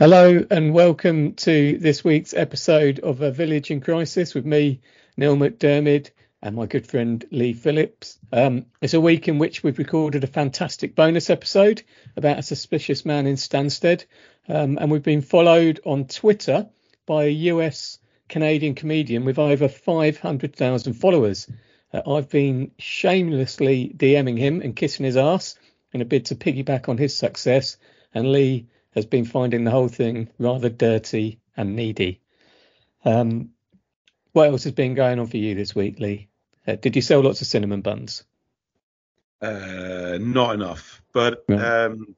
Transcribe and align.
Hello 0.00 0.42
and 0.50 0.72
welcome 0.72 1.34
to 1.34 1.76
this 1.76 2.02
week's 2.02 2.32
episode 2.32 3.00
of 3.00 3.20
A 3.20 3.30
Village 3.30 3.70
in 3.70 3.82
Crisis 3.82 4.34
with 4.34 4.46
me, 4.46 4.80
Neil 5.18 5.36
McDermid, 5.36 6.08
and 6.40 6.56
my 6.56 6.64
good 6.64 6.86
friend 6.86 7.22
Lee 7.30 7.52
Phillips. 7.52 8.18
Um, 8.32 8.64
it's 8.80 8.94
a 8.94 9.00
week 9.00 9.28
in 9.28 9.36
which 9.36 9.62
we've 9.62 9.76
recorded 9.76 10.24
a 10.24 10.26
fantastic 10.26 10.94
bonus 10.94 11.28
episode 11.28 11.82
about 12.16 12.38
a 12.38 12.42
suspicious 12.42 13.04
man 13.04 13.26
in 13.26 13.36
Stansted, 13.36 14.06
um, 14.48 14.78
and 14.80 14.90
we've 14.90 15.02
been 15.02 15.20
followed 15.20 15.80
on 15.84 16.06
Twitter 16.06 16.70
by 17.04 17.24
a 17.24 17.50
US 17.52 17.98
Canadian 18.26 18.74
comedian 18.74 19.26
with 19.26 19.38
over 19.38 19.68
500,000 19.68 20.94
followers. 20.94 21.46
Uh, 21.92 22.00
I've 22.10 22.30
been 22.30 22.70
shamelessly 22.78 23.92
DMing 23.94 24.38
him 24.38 24.62
and 24.62 24.74
kissing 24.74 25.04
his 25.04 25.18
ass 25.18 25.56
in 25.92 26.00
a 26.00 26.06
bid 26.06 26.24
to 26.24 26.36
piggyback 26.36 26.88
on 26.88 26.96
his 26.96 27.14
success, 27.14 27.76
and 28.14 28.32
Lee 28.32 28.66
has 28.94 29.06
been 29.06 29.24
finding 29.24 29.64
the 29.64 29.70
whole 29.70 29.88
thing 29.88 30.28
rather 30.38 30.68
dirty 30.68 31.40
and 31.56 31.76
needy. 31.76 32.20
Um, 33.04 33.50
what 34.32 34.48
else 34.48 34.64
has 34.64 34.72
been 34.72 34.94
going 34.94 35.18
on 35.18 35.26
for 35.26 35.36
you 35.36 35.54
this 35.54 35.74
week, 35.74 35.98
Lee? 35.98 36.28
Uh, 36.66 36.76
did 36.76 36.96
you 36.96 37.02
sell 37.02 37.20
lots 37.20 37.40
of 37.40 37.46
cinnamon 37.46 37.80
buns? 37.80 38.24
Uh, 39.40 40.18
not 40.20 40.54
enough, 40.54 41.02
but 41.12 41.44
um, 41.48 42.14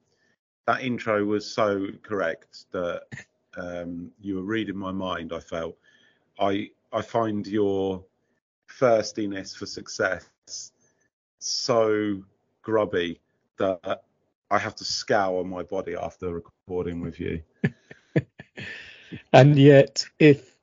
that 0.67 0.81
intro 0.81 1.23
was 1.23 1.49
so 1.49 1.87
correct 2.01 2.65
that 2.71 3.03
um, 3.57 4.11
you 4.19 4.35
were 4.35 4.43
reading 4.43 4.77
my 4.77 4.91
mind. 4.91 5.31
I 5.31 5.39
felt 5.39 5.77
I 6.37 6.71
I 6.91 7.01
find 7.01 7.47
your 7.47 8.03
thirstiness 8.67 9.55
for 9.55 9.65
success 9.65 10.27
so 11.43 12.23
grubby 12.61 13.19
that 13.57 14.03
I 14.51 14.59
have 14.59 14.75
to 14.75 14.85
scour 14.85 15.43
my 15.43 15.63
body 15.63 15.95
after 15.95 16.33
recording 16.33 17.01
with 17.01 17.19
you. 17.19 17.41
And 19.31 19.57
yet, 19.57 20.05
if 20.19 20.55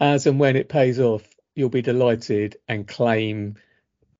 as 0.00 0.26
and 0.26 0.38
when 0.38 0.56
it 0.56 0.68
pays 0.68 1.00
off, 1.00 1.22
you'll 1.54 1.68
be 1.68 1.82
delighted 1.82 2.56
and 2.68 2.86
claim 2.86 3.56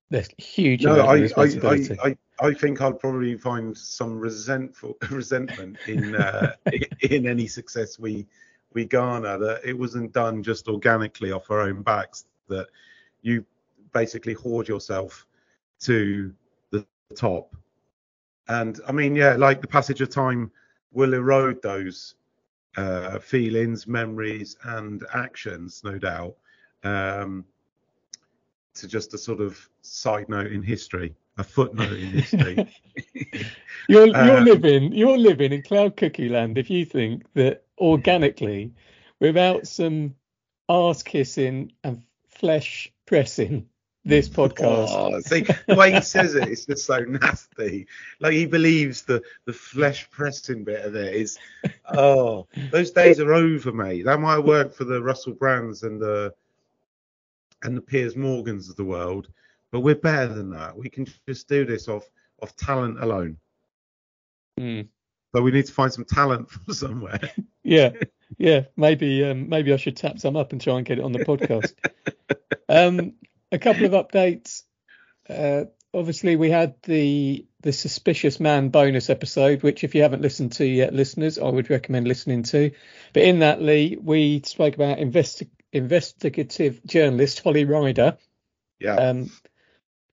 the 0.09 0.27
huge 0.37 0.83
No, 0.83 0.93
amount 0.93 1.01
of 1.01 1.07
I, 1.07 1.11
I, 1.11 1.19
responsibility. 1.19 1.97
I, 2.01 2.15
I, 2.39 2.47
I 2.47 2.53
think 2.53 2.81
I'd 2.81 2.99
probably 2.99 3.37
find 3.37 3.77
some 3.77 4.19
resentful 4.19 4.97
resentment 5.11 5.77
in 5.87 6.15
uh, 6.15 6.53
in 7.01 7.27
any 7.27 7.47
success 7.47 7.99
we 7.99 8.25
we 8.73 8.85
garner 8.85 9.37
that 9.37 9.65
it 9.65 9.77
wasn't 9.77 10.13
done 10.13 10.43
just 10.43 10.67
organically 10.67 11.31
off 11.31 11.49
our 11.51 11.61
own 11.61 11.81
backs 11.81 12.25
that 12.47 12.67
you 13.21 13.45
basically 13.93 14.33
hoard 14.33 14.67
yourself 14.67 15.25
to 15.79 16.33
the 16.71 16.85
top 17.15 17.55
and 18.49 18.79
I 18.87 18.91
mean 18.91 19.15
yeah 19.15 19.35
like 19.35 19.61
the 19.61 19.67
passage 19.67 20.01
of 20.01 20.09
time 20.09 20.51
will 20.91 21.13
erode 21.13 21.61
those 21.61 22.15
uh, 22.77 23.19
feelings 23.19 23.87
memories 23.87 24.57
and 24.63 25.03
actions 25.13 25.81
no 25.83 25.97
doubt 25.97 26.35
um, 26.83 27.45
to 28.75 28.87
just 28.87 29.13
a 29.13 29.17
sort 29.17 29.41
of 29.41 29.69
side 29.81 30.29
note 30.29 30.51
in 30.51 30.61
history, 30.61 31.15
a 31.37 31.43
footnote 31.43 31.93
in 31.97 32.11
history. 32.11 32.67
you're 33.87 34.07
you're 34.07 34.39
Um, 34.39 34.43
living 34.43 34.91
you're 34.93 35.17
living 35.17 35.51
in 35.53 35.61
cloud 35.63 35.97
cookie 35.97 36.29
land 36.29 36.57
if 36.57 36.69
you 36.69 36.85
think 36.85 37.23
that 37.33 37.63
organically, 37.79 38.73
without 39.19 39.67
some 39.67 40.15
ass 40.69 41.03
kissing 41.03 41.71
and 41.83 42.03
flesh 42.27 42.91
pressing, 43.05 43.67
this 44.07 44.29
podcast. 44.29 44.87
Oh, 44.89 45.19
see, 45.19 45.45
the 45.67 45.75
way 45.75 45.93
he 45.93 46.01
says 46.01 46.35
it, 46.35 46.47
it's 46.47 46.65
just 46.65 46.85
so 46.85 46.99
nasty. 46.99 47.87
Like 48.19 48.33
he 48.33 48.45
believes 48.45 49.03
the 49.03 49.21
the 49.45 49.53
flesh 49.53 50.09
pressing 50.09 50.63
bit 50.63 50.85
of 50.85 50.95
it 50.95 51.13
is. 51.13 51.37
Oh, 51.89 52.47
those 52.71 52.91
days 52.91 53.19
are 53.19 53.33
over, 53.33 53.71
mate. 53.71 54.05
That 54.05 54.19
might 54.19 54.39
work 54.39 54.73
for 54.73 54.85
the 54.85 55.01
Russell 55.01 55.33
Brands 55.33 55.83
and 55.83 56.01
the 56.01 56.33
and 57.63 57.75
the 57.75 57.81
Piers 57.81 58.15
Morgans 58.15 58.69
of 58.69 58.75
the 58.75 58.85
world, 58.85 59.27
but 59.71 59.81
we're 59.81 59.95
better 59.95 60.33
than 60.33 60.49
that. 60.51 60.77
We 60.77 60.89
can 60.89 61.07
just 61.27 61.47
do 61.47 61.65
this 61.65 61.87
off 61.87 62.09
off 62.41 62.55
talent 62.55 63.01
alone. 63.01 63.37
So 65.35 65.41
we 65.41 65.51
need 65.51 65.65
to 65.65 65.73
find 65.73 65.91
some 65.91 66.05
talent 66.05 66.49
from 66.51 66.73
somewhere. 66.73 67.19
Yeah, 67.63 67.91
yeah. 68.37 68.63
Maybe 68.75 69.23
um, 69.23 69.49
maybe 69.49 69.73
I 69.73 69.77
should 69.77 69.97
tap 69.97 70.19
some 70.19 70.35
up 70.35 70.51
and 70.51 70.61
try 70.61 70.77
and 70.77 70.85
get 70.85 70.99
it 70.99 71.03
on 71.03 71.11
the 71.11 71.25
podcast. 71.25 71.73
um, 72.69 73.13
a 73.51 73.59
couple 73.59 73.85
of 73.85 73.91
updates. 73.91 74.63
Uh, 75.29 75.65
obviously, 75.93 76.35
we 76.35 76.49
had 76.49 76.75
the 76.83 77.45
the 77.61 77.73
suspicious 77.73 78.39
man 78.39 78.69
bonus 78.69 79.09
episode, 79.09 79.63
which 79.63 79.83
if 79.83 79.95
you 79.95 80.01
haven't 80.03 80.21
listened 80.21 80.53
to 80.53 80.65
yet, 80.65 80.93
listeners, 80.93 81.37
I 81.39 81.49
would 81.49 81.69
recommend 81.69 82.07
listening 82.07 82.43
to. 82.43 82.71
But 83.13 83.23
in 83.23 83.39
that, 83.39 83.61
Lee, 83.61 83.97
we 84.01 84.41
spoke 84.45 84.75
about 84.75 84.99
investi- 84.99 85.49
investigative 85.73 86.81
journalist 86.85 87.41
Holly 87.41 87.65
Ryder. 87.65 88.17
Yeah. 88.79 88.95
Um, 88.95 89.31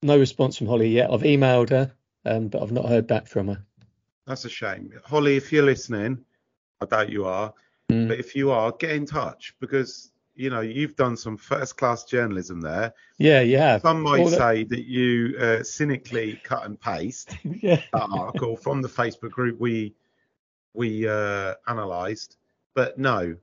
no 0.02 0.18
response 0.18 0.56
from 0.58 0.66
Holly 0.66 0.88
yet. 0.88 1.10
I've 1.10 1.20
emailed 1.22 1.70
her, 1.70 1.92
um, 2.24 2.48
but 2.48 2.62
I've 2.62 2.72
not 2.72 2.88
heard 2.88 3.06
back 3.06 3.26
from 3.26 3.48
her. 3.48 3.64
That's 4.26 4.44
a 4.46 4.50
shame. 4.50 4.90
Holly, 5.04 5.36
if 5.36 5.52
you're 5.52 5.64
listening, 5.64 6.24
I 6.80 6.86
doubt 6.86 7.10
you 7.10 7.26
are, 7.26 7.52
Mm. 7.92 8.08
but 8.08 8.18
if 8.18 8.34
you 8.34 8.50
are, 8.50 8.72
get 8.72 8.92
in 8.92 9.04
touch 9.04 9.54
because 9.60 10.10
you 10.34 10.50
know 10.50 10.60
you've 10.60 10.96
done 10.96 11.16
some 11.16 11.36
first 11.36 11.76
class 11.76 12.04
journalism 12.04 12.60
there. 12.60 12.94
Yeah, 13.18 13.40
you 13.40 13.58
have. 13.58 13.82
Some 13.82 14.02
might 14.02 14.20
All 14.20 14.28
say 14.28 14.64
that 14.64 14.84
you 14.84 15.36
uh, 15.38 15.62
cynically 15.62 16.40
cut 16.42 16.64
and 16.64 16.80
paste 16.80 17.36
yeah. 17.44 17.80
that 17.92 18.08
article 18.10 18.56
from 18.56 18.82
the 18.82 18.88
Facebook 18.88 19.30
group 19.30 19.60
we 19.60 19.94
we 20.72 21.08
uh, 21.08 21.54
analysed, 21.66 22.36
but 22.74 22.98
no, 22.98 23.36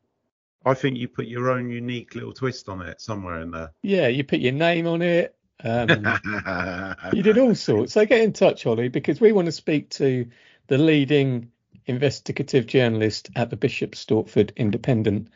I 0.65 0.73
think 0.73 0.97
you 0.97 1.07
put 1.07 1.27
your 1.27 1.49
own 1.49 1.69
unique 1.69 2.15
little 2.15 2.33
twist 2.33 2.69
on 2.69 2.81
it 2.81 3.01
somewhere 3.01 3.41
in 3.41 3.51
there. 3.51 3.71
Yeah, 3.81 4.07
you 4.07 4.23
put 4.23 4.39
your 4.39 4.53
name 4.53 4.87
on 4.87 5.01
it. 5.01 5.35
Um, 5.63 5.89
you 7.13 7.23
did 7.23 7.37
all 7.37 7.55
sorts. 7.55 7.93
So 7.93 8.05
get 8.05 8.21
in 8.21 8.33
touch, 8.33 8.63
Holly, 8.63 8.89
because 8.89 9.21
we 9.21 9.31
want 9.31 9.45
to 9.45 9.51
speak 9.51 9.89
to 9.91 10.27
the 10.67 10.77
leading 10.77 11.51
investigative 11.85 12.67
journalist 12.67 13.29
at 13.35 13.49
the 13.49 13.55
Bishop 13.55 13.91
Stortford 13.91 14.55
Independent. 14.55 15.29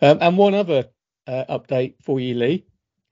Um, 0.00 0.18
and 0.20 0.36
one 0.36 0.54
other 0.54 0.88
uh, 1.26 1.44
update 1.58 1.94
for 2.02 2.20
you, 2.20 2.34
Lee, 2.34 2.66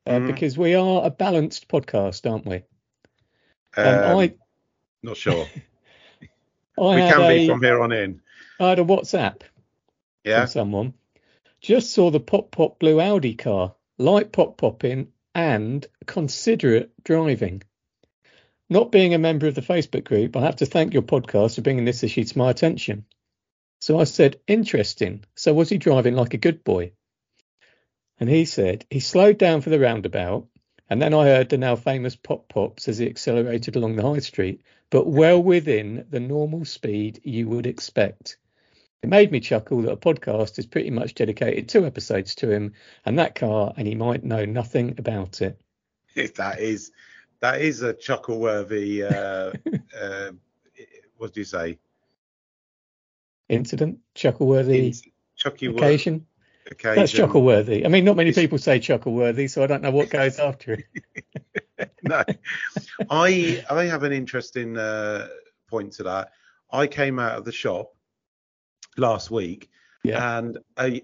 uh, 0.06 0.18
Mhm. 0.18 0.26
because 0.26 0.56
we 0.58 0.74
are 0.74 1.04
a 1.06 1.10
balanced 1.10 1.68
podcast, 1.68 2.30
aren't 2.30 2.46
we? 2.46 2.62
Um, 3.76 3.86
Um, 3.86 4.18
I 4.18 4.34
not 5.02 5.16
sure. 5.16 5.46
I 6.78 6.94
we 6.94 7.00
can 7.02 7.28
be 7.28 7.46
from 7.46 7.62
here 7.62 7.80
on 7.80 7.92
in. 7.92 8.20
I 8.60 8.70
had 8.70 8.78
a 8.78 8.84
WhatsApp 8.84 9.42
Yeah. 10.24 10.40
from 10.40 10.48
someone. 10.48 10.94
Just 11.60 11.92
saw 11.92 12.10
the 12.10 12.20
pop 12.20 12.50
pop 12.50 12.78
blue 12.78 13.00
Audi 13.00 13.34
car, 13.34 13.74
light 13.98 14.32
pop 14.32 14.56
popping 14.58 15.12
and 15.34 15.86
considerate 16.06 16.92
driving. 17.04 17.62
Not 18.70 18.92
being 18.92 19.14
a 19.14 19.18
member 19.18 19.46
of 19.46 19.54
the 19.54 19.60
Facebook 19.60 20.04
group, 20.04 20.36
I 20.36 20.42
have 20.42 20.56
to 20.56 20.66
thank 20.66 20.94
your 20.94 21.02
podcast 21.02 21.56
for 21.56 21.62
bringing 21.62 21.84
this 21.84 22.02
issue 22.02 22.24
to 22.24 22.38
my 22.38 22.50
attention. 22.50 23.04
So 23.80 23.98
I 24.00 24.04
said, 24.04 24.40
interesting. 24.46 25.24
So 25.34 25.52
was 25.52 25.68
he 25.68 25.78
driving 25.78 26.14
like 26.14 26.32
a 26.34 26.38
good 26.38 26.64
boy? 26.64 26.92
And 28.20 28.28
he 28.28 28.44
said 28.44 28.86
he 28.90 29.00
slowed 29.00 29.38
down 29.38 29.60
for 29.60 29.70
the 29.70 29.80
roundabout, 29.80 30.46
and 30.88 31.00
then 31.00 31.14
I 31.14 31.24
heard 31.24 31.48
the 31.48 31.58
now 31.58 31.76
famous 31.76 32.14
pop 32.16 32.48
pops 32.48 32.88
as 32.88 32.98
he 32.98 33.08
accelerated 33.08 33.76
along 33.76 33.96
the 33.96 34.02
high 34.02 34.20
street, 34.20 34.62
but 34.90 35.06
well 35.06 35.42
within 35.42 36.06
the 36.10 36.20
normal 36.20 36.64
speed 36.64 37.20
you 37.24 37.48
would 37.48 37.66
expect. 37.66 38.36
It 39.02 39.08
made 39.08 39.32
me 39.32 39.40
chuckle 39.40 39.82
that 39.82 39.92
a 39.92 39.96
podcast 39.96 40.58
is 40.58 40.66
pretty 40.66 40.90
much 40.90 41.14
dedicated 41.14 41.68
two 41.68 41.84
episodes 41.84 42.34
to 42.36 42.50
him 42.50 42.72
and 43.04 43.18
that 43.18 43.34
car, 43.34 43.74
and 43.76 43.86
he 43.86 43.94
might 43.94 44.24
know 44.24 44.44
nothing 44.44 44.94
about 44.98 45.42
it. 45.42 45.60
that 46.36 46.60
is 46.60 46.92
that 47.40 47.60
is 47.60 47.82
a 47.82 47.92
chuckle 47.92 48.38
worthy 48.38 49.02
uh, 49.02 49.52
uh, 50.00 50.30
what 51.16 51.32
do 51.32 51.40
you 51.40 51.44
say 51.44 51.78
Incident, 53.48 53.98
chuckle-worthy 54.14 54.88
It's 54.88 55.02
chucky 55.36 55.66
occasion. 55.66 56.26
Occasion 56.70 56.96
That's 57.00 57.12
chuckle-worthy. 57.12 57.84
I 57.84 57.88
mean, 57.88 58.04
not 58.04 58.16
many 58.16 58.30
It's- 58.30 58.42
people 58.42 58.58
say 58.58 58.78
chuckle-worthy, 58.80 59.48
so 59.48 59.62
I 59.62 59.66
don't 59.66 59.82
know 59.82 59.90
what 59.90 60.10
goes 60.10 60.38
after 60.38 60.74
it. 60.74 61.90
no 62.02 62.22
i 63.10 63.64
i 63.68 63.84
have 63.84 64.04
an 64.04 64.12
interesting 64.12 64.76
uh, 64.76 65.26
point 65.68 65.92
to 65.92 66.04
that 66.04 66.30
i 66.70 66.86
came 66.86 67.18
out 67.18 67.36
of 67.36 67.44
the 67.44 67.50
shop 67.52 67.90
last 68.96 69.30
week 69.30 69.68
Yeah. 70.04 70.38
and 70.38 70.58
a 70.78 71.02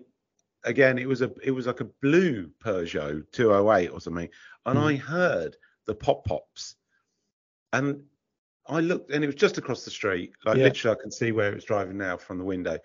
again, 0.62 0.98
it 0.98 1.08
was 1.08 1.22
a 1.22 1.32
it 1.42 1.50
was 1.52 1.66
like 1.66 1.80
a 1.80 1.88
blue 2.02 2.50
Peugeot 2.64 3.24
208 3.32 3.88
or 3.88 4.00
something, 4.00 4.28
and 4.66 4.78
Mm. 4.78 4.82
I 4.82 4.94
heard 4.96 5.56
the 5.86 5.94
pop 5.94 6.24
pops, 6.26 6.76
and 7.72 8.04
I 8.68 8.80
looked, 8.80 9.10
and 9.10 9.24
it 9.24 9.26
was 9.26 9.36
just 9.36 9.56
across 9.58 9.84
the 9.86 9.90
street, 9.90 10.32
like 10.44 10.58
Yeah. 10.58 10.64
literally 10.64 10.96
I 10.98 11.00
can 11.02 11.10
see 11.10 11.32
where 11.32 11.50
it 11.50 11.54
was 11.54 11.64
driving 11.64 11.96
now 11.96 12.18
from 12.18 12.36
the 12.38 12.44
window, 12.44 12.78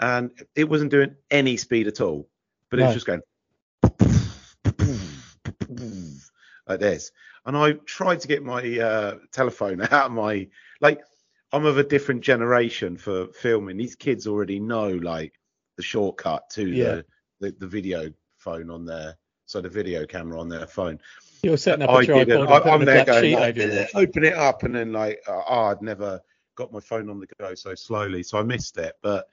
and 0.00 0.30
it 0.54 0.68
wasn't 0.68 0.90
doing 0.90 1.14
any 1.30 1.56
speed 1.56 1.86
at 1.86 2.00
all, 2.00 2.28
but 2.70 2.80
it 2.80 2.84
was 2.84 2.94
just 2.94 3.06
going 3.06 3.22
like 6.66 6.80
this, 6.80 7.12
and 7.46 7.56
I 7.56 7.72
tried 7.72 8.20
to 8.20 8.28
get 8.28 8.42
my 8.42 8.78
uh, 8.78 9.18
telephone 9.32 9.80
out 9.90 10.06
of 10.06 10.12
my 10.12 10.48
like. 10.80 11.00
I'm 11.50 11.64
of 11.64 11.78
a 11.78 11.82
different 11.82 12.20
generation 12.20 12.98
for 12.98 13.28
filming. 13.28 13.78
These 13.78 13.96
kids 13.96 14.26
already 14.26 14.60
know 14.60 14.88
like 14.90 15.32
the 15.78 15.82
shortcut 15.82 16.50
to 16.50 16.68
Yeah. 16.68 16.84
the, 16.84 17.04
the 17.40 17.56
the 17.60 17.66
video 17.66 18.12
phone 18.36 18.68
on 18.68 18.84
their 18.84 19.16
so 19.46 19.62
the 19.62 19.68
video 19.70 20.04
camera 20.04 20.38
on 20.38 20.50
their 20.50 20.66
phone. 20.66 21.00
You're 21.42 21.56
setting 21.56 21.84
up 21.84 21.88
a 21.88 21.92
I 21.94 22.04
tripod 22.04 22.50
I, 22.50 22.70
I'm 22.70 22.84
there 22.84 23.04
going, 23.06 23.32
like, 23.32 23.56
open 23.94 24.24
it 24.24 24.34
up, 24.34 24.64
and 24.64 24.74
then 24.74 24.92
like, 24.92 25.22
uh, 25.26 25.40
oh, 25.48 25.62
I'd 25.68 25.80
never 25.80 26.20
got 26.54 26.70
my 26.70 26.80
phone 26.80 27.08
on 27.08 27.18
the 27.18 27.26
go 27.40 27.54
so 27.54 27.74
slowly, 27.74 28.22
so 28.22 28.38
I 28.38 28.42
missed 28.42 28.76
it. 28.76 28.94
But 29.00 29.26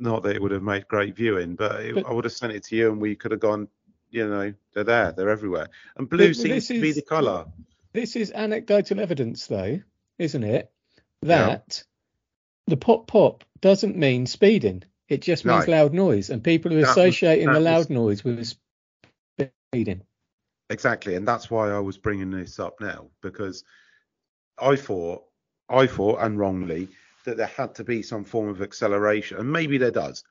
not 0.00 0.22
that 0.22 0.36
it 0.36 0.42
would 0.42 0.50
have 0.52 0.62
made 0.62 0.88
great 0.88 1.16
viewing, 1.16 1.54
but, 1.54 1.80
it, 1.80 1.94
But- 1.94 2.06
I 2.06 2.12
would 2.12 2.24
have 2.24 2.32
sent 2.32 2.52
it 2.52 2.64
to 2.64 2.76
you, 2.76 2.90
and 2.90 3.00
we 3.00 3.14
could 3.16 3.30
have 3.32 3.40
gone. 3.40 3.68
You 4.10 4.26
know, 4.26 4.54
they're 4.72 4.84
there, 4.84 5.12
they're 5.12 5.28
everywhere, 5.28 5.68
and 5.96 6.08
blue 6.08 6.32
seems 6.32 6.66
to 6.68 6.80
be 6.80 6.92
the 6.92 7.02
colour. 7.02 7.44
This 7.92 8.16
is 8.16 8.32
anecdotal 8.32 9.00
evidence, 9.00 9.46
though, 9.46 9.80
isn't 10.18 10.44
it? 10.44 10.70
Yeah. 11.20 11.46
That 11.46 11.84
the 12.66 12.78
pop 12.78 13.06
pop 13.06 13.44
doesn't 13.60 13.96
mean 13.96 14.24
speeding. 14.26 14.84
It 15.08 15.20
just 15.20 15.44
means 15.44 15.66
No. 15.66 15.72
loud 15.72 15.92
noise, 15.94 16.30
and 16.30 16.42
people 16.42 16.72
are 16.72 16.76
That 16.76 16.80
was- 16.82 16.90
associating 16.90 17.52
the 17.52 17.60
loud 17.60 17.78
was- 17.78 17.90
noise 17.90 18.24
with 18.24 18.54
speeding. 19.70 20.02
Exactly, 20.70 21.14
and 21.14 21.26
that's 21.28 21.50
why 21.50 21.70
I 21.70 21.78
was 21.80 21.98
bringing 21.98 22.30
this 22.30 22.58
up 22.58 22.80
now 22.80 23.08
because 23.22 23.64
I 24.58 24.76
thought, 24.76 25.24
I 25.68 25.86
thought, 25.86 26.20
and 26.20 26.38
wrongly, 26.38 26.88
that 27.28 27.36
there 27.36 27.46
had 27.46 27.74
to 27.76 27.84
be 27.84 28.02
some 28.02 28.24
form 28.24 28.48
of 28.48 28.62
acceleration, 28.62 29.38
and 29.38 29.52
maybe 29.52 29.78
there 29.78 29.90
does. 29.90 30.24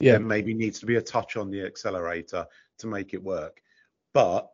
Yeah, 0.00 0.12
There 0.12 0.20
maybe 0.20 0.54
needs 0.54 0.80
to 0.80 0.86
be 0.86 0.96
a 0.96 1.02
touch 1.02 1.36
on 1.36 1.50
the 1.50 1.62
accelerator 1.62 2.46
to 2.78 2.86
make 2.86 3.14
it 3.14 3.22
work, 3.22 3.62
but 4.12 4.50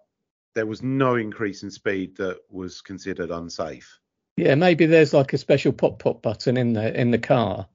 there 0.55 0.67
was 0.67 0.83
no 0.83 1.17
increase 1.17 1.63
in 1.63 1.71
speed 1.71 2.17
that 2.17 2.39
was 2.51 2.81
considered 2.81 3.31
unsafe. 3.31 3.99
yeah. 4.37 4.55
Maybe 4.55 4.87
there's 4.87 5.13
like 5.13 5.33
a 5.33 5.39
special 5.39 5.73
pop 5.73 5.99
pop 5.99 6.23
button 6.23 6.57
in 6.57 6.73
the 6.73 7.01
in 7.01 7.11
the 7.11 7.19
car, 7.19 7.67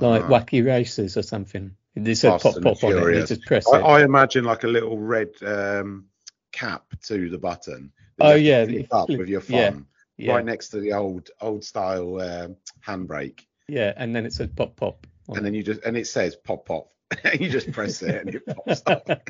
like 0.00 0.22
Uh, 0.22 0.28
wacky 0.28 0.64
races 0.64 1.16
or 1.16 1.22
something. 1.22 1.76
It 1.96 2.16
said 2.16 2.40
pop 2.40 2.60
pop 2.62 2.84
on 2.84 2.92
it. 2.92 3.16
You 3.16 3.26
just 3.26 3.44
press 3.44 3.72
I, 3.72 3.78
it. 3.78 3.82
I 3.82 4.04
imagine 4.04 4.44
like 4.44 4.64
a 4.64 4.68
little 4.68 4.98
red 4.98 5.30
um, 5.44 6.06
cap 6.52 6.84
to 7.06 7.28
the 7.30 7.38
button. 7.38 7.92
Oh, 8.20 8.34
you 8.34 8.52
have 8.52 8.68
to 8.68 8.74
yeah, 8.74 8.86
up 8.92 9.08
with 9.08 9.28
your 9.28 9.40
yeah, 9.48 9.70
thumb, 9.70 9.86
yeah, 10.16 10.34
right 10.34 10.44
next 10.44 10.68
to 10.70 10.80
the 10.80 10.92
old 10.92 11.30
old 11.40 11.64
style 11.64 12.20
um, 12.20 12.56
handbrake. 12.86 13.40
yeah, 13.68 13.92
and 13.96 14.14
then 14.14 14.26
it 14.26 14.32
said 14.32 14.54
pop 14.56 14.76
pop. 14.76 15.06
and 15.28 15.44
then 15.44 15.54
you 15.54 15.62
just 15.62 15.82
and 15.84 15.96
it 15.96 16.06
says 16.06 16.36
pop 16.36 16.66
pop 16.66 16.90
and 17.24 17.40
you 17.40 17.48
just 17.48 17.72
press 17.72 18.02
it 18.02 18.26
and 18.26 18.34
it 18.34 18.42
pops 18.46 18.82
up 18.86 19.08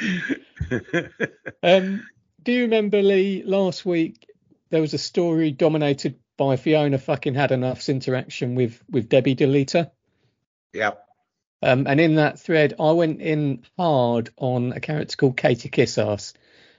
Um, 1.62 2.06
do 2.42 2.52
you 2.52 2.62
remember 2.62 3.02
Lee 3.02 3.42
last 3.44 3.84
week? 3.84 4.26
There 4.70 4.80
was 4.80 4.94
a 4.94 4.98
story 4.98 5.50
dominated 5.50 6.18
by 6.38 6.56
Fiona 6.56 6.96
fucking 6.98 7.34
had 7.34 7.52
enough's 7.52 7.88
interaction 7.88 8.54
with 8.54 8.82
with 8.88 9.08
Debbie 9.08 9.36
Deleter. 9.36 9.90
yep 10.72 11.04
Um, 11.62 11.86
and 11.86 12.00
in 12.00 12.14
that 12.14 12.38
thread, 12.38 12.74
I 12.80 12.92
went 12.92 13.20
in 13.20 13.64
hard 13.76 14.30
on 14.38 14.72
a 14.72 14.80
character 14.80 15.16
called 15.16 15.36
Katie 15.36 15.68
Kissass, 15.68 16.32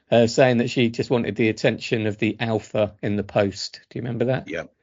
uh, 0.10 0.26
saying 0.26 0.58
that 0.58 0.70
she 0.72 0.90
just 0.90 1.12
wanted 1.12 1.36
the 1.36 1.50
attention 1.50 2.08
of 2.08 2.18
the 2.18 2.38
alpha 2.40 2.96
in 3.04 3.18
the 3.18 3.24
post. 3.24 3.82
Do 3.90 4.00
you 4.00 4.02
remember 4.02 4.26
that? 4.26 4.48
yep 4.48 4.74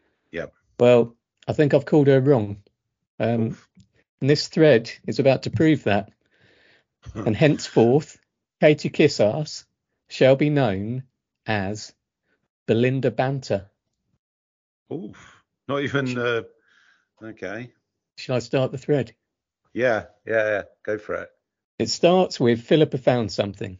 Well, 0.78 1.16
I 1.46 1.52
think 1.52 1.74
I've 1.74 1.86
called 1.86 2.06
her 2.06 2.20
wrong. 2.20 2.62
Um, 3.18 3.58
and 4.20 4.30
this 4.30 4.48
thread 4.48 4.90
is 5.06 5.18
about 5.18 5.44
to 5.44 5.50
prove 5.50 5.84
that. 5.84 6.10
and 7.14 7.36
henceforth, 7.36 8.18
Katie 8.60 8.90
Kissass 8.90 9.64
shall 10.08 10.36
be 10.36 10.50
known 10.50 11.04
as 11.46 11.92
Belinda 12.66 13.10
Banter. 13.10 13.70
Oof. 14.92 15.42
not 15.68 15.82
even 15.82 16.16
uh, 16.16 16.42
okay 17.22 17.70
Shall 18.16 18.36
I 18.36 18.38
start 18.38 18.72
the 18.72 18.78
thread? 18.78 19.14
yeah 19.74 20.04
yeah 20.26 20.48
yeah 20.48 20.62
go 20.82 20.96
for 20.96 21.14
it 21.16 21.28
It 21.78 21.90
starts 21.90 22.40
with 22.40 22.62
Philippa 22.62 22.96
found 22.98 23.30
something. 23.30 23.78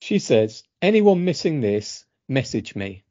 She 0.00 0.18
says, 0.18 0.64
anyone 0.82 1.24
missing 1.24 1.60
this, 1.60 2.04
message 2.28 2.74
me. 2.74 3.04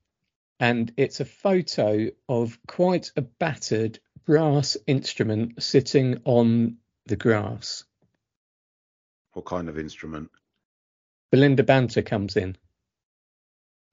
And 0.60 0.92
it's 0.98 1.20
a 1.20 1.26
photo 1.26 2.10
of 2.28 2.58
quite 2.68 3.12
a 3.16 3.22
battered 3.22 4.00
brass 4.26 4.76
instrument 4.88 5.62
sitting 5.62 6.22
on 6.26 6.78
the 7.06 7.16
grass. 7.16 7.84
what 9.34 9.46
kind 9.46 9.70
of 9.70 9.78
instrument 9.78 10.32
Belinda 11.32 11.64
Banter 11.64 12.02
comes 12.02 12.36
in. 12.38 12.58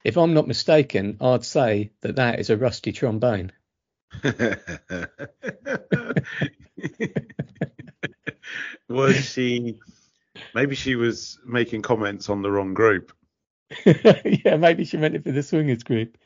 If 0.04 0.16
I'm 0.16 0.34
not 0.34 0.48
mistaken, 0.48 1.18
I'd 1.20 1.44
say 1.44 1.90
that 2.00 2.16
that 2.16 2.40
is 2.40 2.50
a 2.50 2.56
rusty 2.56 2.92
trombone. 2.92 3.52
was 8.88 9.16
she 9.16 9.80
maybe 10.54 10.76
she 10.76 10.94
was 10.94 11.38
making 11.44 11.82
comments 11.82 12.28
on 12.28 12.42
the 12.42 12.50
wrong 12.50 12.74
group 12.74 13.12
yeah, 13.84 14.56
maybe 14.56 14.84
she 14.84 14.96
meant 14.96 15.14
it 15.14 15.24
for 15.24 15.32
the 15.32 15.42
swingers 15.42 15.82
group. 15.82 16.16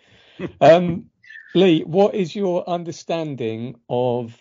Um, 0.61 1.11
Lee, 1.55 1.83
what 1.83 2.15
is 2.15 2.35
your 2.35 2.69
understanding 2.69 3.81
of 3.89 4.37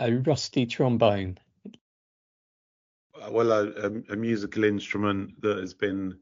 a 0.00 0.12
rusty 0.12 0.66
trombone? 0.66 1.38
Well 3.30 3.52
a, 3.52 3.68
a, 3.68 3.86
a 4.12 4.16
musical 4.16 4.64
instrument 4.64 5.40
that 5.42 5.58
has 5.58 5.74
been 5.74 6.18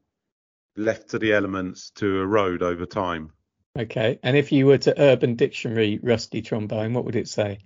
left 0.75 1.09
to 1.09 1.19
the 1.19 1.33
elements 1.33 1.91
to 1.91 2.19
erode 2.19 2.61
over 2.61 2.85
time 2.85 3.31
Okay, 3.77 4.19
and 4.23 4.35
if 4.35 4.51
you 4.51 4.65
were 4.65 4.77
to 4.79 4.99
Urban 4.99 5.35
Dictionary 5.35 5.99
rusty 6.03 6.41
trombone, 6.41 6.93
what 6.93 7.05
would 7.05 7.15
it 7.15 7.27
say? 7.27 7.59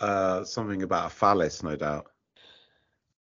uh 0.00 0.44
something 0.44 0.82
about 0.82 1.06
a 1.06 1.10
phallus 1.10 1.62
no 1.62 1.76
doubt 1.76 2.06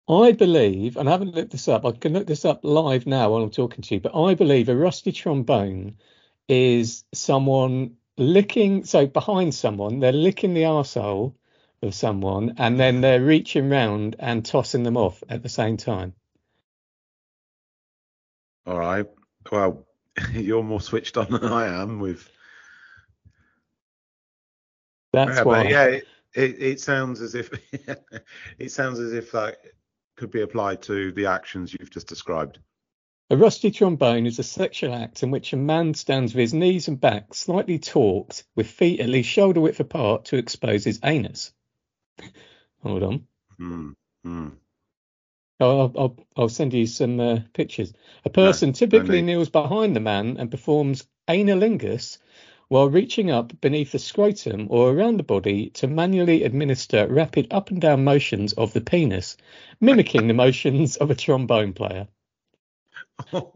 I 0.09 0.33
believe, 0.33 0.97
and 0.97 1.09
I 1.09 1.13
haven't 1.13 1.35
looked 1.37 1.53
this 1.53 1.69
up, 1.69 1.85
I 1.85 1.93
can 1.93 2.13
look 2.13 2.27
this 2.27 2.45
up 2.45 2.61
live 2.65 3.07
now 3.07 3.31
while 3.31 3.43
I'm 3.43 3.51
talking 3.51 3.83
to 3.83 3.95
you, 3.95 4.01
but 4.01 4.15
I 4.21 4.35
believe 4.35 4.69
a 4.69 4.75
rusty 4.75 5.13
trombone 5.13 5.97
is 6.51 7.05
someone 7.15 7.97
licking, 8.19 8.85
so 8.85 9.07
behind 9.07 9.55
someone, 9.55 10.01
they're 10.01 10.13
licking 10.13 10.53
the 10.53 10.63
arsehole 10.63 11.35
of 11.81 11.95
someone 11.95 12.55
and 12.59 12.79
then 12.79 13.01
they're 13.01 13.23
reaching 13.23 13.71
round 13.71 14.17
and 14.19 14.45
tossing 14.45 14.83
them 14.83 14.97
off 14.97 15.23
at 15.29 15.45
the 15.45 15.49
same 15.49 15.77
time. 15.77 16.13
All 18.67 18.79
right. 18.79 19.07
Well, 19.51 19.87
you're 20.33 20.65
more 20.65 20.81
switched 20.81 21.17
on 21.17 21.31
than 21.31 21.45
I 21.45 21.81
am 21.81 22.01
with. 22.01 22.29
That's 25.13 25.37
yeah, 25.37 25.43
why. 25.45 25.63
yeah, 25.69 25.85
it, 25.85 26.05
it, 26.35 26.63
it 26.63 26.81
sounds 26.81 27.21
as 27.21 27.37
if 27.37 27.51
it 28.59 28.73
sounds 28.73 28.99
as 28.99 29.13
if 29.13 29.31
that 29.33 29.59
could 30.17 30.33
be 30.33 30.43
applied 30.43 30.83
to 30.83 31.13
the 31.13 31.27
actions 31.27 31.73
you've 31.73 31.91
just 31.91 32.09
described. 32.09 32.59
A 33.33 33.37
rusty 33.37 33.71
trombone 33.71 34.27
is 34.27 34.41
a 34.41 34.43
sexual 34.43 34.93
act 34.93 35.23
in 35.23 35.31
which 35.31 35.53
a 35.53 35.57
man 35.57 35.95
stands 35.95 36.35
with 36.35 36.41
his 36.41 36.53
knees 36.53 36.89
and 36.89 37.01
back 37.01 37.33
slightly 37.33 37.79
tauked, 37.79 38.43
with 38.57 38.67
feet 38.67 38.99
at 38.99 39.09
least 39.09 39.29
shoulder 39.29 39.61
width 39.61 39.79
apart 39.79 40.25
to 40.25 40.37
expose 40.37 40.83
his 40.83 40.99
anus. 41.05 41.53
Hold 42.83 43.05
on. 43.05 43.27
Oh, 45.61 45.81
I'll, 45.81 45.93
I'll, 45.97 46.17
I'll 46.37 46.49
send 46.49 46.75
you 46.75 46.87
some 46.87 47.21
uh, 47.21 47.39
pictures. 47.53 47.93
A 48.25 48.31
person 48.31 48.73
typically 48.73 49.23
kneels 49.23 49.49
behind 49.49 49.95
the 49.95 50.01
man 50.01 50.37
and 50.37 50.51
performs 50.51 51.07
analingus 51.29 52.19
while 52.67 52.91
reaching 52.91 53.31
up 53.31 53.61
beneath 53.61 53.93
the 53.93 54.01
scrotum 54.01 54.67
or 54.71 54.91
around 54.91 55.19
the 55.19 55.23
body 55.23 55.71
to 55.71 55.87
manually 55.87 56.43
administer 56.43 57.07
rapid 57.07 57.47
up 57.53 57.71
and 57.71 57.81
down 57.81 58.03
motions 58.03 58.55
of 58.55 58.73
the 58.73 58.81
penis, 58.81 59.37
mimicking 59.81 60.27
the 60.27 60.35
motions 60.35 60.97
of 60.97 61.13
a 61.13 61.15
trombone 61.15 61.73
player. 61.73 62.09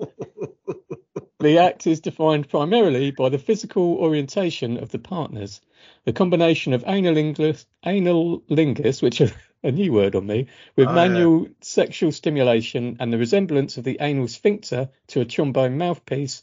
The 1.40 1.58
act 1.58 1.86
is 1.86 2.00
defined 2.00 2.48
primarily 2.48 3.10
by 3.10 3.28
the 3.28 3.38
physical 3.38 3.96
orientation 3.98 4.78
of 4.78 4.90
the 4.90 4.98
partners. 4.98 5.60
The 6.04 6.12
combination 6.14 6.72
of 6.72 6.84
analingus, 6.84 7.66
analingus 7.84 9.02
which 9.02 9.20
is 9.20 9.34
a 9.62 9.70
new 9.70 9.92
word 9.92 10.14
on 10.14 10.26
me, 10.26 10.46
with 10.76 10.86
Oh, 10.86 10.92
yeah. 10.96 10.96
manual 10.96 11.48
sexual 11.60 12.12
stimulation 12.12 12.96
and 13.00 13.12
the 13.12 13.18
resemblance 13.18 13.76
of 13.76 13.84
the 13.84 13.98
anal 14.00 14.28
sphincter 14.28 14.88
to 15.08 15.20
a 15.20 15.26
trombone 15.26 15.76
mouthpiece. 15.78 16.42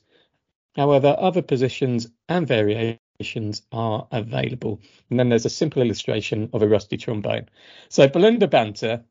However, 0.76 1.16
other 1.20 1.44
positions 1.44 2.08
and 2.30 2.48
variations 2.48 3.64
are 3.72 4.08
available. 4.12 4.82
And 5.10 5.20
then 5.20 5.30
there's 5.30 5.46
a 5.46 5.52
simple 5.52 5.82
illustration 5.84 6.50
of 6.54 6.64
a 6.64 6.68
rusty 6.70 6.98
trombone. 6.98 7.50
So 7.90 8.08
Belinda 8.10 8.48
Banter 8.48 9.06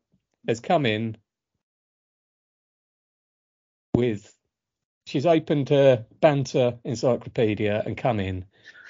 has 0.47 0.59
come 0.61 0.85
in 0.85 1.17
with 4.01 4.35
she's 5.05 5.27
opened 5.27 5.69
her 5.69 6.03
banter 6.21 6.79
encyclopedia 6.83 7.83
and 7.85 7.95
come 7.95 8.19
in 8.19 8.45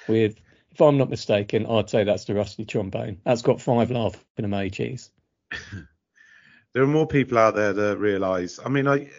with 0.08 0.40
if 0.72 0.80
I'm 0.80 0.98
not 0.98 1.10
mistaken, 1.10 1.66
I'd 1.66 1.90
say 1.90 2.06
that's 2.06 2.24
the 2.24 2.34
rusty 2.34 2.64
trombone. 2.64 3.18
That's 3.26 3.42
got 3.42 3.60
five 3.60 3.92
laughing 3.92 4.22
emojis. 4.40 5.10
there 6.74 6.84
are 6.84 6.88
more 6.88 7.08
people 7.08 7.38
out 7.38 7.56
there 7.56 7.74
that 7.74 7.98
realise. 7.98 8.58
I 8.66 8.70
mean, 8.70 8.88
I 8.88 9.10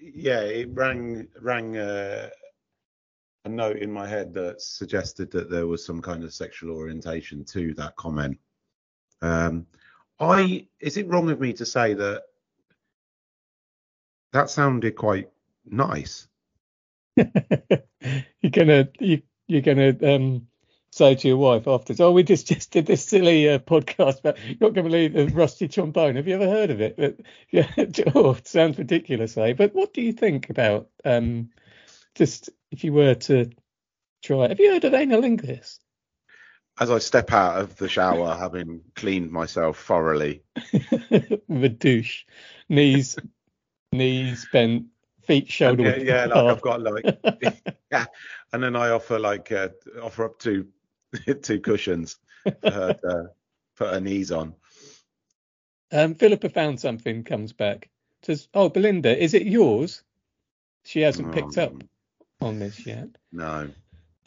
yeah, 0.00 0.42
it 0.42 0.68
rang 0.72 1.26
rang 1.40 1.76
uh, 1.76 2.28
a 3.44 3.48
note 3.48 3.78
in 3.78 3.90
my 3.90 4.06
head 4.06 4.32
that 4.34 4.62
suggested 4.62 5.32
that 5.32 5.50
there 5.50 5.66
was 5.66 5.84
some 5.84 6.00
kind 6.00 6.22
of 6.22 6.32
sexual 6.32 6.76
orientation 6.76 7.44
to 7.46 7.74
that 7.74 7.96
comment. 7.96 8.38
Um, 9.20 9.66
I 10.20 10.68
is 10.78 10.96
it 10.96 11.08
wrong 11.08 11.28
of 11.28 11.40
me 11.40 11.52
to 11.54 11.66
say 11.66 11.94
that 11.94 12.22
that 14.32 14.48
sounded 14.48 14.94
quite 14.94 15.28
nice? 15.64 16.28
you're 17.16 18.50
gonna 18.50 18.88
you, 18.98 19.22
you're 19.46 19.60
gonna 19.62 19.96
um 20.02 20.46
say 20.92 21.14
to 21.14 21.28
your 21.28 21.36
wife 21.36 21.66
afterwards, 21.66 22.00
"Oh, 22.00 22.12
we 22.12 22.22
just 22.22 22.46
just 22.48 22.70
did 22.70 22.86
this 22.86 23.04
silly 23.04 23.48
uh, 23.48 23.58
podcast, 23.58 24.20
but 24.22 24.38
you're 24.38 24.56
not 24.60 24.74
going 24.74 24.74
to 24.74 24.82
believe 24.82 25.12
the 25.12 25.26
rusty 25.28 25.68
trombone. 25.68 26.16
Have 26.16 26.28
you 26.28 26.34
ever 26.34 26.48
heard 26.48 26.70
of 26.70 26.80
it?" 26.80 26.96
But 26.96 27.16
yeah, 27.50 27.70
oh, 28.14 28.32
it 28.32 28.46
sounds 28.46 28.78
ridiculous, 28.78 29.36
eh? 29.36 29.54
But 29.54 29.74
what 29.74 29.94
do 29.94 30.02
you 30.02 30.12
think 30.12 30.50
about 30.50 30.88
um, 31.04 31.50
just 32.14 32.50
if 32.70 32.84
you 32.84 32.92
were 32.92 33.14
to 33.14 33.50
try? 34.22 34.48
Have 34.48 34.60
you 34.60 34.72
heard 34.72 34.84
of 34.84 34.92
analingus? 34.92 35.78
As 36.78 36.90
I 36.90 36.98
step 36.98 37.32
out 37.32 37.60
of 37.60 37.76
the 37.76 37.88
shower, 37.88 38.34
having 38.34 38.80
cleaned 38.94 39.30
myself 39.30 39.82
thoroughly, 39.84 40.42
with 40.72 41.64
a 41.64 41.68
douche, 41.68 42.24
knees 42.70 43.18
knees 43.92 44.46
bent, 44.50 44.86
feet 45.30 45.48
shoulder. 45.48 45.84
Yeah, 45.84 45.96
yeah, 45.96 46.24
like 46.26 46.56
I've 46.56 46.60
got 46.60 46.82
like 46.82 47.04
yeah, 47.92 48.06
and 48.52 48.62
then 48.62 48.74
I 48.74 48.90
offer 48.90 49.18
like 49.18 49.52
uh, 49.52 49.68
offer 50.02 50.24
up 50.24 50.40
two 50.40 50.66
two 51.42 51.60
cushions 51.60 52.18
for 52.42 52.70
her 52.70 52.92
to 52.94 53.30
put 53.76 53.92
her 53.94 54.00
knees 54.00 54.32
on. 54.32 54.54
Um, 55.92 56.14
Philippa 56.14 56.48
found 56.48 56.80
something, 56.80 57.24
comes 57.24 57.52
back, 57.52 57.90
says, 58.22 58.48
Oh, 58.54 58.68
Belinda, 58.68 59.16
is 59.16 59.34
it 59.34 59.46
yours? 59.46 60.02
She 60.84 61.00
hasn't 61.00 61.32
picked 61.32 61.58
up 61.58 61.74
on 62.40 62.58
this 62.58 62.86
yet. 62.86 63.08
No. 63.32 63.70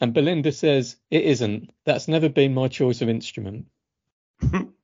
And 0.00 0.12
Belinda 0.12 0.52
says, 0.52 0.96
It 1.10 1.24
isn't. 1.24 1.70
That's 1.84 2.08
never 2.08 2.28
been 2.28 2.54
my 2.54 2.68
choice 2.68 3.02
of 3.02 3.08
instrument. 3.08 3.66
um, 4.52 4.76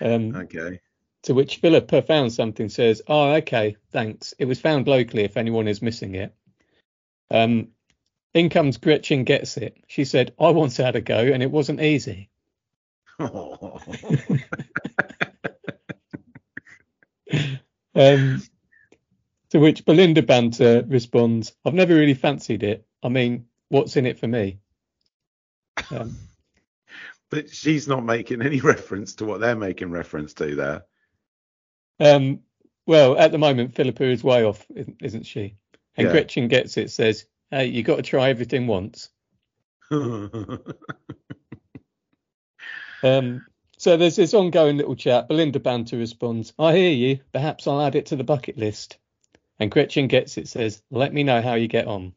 okay. 0.00 0.80
To 1.24 1.34
which 1.34 1.56
Philippa 1.56 2.02
found 2.02 2.32
something, 2.32 2.68
says, 2.68 3.02
Oh, 3.08 3.32
okay, 3.36 3.76
thanks. 3.90 4.34
It 4.38 4.44
was 4.44 4.60
found 4.60 4.86
locally 4.86 5.24
if 5.24 5.38
anyone 5.38 5.68
is 5.68 5.80
missing 5.80 6.14
it. 6.14 6.34
Um, 7.30 7.68
in 8.34 8.50
comes 8.50 8.76
Gretchen 8.76 9.24
gets 9.24 9.56
it. 9.56 9.78
She 9.86 10.04
said, 10.04 10.34
I 10.38 10.50
once 10.50 10.76
had 10.76 10.96
a 10.96 11.00
go 11.00 11.18
and 11.18 11.42
it 11.42 11.50
wasn't 11.50 11.80
easy. 11.80 12.28
um, 13.18 13.30
to 19.50 19.58
which 19.58 19.84
Belinda 19.86 20.22
Banter 20.22 20.84
responds, 20.86 21.54
I've 21.64 21.74
never 21.74 21.94
really 21.94 22.14
fancied 22.14 22.64
it. 22.64 22.86
I 23.02 23.08
mean, 23.08 23.46
what's 23.70 23.96
in 23.96 24.04
it 24.04 24.18
for 24.18 24.26
me? 24.26 24.58
Um, 25.90 26.18
but 27.30 27.48
she's 27.48 27.88
not 27.88 28.04
making 28.04 28.42
any 28.42 28.60
reference 28.60 29.14
to 29.16 29.24
what 29.24 29.40
they're 29.40 29.56
making 29.56 29.90
reference 29.90 30.34
to 30.34 30.54
there. 30.54 30.84
Um, 32.00 32.40
well, 32.86 33.16
at 33.18 33.32
the 33.32 33.38
moment, 33.38 33.74
Philippa 33.74 34.04
is 34.04 34.22
way 34.22 34.44
off, 34.44 34.66
isn't 35.00 35.24
she? 35.24 35.56
And 35.96 36.06
yeah. 36.06 36.12
Gretchen 36.12 36.48
gets 36.48 36.76
it, 36.76 36.90
says, 36.90 37.24
Hey, 37.50 37.66
you 37.66 37.82
got 37.82 37.96
to 37.96 38.02
try 38.02 38.30
everything 38.30 38.66
once. 38.66 39.10
um, 39.90 40.60
so 43.76 43.96
there's 43.96 44.16
this 44.16 44.34
ongoing 44.34 44.76
little 44.76 44.96
chat. 44.96 45.28
Belinda 45.28 45.60
Banter 45.60 45.96
responds, 45.96 46.52
I 46.58 46.74
hear 46.74 46.90
you. 46.90 47.20
Perhaps 47.32 47.66
I'll 47.66 47.80
add 47.82 47.94
it 47.94 48.06
to 48.06 48.16
the 48.16 48.24
bucket 48.24 48.58
list. 48.58 48.98
And 49.60 49.70
Gretchen 49.70 50.08
gets 50.08 50.36
it, 50.36 50.48
says, 50.48 50.82
Let 50.90 51.14
me 51.14 51.22
know 51.22 51.40
how 51.40 51.54
you 51.54 51.68
get 51.68 51.86
on. 51.86 52.12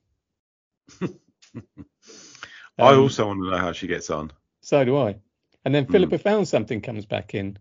I 1.01 2.93
um, 2.93 2.99
also 2.99 3.27
want 3.27 3.43
to 3.43 3.51
know 3.51 3.57
how 3.57 3.73
she 3.73 3.87
gets 3.87 4.09
on. 4.09 4.31
So 4.61 4.83
do 4.83 4.97
I. 4.97 5.17
And 5.65 5.75
then 5.75 5.85
Philippa 5.85 6.17
mm. 6.17 6.21
found 6.21 6.47
something 6.47 6.81
comes 6.81 7.05
back 7.05 7.35
in. 7.35 7.59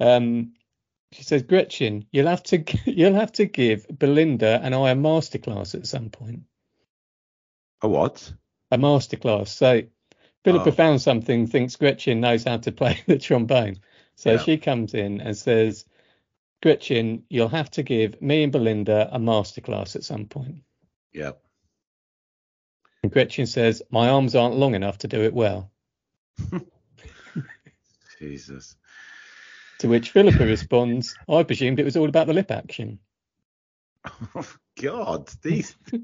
Um, 0.00 0.54
she 1.14 1.22
says, 1.22 1.42
Gretchen, 1.42 2.06
you'll 2.10 2.26
have 2.26 2.42
to 2.44 2.64
you'll 2.84 3.14
have 3.14 3.32
to 3.32 3.46
give 3.46 3.86
Belinda 3.88 4.60
and 4.62 4.74
I 4.74 4.90
a 4.90 4.96
masterclass 4.96 5.74
at 5.74 5.86
some 5.86 6.10
point. 6.10 6.42
A 7.82 7.88
what? 7.88 8.32
A 8.72 8.78
masterclass. 8.78 9.48
So 9.48 9.82
Philippa 10.42 10.70
oh. 10.70 10.72
found 10.72 11.00
something, 11.00 11.46
thinks 11.46 11.76
Gretchen 11.76 12.20
knows 12.20 12.44
how 12.44 12.56
to 12.58 12.72
play 12.72 13.00
the 13.06 13.18
trombone. 13.18 13.78
So 14.16 14.32
yeah. 14.32 14.38
she 14.38 14.58
comes 14.58 14.94
in 14.94 15.20
and 15.20 15.36
says, 15.36 15.84
Gretchen, 16.62 17.24
you'll 17.28 17.48
have 17.48 17.70
to 17.72 17.82
give 17.82 18.20
me 18.20 18.42
and 18.42 18.52
Belinda 18.52 19.08
a 19.12 19.18
masterclass 19.18 19.94
at 19.96 20.04
some 20.04 20.26
point. 20.26 20.62
Yeah. 21.12 21.32
And 23.02 23.12
Gretchen 23.12 23.46
says, 23.46 23.82
My 23.90 24.08
arms 24.08 24.34
aren't 24.34 24.56
long 24.56 24.74
enough 24.74 24.98
to 24.98 25.08
do 25.08 25.20
it 25.22 25.34
well. 25.34 25.70
Jesus. 28.18 28.76
To 29.84 29.90
which 29.90 30.12
Philippa 30.12 30.46
responds, 30.46 31.14
I 31.28 31.42
presumed 31.42 31.78
it 31.78 31.84
was 31.84 31.98
all 31.98 32.08
about 32.08 32.26
the 32.26 32.32
lip 32.32 32.50
action. 32.50 33.00
Oh, 34.34 34.50
God. 34.80 35.28
These. 35.42 35.76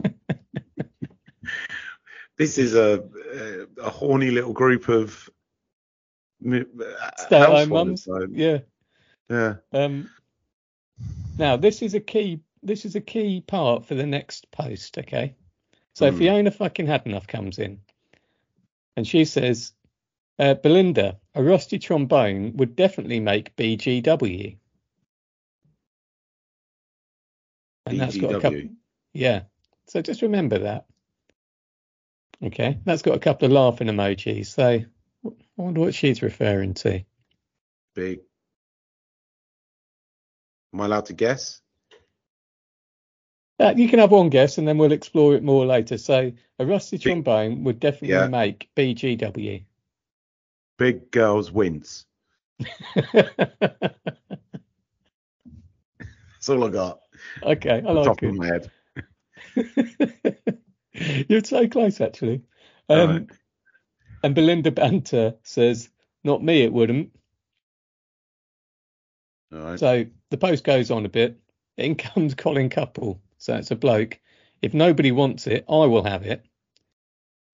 this 2.36 2.58
is 2.58 2.74
a, 2.74 3.02
a, 3.32 3.82
a 3.82 3.88
horny 3.88 4.30
little 4.30 4.52
group 4.52 4.90
of 4.90 5.30
stay-at-home 6.42 7.70
mums. 7.70 8.06
Yeah. 8.32 8.58
Yeah. 9.30 9.54
Um. 9.72 10.10
Now 11.38 11.56
this 11.56 11.80
is 11.80 11.94
a 11.94 12.00
key. 12.00 12.40
This 12.62 12.84
is 12.84 12.96
a 12.96 13.00
key 13.00 13.40
part 13.40 13.86
for 13.86 13.94
the 13.94 14.06
next 14.06 14.50
post. 14.50 14.98
Okay. 14.98 15.36
So 15.94 16.10
mm. 16.10 16.18
Fiona 16.18 16.50
fucking 16.50 16.86
had 16.86 17.06
enough 17.06 17.26
comes 17.26 17.58
in, 17.58 17.80
and 18.94 19.06
she 19.06 19.24
says, 19.24 19.72
uh, 20.40 20.54
Belinda, 20.54 21.18
a 21.34 21.42
rusty 21.42 21.78
trombone 21.78 22.56
would 22.56 22.74
definitely 22.74 23.20
make 23.20 23.54
BGW. 23.56 24.56
And 27.86 27.94
BGW. 27.94 27.98
that's 27.98 28.16
got 28.16 28.34
a 28.34 28.40
couple. 28.40 28.62
Yeah. 29.12 29.42
So 29.86 30.00
just 30.00 30.22
remember 30.22 30.60
that. 30.60 30.86
Okay, 32.42 32.78
that's 32.84 33.02
got 33.02 33.16
a 33.16 33.20
couple 33.20 33.44
of 33.44 33.52
laughing 33.52 33.88
emojis. 33.88 34.46
So 34.46 34.66
I 34.66 34.86
wonder 35.56 35.80
what 35.80 35.94
she's 35.94 36.22
referring 36.22 36.72
to. 36.74 37.04
Big. 37.94 38.20
Am 40.72 40.80
I 40.80 40.86
allowed 40.86 41.06
to 41.06 41.12
guess? 41.12 41.60
Uh, 43.58 43.74
you 43.76 43.88
can 43.88 43.98
have 43.98 44.10
one 44.10 44.30
guess 44.30 44.56
and 44.56 44.66
then 44.66 44.78
we'll 44.78 44.92
explore 44.92 45.34
it 45.34 45.42
more 45.42 45.66
later. 45.66 45.98
So 45.98 46.32
a 46.58 46.64
rusty 46.64 46.96
trombone 46.96 47.64
would 47.64 47.78
definitely 47.78 48.16
yeah. 48.16 48.28
make 48.28 48.70
BGW. 48.74 49.64
Big 50.80 51.10
girls 51.10 51.52
wins. 51.52 52.06
That's 53.12 53.28
all 56.48 56.64
I 56.64 56.70
got. 56.70 57.00
Okay, 57.42 57.82
I 57.86 57.92
like 57.92 58.06
top 58.06 58.22
it. 58.22 58.30
Of 58.30 58.34
my 58.34 58.46
head. 58.46 58.70
You're 61.28 61.44
so 61.44 61.68
close, 61.68 62.00
actually. 62.00 62.44
Um, 62.88 63.10
right. 63.10 63.26
And 64.22 64.34
Belinda 64.34 64.70
Banter 64.70 65.34
says, 65.42 65.90
"Not 66.24 66.42
me, 66.42 66.62
it 66.62 66.72
wouldn't." 66.72 67.10
Right. 69.50 69.78
So 69.78 70.06
the 70.30 70.38
post 70.38 70.64
goes 70.64 70.90
on 70.90 71.04
a 71.04 71.10
bit. 71.10 71.38
In 71.76 71.94
comes 71.94 72.34
Colin 72.34 72.70
Couple, 72.70 73.20
so 73.36 73.54
it's 73.54 73.70
a 73.70 73.76
bloke. 73.76 74.18
If 74.62 74.72
nobody 74.72 75.12
wants 75.12 75.46
it, 75.46 75.66
I 75.68 75.84
will 75.84 76.04
have 76.04 76.24
it. 76.24 76.42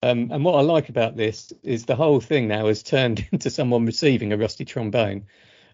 Um, 0.03 0.29
and 0.31 0.43
what 0.45 0.55
I 0.55 0.61
like 0.61 0.89
about 0.89 1.15
this 1.15 1.51
is 1.63 1.85
the 1.85 1.95
whole 1.95 2.19
thing 2.19 2.47
now 2.47 2.67
has 2.67 2.83
turned 2.83 3.25
into 3.31 3.49
someone 3.49 3.85
receiving 3.85 4.31
a 4.31 4.37
rusty 4.37 4.65
trombone, 4.65 5.25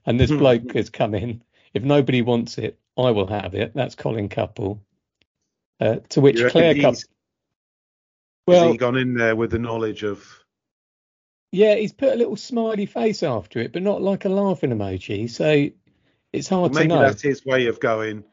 and 0.05 0.19
this 0.19 0.31
bloke 0.31 0.73
has 0.73 0.89
come 0.89 1.13
in. 1.13 1.43
If 1.73 1.83
nobody 1.83 2.21
wants 2.21 2.57
it, 2.57 2.79
I 2.97 3.11
will 3.11 3.27
have 3.27 3.55
it. 3.55 3.73
That's 3.73 3.95
Colin 3.95 4.29
Couple. 4.29 4.81
Uh, 5.79 5.97
to 6.09 6.21
which 6.21 6.41
Claire 6.49 6.75
Couple. 6.75 7.01
Well, 8.45 8.63
Has 8.63 8.71
he 8.73 8.77
gone 8.77 8.97
in 8.97 9.13
there 9.13 9.35
with 9.35 9.51
the 9.51 9.59
knowledge 9.59 10.03
of? 10.03 10.25
Yeah, 11.51 11.75
he's 11.75 11.93
put 11.93 12.13
a 12.13 12.15
little 12.15 12.35
smiley 12.35 12.85
face 12.85 13.23
after 13.23 13.59
it, 13.59 13.71
but 13.71 13.83
not 13.83 14.01
like 14.01 14.25
a 14.25 14.29
laughing 14.29 14.71
emoji. 14.71 15.29
So 15.29 15.69
it's 16.31 16.49
hard 16.49 16.73
well, 16.73 16.81
to 16.81 16.87
know. 16.87 16.95
Maybe 16.95 17.07
that's 17.07 17.21
his 17.21 17.45
way 17.45 17.67
of 17.67 17.79
going. 17.79 18.23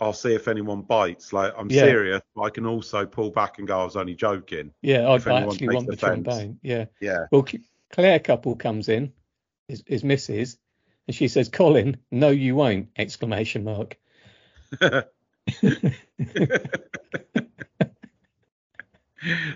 I'll 0.00 0.12
see 0.12 0.34
if 0.34 0.48
anyone 0.48 0.82
bites. 0.82 1.32
Like 1.32 1.52
I'm 1.56 1.70
Yeah. 1.70 1.82
serious, 1.82 2.22
but 2.34 2.42
I 2.42 2.50
can 2.50 2.66
also 2.66 3.06
pull 3.06 3.30
back 3.30 3.58
and 3.58 3.68
go, 3.68 3.80
I 3.80 3.84
was 3.84 3.96
only 3.96 4.14
joking. 4.14 4.72
Yeah, 4.82 5.02
I, 5.02 5.12
I 5.14 5.42
actually 5.42 5.68
want 5.68 5.86
the 5.86 5.96
trombone. 5.96 6.58
Yeah. 6.62 6.86
Yeah. 7.00 7.26
Well, 7.30 7.46
Claire 7.90 8.18
couple 8.18 8.56
comes 8.56 8.88
in, 8.88 9.12
is, 9.68 9.84
is 9.86 10.02
Mrs. 10.02 10.56
And 11.06 11.14
she 11.14 11.28
says, 11.28 11.48
Colin, 11.48 11.98
no, 12.10 12.30
you 12.30 12.56
won't! 12.56 12.88
Exclamation 12.96 13.62
mark. 13.64 13.98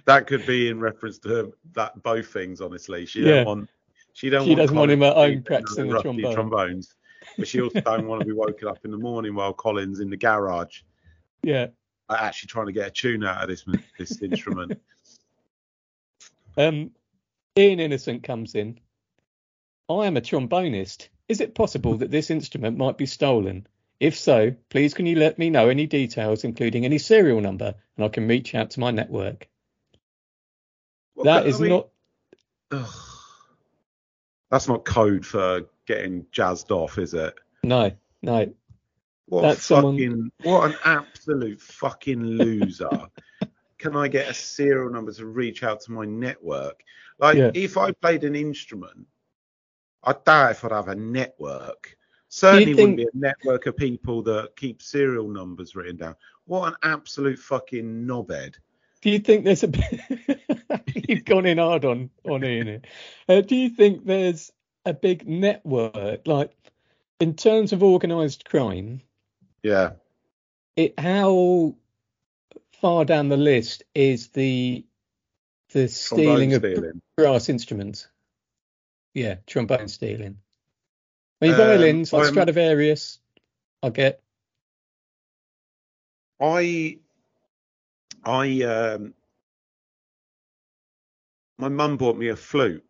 that 0.05 0.27
could 0.27 0.47
be 0.47 0.69
in 0.69 0.79
reference 0.79 1.19
to 1.21 1.29
her, 1.29 1.49
that 1.73 2.03
both 2.03 2.29
things. 2.29 2.61
Honestly, 2.61 3.07
she 3.07 3.21
Yeah. 3.23 3.37
don't 3.37 3.47
want. 3.47 3.71
She 4.13 4.31
don't. 4.31 4.45
She 4.45 4.51
want 4.51 4.59
doesn't 4.61 4.77
want 4.77 4.91
him 4.91 5.01
Colin 5.01 5.11
at 5.11 5.17
home 5.17 5.43
practicing 5.43 5.89
the 5.89 6.01
trombone. 6.03 6.35
trombones, 6.35 6.95
but 7.39 7.49
she 7.49 7.61
also 7.63 7.81
don't 7.81 8.07
want 8.07 8.21
to 8.21 8.27
be 8.27 8.33
woken 8.33 8.69
up 8.69 8.85
in 8.85 8.91
the 8.91 8.99
morning 8.99 9.35
while 9.35 9.55
Colin's 9.55 10.01
in 10.01 10.11
the 10.11 10.17
garage, 10.17 10.81
Yeah. 11.43 11.69
uh, 12.09 12.17
actually 12.19 12.49
trying 12.49 12.67
to 12.67 12.73
get 12.73 12.89
a 12.89 12.91
tune 12.91 13.25
out 13.25 13.43
of 13.43 13.49
this 13.49 13.65
this 13.99 14.21
instrument. 14.23 14.81
Um, 16.57 16.91
Ian 17.57 17.81
Innocent 17.81 18.23
comes 18.25 18.55
in. 18.55 18.81
I 19.89 20.07
am 20.07 20.17
a 20.17 20.21
trombonist. 20.21 21.09
Is 21.29 21.41
it 21.41 21.55
possible 21.55 21.97
that 21.99 22.11
this 22.11 22.31
instrument 22.31 22.77
might 22.77 22.99
be 22.99 23.07
stolen? 23.07 23.67
If 24.01 24.17
so, 24.19 24.55
please 24.69 24.95
can 24.95 25.07
you 25.07 25.17
let 25.17 25.39
me 25.39 25.51
know 25.51 25.69
any 25.69 25.87
details, 25.87 26.45
including 26.45 26.85
any 26.85 26.99
serial 26.99 27.41
number, 27.41 27.75
and 27.97 28.05
I 28.05 28.09
can 28.09 28.29
reach 28.29 28.55
out 28.55 28.71
to 28.73 28.81
my 28.81 28.91
network. 28.91 29.49
Well, 31.15 31.25
That 31.25 31.47
I 31.53 31.59
mean, 31.59 31.71
not. 31.71 31.89
ugh. 32.71 32.95
that's 34.51 34.69
not 34.69 34.85
code 34.85 35.27
for 35.27 35.67
getting 35.89 36.27
jazzed 36.31 36.71
off, 36.71 36.99
is 36.99 37.15
it? 37.15 37.35
No, 37.65 37.91
no. 38.23 38.53
What 39.27 39.43
That's 39.43 39.59
a 39.61 39.63
someone- 39.63 39.97
fucking 39.97 40.33
what 40.45 40.71
an 40.71 40.77
absolute 40.85 41.61
fucking 41.61 42.23
loser. 42.23 42.89
Can 43.79 43.97
I 43.97 44.09
get 44.09 44.29
a 44.29 44.35
serial 44.35 44.91
number 44.91 45.13
to 45.13 45.27
reach 45.27 45.63
out 45.63 45.81
to 45.83 45.93
my 45.93 46.05
network? 46.05 46.83
Like 47.19 47.37
Yeah. 47.37 47.51
if 47.55 47.77
I 47.77 47.93
played 47.93 48.25
an 48.25 48.35
instrument, 48.37 49.07
I 50.05 50.15
doubt 50.25 50.53
if 50.53 50.65
I'd 50.65 50.73
have 50.73 50.89
a 50.89 50.95
network. 50.95 51.97
Certainly 52.29 52.65
think- 52.67 52.77
wouldn't 52.79 52.97
be 52.99 53.05
a 53.05 53.09
network 53.15 53.67
of 53.67 53.77
people 53.77 54.23
that 54.25 54.55
keep 54.57 54.83
serial 54.83 55.29
numbers 55.29 55.75
written 55.75 55.97
down. 55.97 56.15
What 56.45 56.69
an 56.69 56.77
absolute 56.83 57.39
fucking 57.39 58.07
knobhead. 58.07 58.55
Do 59.01 59.11
you 59.11 59.19
think 59.21 59.45
there's 59.45 59.63
a? 59.63 59.71
You've 61.09 61.25
gone 61.25 61.47
in 61.47 61.59
hard 61.59 61.85
on 61.85 62.11
on 62.29 62.45
Ian. 62.45 62.67
here. 62.67 62.83
Uh, 63.29 63.41
do 63.43 63.55
you 63.55 63.69
think 63.71 64.05
there's 64.05 64.51
a 64.89 64.95
big 64.95 65.29
network, 65.29 66.27
like 66.27 66.51
in 67.21 67.35
terms 67.35 67.73
of 67.73 67.83
organised 67.83 68.45
crime? 68.49 69.01
Yeah. 69.63 69.93
it 70.77 70.99
how 70.99 71.75
far 72.81 73.05
down 73.05 73.29
the 73.29 73.37
list 73.37 73.83
is 73.95 74.29
the 74.29 74.85
the 75.73 75.89
stealing 75.89 76.51
Trombone 76.51 76.73
of 76.73 76.79
stealing. 76.79 77.03
brass 77.17 77.49
instruments? 77.49 78.09
Yeah, 79.15 79.37
trombone 79.47 79.89
stealing. 79.89 80.39
I 81.41 81.45
mean, 81.47 81.55
Um, 81.55 81.59
violins 81.61 82.13
like 82.13 82.25
I'm- 82.25 82.33
Stradivarius, 82.35 83.19
I 83.83 83.91
get. 83.91 84.23
I 86.41 86.99
I 88.25 88.63
um 88.63 89.15
my 91.59 91.69
mum 91.69 91.97
bought 91.97 92.17
me 92.17 92.29
a 92.29 92.37
flute 92.37 92.85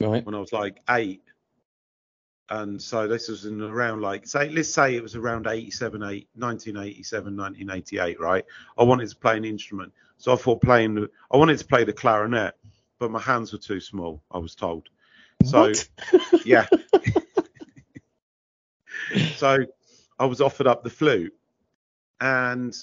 Right, 0.00 0.24
when 0.24 0.34
I 0.34 0.38
was 0.38 0.52
like 0.52 0.78
eight. 0.90 1.22
And 2.48 2.80
so 2.80 3.08
this 3.08 3.28
was 3.28 3.44
in 3.44 3.60
around 3.60 4.02
like 4.02 4.26
say 4.26 4.48
let's 4.50 4.72
say 4.72 4.94
it 4.94 5.02
was 5.02 5.16
around 5.16 5.46
87, 5.48 6.02
eight, 6.02 6.28
1987, 6.34 7.36
1988, 7.36 8.20
right? 8.20 8.44
I 8.78 8.84
wanted 8.84 9.08
to 9.08 9.16
play 9.16 9.36
an 9.36 9.44
instrument. 9.44 9.92
So 10.18 10.32
I 10.32 10.36
thought 10.36 10.62
playing 10.62 10.94
the 10.94 11.10
I 11.30 11.36
wanted 11.36 11.58
to 11.58 11.66
play 11.66 11.84
the 11.84 11.92
clarinet, 11.92 12.54
but 12.98 13.10
my 13.10 13.20
hands 13.20 13.52
were 13.52 13.58
too 13.58 13.80
small, 13.80 14.22
I 14.30 14.38
was 14.38 14.54
told. 14.54 14.88
So 15.44 15.62
What? 15.62 15.88
yeah. 16.46 16.66
so 19.36 19.64
I 20.18 20.24
was 20.24 20.40
offered 20.40 20.66
up 20.66 20.84
the 20.84 20.90
flute 20.90 21.34
and 22.20 22.76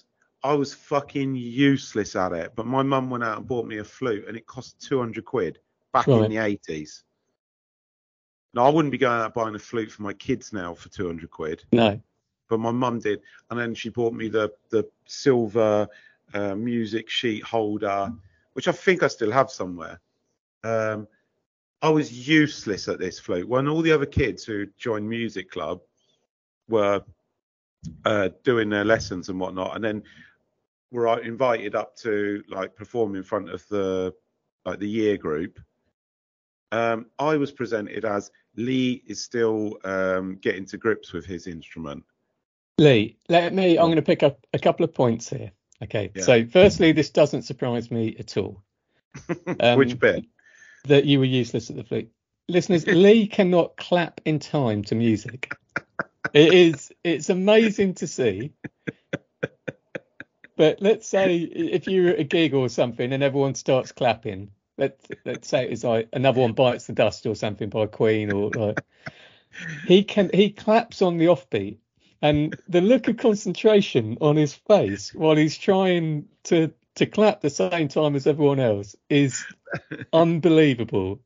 I 0.43 0.53
was 0.53 0.73
fucking 0.73 1.35
useless 1.35 2.15
at 2.15 2.33
it. 2.33 2.53
But 2.55 2.67
my 2.67 2.83
mum 2.83 3.09
went 3.09 3.23
out 3.23 3.37
and 3.37 3.47
bought 3.47 3.65
me 3.65 3.77
a 3.77 3.83
flute 3.83 4.25
and 4.27 4.37
it 4.37 4.45
cost 4.45 4.79
200 4.81 5.23
quid 5.25 5.59
back 5.93 6.07
Right. 6.07 6.25
in 6.25 6.29
the 6.29 6.37
80s. 6.37 7.03
Now, 8.53 8.65
I 8.65 8.69
wouldn't 8.69 8.91
be 8.91 8.97
going 8.97 9.19
out 9.19 9.33
buying 9.33 9.55
a 9.55 9.59
flute 9.59 9.91
for 9.91 10.03
my 10.03 10.13
kids 10.13 10.53
now 10.53 10.73
for 10.73 10.89
200 10.89 11.29
quid, 11.31 11.63
no, 11.71 11.99
but 12.49 12.59
my 12.59 12.71
mum 12.71 12.99
did. 12.99 13.21
And 13.49 13.59
then 13.59 13.73
she 13.73 13.89
bought 13.89 14.13
me 14.13 14.29
the, 14.29 14.51
the 14.69 14.87
silver 15.05 15.87
uh, 16.33 16.55
music 16.55 17.09
sheet 17.09 17.43
holder, 17.43 18.11
which 18.53 18.67
I 18.67 18.71
think 18.71 19.01
I 19.01 19.07
still 19.07 19.31
have 19.31 19.49
somewhere. 19.49 19.99
Um, 20.63 21.07
I 21.81 21.89
was 21.89 22.27
useless 22.27 22.87
at 22.87 22.99
this 22.99 23.19
flute. 23.19 23.47
When 23.47 23.67
all 23.67 23.81
the 23.81 23.91
other 23.91 24.05
kids 24.05 24.45
who 24.45 24.67
joined 24.77 25.09
music 25.09 25.51
club 25.51 25.81
were 26.69 27.03
uh, 28.05 28.29
doing 28.43 28.69
their 28.69 28.85
lessons 28.85 29.29
and 29.29 29.39
whatnot, 29.39 29.75
and 29.75 29.83
then 29.83 30.03
were 30.91 31.07
uh, 31.07 31.17
invited 31.17 31.75
up 31.75 31.95
to 31.97 32.43
like 32.47 32.75
perform 32.75 33.15
in 33.15 33.23
front 33.23 33.49
of 33.49 33.67
the 33.67 34.13
like 34.65 34.79
the 34.79 34.87
year 34.87 35.17
group. 35.17 35.59
Um, 36.71 37.07
I 37.19 37.35
was 37.35 37.51
presented 37.51 38.05
as 38.05 38.31
Lee 38.55 39.03
is 39.07 39.23
still 39.23 39.77
um, 39.83 40.35
getting 40.35 40.65
to 40.67 40.77
grips 40.77 41.13
with 41.13 41.25
his 41.25 41.47
instrument. 41.47 42.03
Lee. 42.77 43.17
Let 43.29 43.53
me. 43.53 43.77
I'm 43.77 43.87
going 43.87 43.95
to 43.97 44.01
pick 44.01 44.23
up 44.23 44.45
a 44.53 44.59
couple 44.59 44.83
of 44.83 44.93
points 44.93 45.29
here. 45.29 45.51
Okay. 45.81 46.11
Yeah. 46.15 46.23
So, 46.23 46.45
firstly, 46.45 46.91
this 46.91 47.09
doesn't 47.09 47.43
surprise 47.43 47.91
me 47.91 48.15
at 48.19 48.37
all. 48.37 48.61
Um, 49.59 49.77
Which 49.77 49.99
bit? 49.99 50.25
that 50.85 51.05
you 51.05 51.19
were 51.19 51.25
useless 51.25 51.69
at 51.69 51.75
the 51.75 51.83
flute. 51.83 52.11
Listeners, 52.49 52.85
Lee 52.87 53.27
cannot 53.37 53.77
clap 53.77 54.21
in 54.25 54.39
time 54.39 54.83
to 54.85 54.95
music. 54.95 55.53
It 56.33 56.53
is 56.53 56.91
it's 57.03 57.29
amazing 57.29 57.93
to 57.95 58.07
see. 58.07 58.53
But 60.55 60.81
let's 60.81 61.07
say 61.07 61.37
if 61.37 61.87
you're 61.87 62.11
at 62.11 62.19
a 62.19 62.23
gig 62.23 62.53
or 62.53 62.69
something 62.69 63.11
and 63.11 63.23
everyone 63.23 63.55
starts 63.55 63.91
clapping, 63.91 64.51
let's 64.77 65.07
let's 65.25 65.47
say 65.47 65.67
it's 65.69 65.83
like 65.83 66.09
another 66.13 66.41
one 66.41 66.53
bites 66.53 66.87
the 66.87 66.93
dust 66.93 67.25
or 67.25 67.35
something 67.35 67.69
by 67.69 67.85
Queen 67.85 68.31
or 68.31 68.49
like 68.49 68.83
he 69.85 70.03
can 70.03 70.29
he 70.33 70.51
claps 70.51 71.01
on 71.01 71.17
the 71.17 71.25
offbeat 71.25 71.77
and 72.21 72.57
the 72.67 72.81
look 72.81 73.07
of 73.07 73.17
concentration 73.17 74.17
on 74.21 74.35
his 74.35 74.53
face 74.53 75.13
while 75.13 75.35
he's 75.35 75.57
trying 75.57 76.25
to 76.43 76.73
to 76.95 77.05
clap 77.05 77.41
the 77.41 77.49
same 77.49 77.87
time 77.87 78.15
as 78.15 78.27
everyone 78.27 78.59
else 78.59 78.95
is 79.09 79.45
unbelievable. 80.13 81.19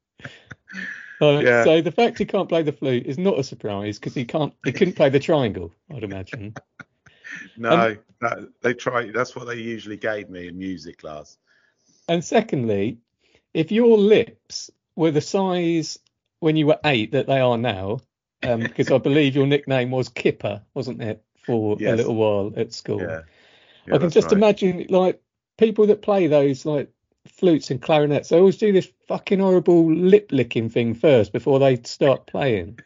Uh, 1.20 1.40
Yeah. 1.40 1.64
So 1.64 1.82
the 1.82 1.92
fact 1.92 2.20
he 2.20 2.26
can't 2.26 2.48
play 2.48 2.64
the 2.64 2.72
flute 2.72 3.06
is 3.06 3.18
not 3.18 3.40
a 3.40 3.44
surprise 3.44 4.00
because 4.00 4.14
he 4.14 4.26
can't 4.26 4.54
he 4.64 4.72
couldn't 4.72 4.96
play 4.96 5.10
the 5.10 5.20
triangle, 5.20 5.74
I'd 5.94 6.04
imagine. 6.04 6.54
No, 7.58 7.98
that, 8.22 8.50
they 8.62 8.74
try. 8.74 9.12
That's 9.12 9.36
what 9.36 9.48
they 9.48 9.56
usually 9.56 9.98
gave 9.98 10.30
me 10.30 10.48
in 10.48 10.58
music 10.58 11.00
class. 11.00 11.38
And 12.08 12.24
secondly, 12.24 13.00
if 13.58 13.72
your 13.72 13.98
lips 13.98 14.70
were 14.96 15.10
the 15.10 15.20
size 15.20 15.98
when 16.40 16.56
you 16.56 16.68
were 16.68 16.80
eight 16.86 17.14
that 17.14 17.26
they 17.26 17.40
are 17.40 17.58
now, 17.58 18.00
um, 18.44 18.60
because 18.62 18.92
I 18.92 19.00
believe 19.00 19.36
your 19.36 19.48
nickname 19.48 19.90
was 19.90 20.10
Kipper, 20.10 20.62
wasn't 20.76 21.02
it, 21.02 21.24
for 21.44 21.74
a 21.74 21.96
little 21.96 22.16
while 22.16 22.54
at 22.56 22.72
school? 22.72 23.02
Yeah. 23.02 23.22
I 23.92 23.98
can 23.98 24.12
just 24.12 24.28
right. 24.28 24.38
imagine 24.38 24.86
like 24.90 25.20
people 25.58 25.88
that 25.88 26.04
play 26.04 26.28
those 26.28 26.66
like 26.66 26.92
flutes 27.28 27.72
and 27.72 27.82
clarinets. 27.82 28.30
They 28.30 28.38
always 28.38 28.58
do 28.58 28.72
this 28.72 28.92
fucking 29.08 29.40
horrible 29.40 29.92
lip 29.92 30.30
licking 30.32 30.70
thing 30.70 30.94
first 30.94 31.34
before 31.34 31.58
they 31.58 31.78
start 31.78 32.28
playing. 32.28 32.78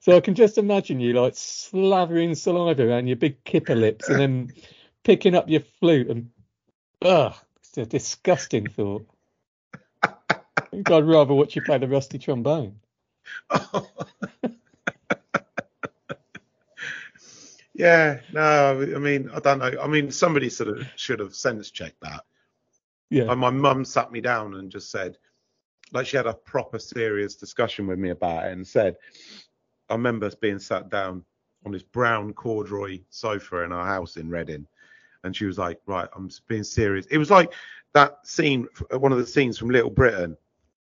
So 0.00 0.16
I 0.16 0.20
can 0.20 0.34
just 0.34 0.58
imagine 0.58 0.98
you 0.98 1.12
like 1.12 1.34
slavering 1.36 2.34
saliva 2.34 2.88
around 2.88 3.06
your 3.06 3.16
big 3.16 3.44
kipper 3.44 3.76
lips 3.76 4.08
and 4.08 4.18
then 4.18 4.52
picking 5.04 5.36
up 5.36 5.48
your 5.48 5.60
flute 5.78 6.08
and 6.08 6.30
ugh, 7.02 7.34
it's 7.60 7.78
a 7.78 7.86
disgusting 7.86 8.66
thought. 8.66 9.06
Think 10.70 10.90
I'd 10.90 11.04
rather 11.04 11.34
watch 11.34 11.56
you 11.56 11.62
play 11.62 11.78
the 11.78 11.88
rusty 11.88 12.18
trombone. 12.18 12.78
yeah, 17.74 18.20
no, 18.32 18.80
I 18.94 18.98
mean, 18.98 19.30
I 19.32 19.40
don't 19.40 19.58
know. 19.58 19.72
I 19.80 19.86
mean, 19.86 20.10
somebody 20.10 20.50
sort 20.50 20.70
of 20.70 20.86
should 20.96 21.20
have 21.20 21.34
sense 21.34 21.70
checked 21.70 22.00
that. 22.02 22.24
Yeah. 23.10 23.30
And 23.30 23.40
my 23.40 23.50
mum 23.50 23.84
sat 23.84 24.12
me 24.12 24.20
down 24.20 24.54
and 24.54 24.70
just 24.70 24.90
said, 24.90 25.16
like, 25.92 26.06
she 26.06 26.16
had 26.18 26.26
a 26.26 26.34
proper 26.34 26.78
serious 26.78 27.34
discussion 27.34 27.86
with 27.86 27.98
me 27.98 28.10
about 28.10 28.46
it 28.46 28.52
and 28.52 28.66
said, 28.66 28.96
I 29.88 29.94
remember 29.94 30.26
us 30.26 30.34
being 30.34 30.58
sat 30.58 30.90
down 30.90 31.24
on 31.64 31.72
this 31.72 31.82
brown 31.82 32.34
corduroy 32.34 33.00
sofa 33.08 33.62
in 33.62 33.72
our 33.72 33.86
house 33.86 34.16
in 34.16 34.28
Reading. 34.28 34.66
And 35.24 35.34
she 35.34 35.46
was 35.46 35.58
like, 35.58 35.80
right, 35.86 36.08
I'm 36.14 36.30
being 36.46 36.64
serious. 36.64 37.06
It 37.06 37.18
was 37.18 37.30
like 37.30 37.52
that 37.94 38.26
scene, 38.26 38.68
one 38.90 39.12
of 39.12 39.18
the 39.18 39.26
scenes 39.26 39.58
from 39.58 39.70
Little 39.70 39.90
Britain, 39.90 40.36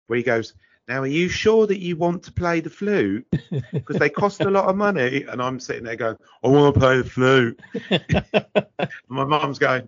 where 0.08 0.16
he 0.16 0.22
goes, 0.22 0.54
Now, 0.88 1.02
are 1.02 1.06
you 1.06 1.28
sure 1.28 1.66
that 1.68 1.78
you 1.78 1.96
want 1.96 2.24
to 2.24 2.32
play 2.32 2.60
the 2.60 2.70
flute? 2.70 3.26
Because 3.72 3.98
they 3.98 4.10
cost 4.10 4.40
a 4.40 4.50
lot 4.50 4.68
of 4.68 4.76
money. 4.76 5.22
And 5.22 5.40
I'm 5.40 5.60
sitting 5.60 5.84
there 5.84 5.96
going, 5.96 6.16
I 6.42 6.48
want 6.48 6.74
to 6.74 6.80
play 6.80 6.96
the 6.98 7.08
flute. 7.08 7.60
And 7.90 8.88
my 9.08 9.24
mum's 9.24 9.58
going, 9.58 9.86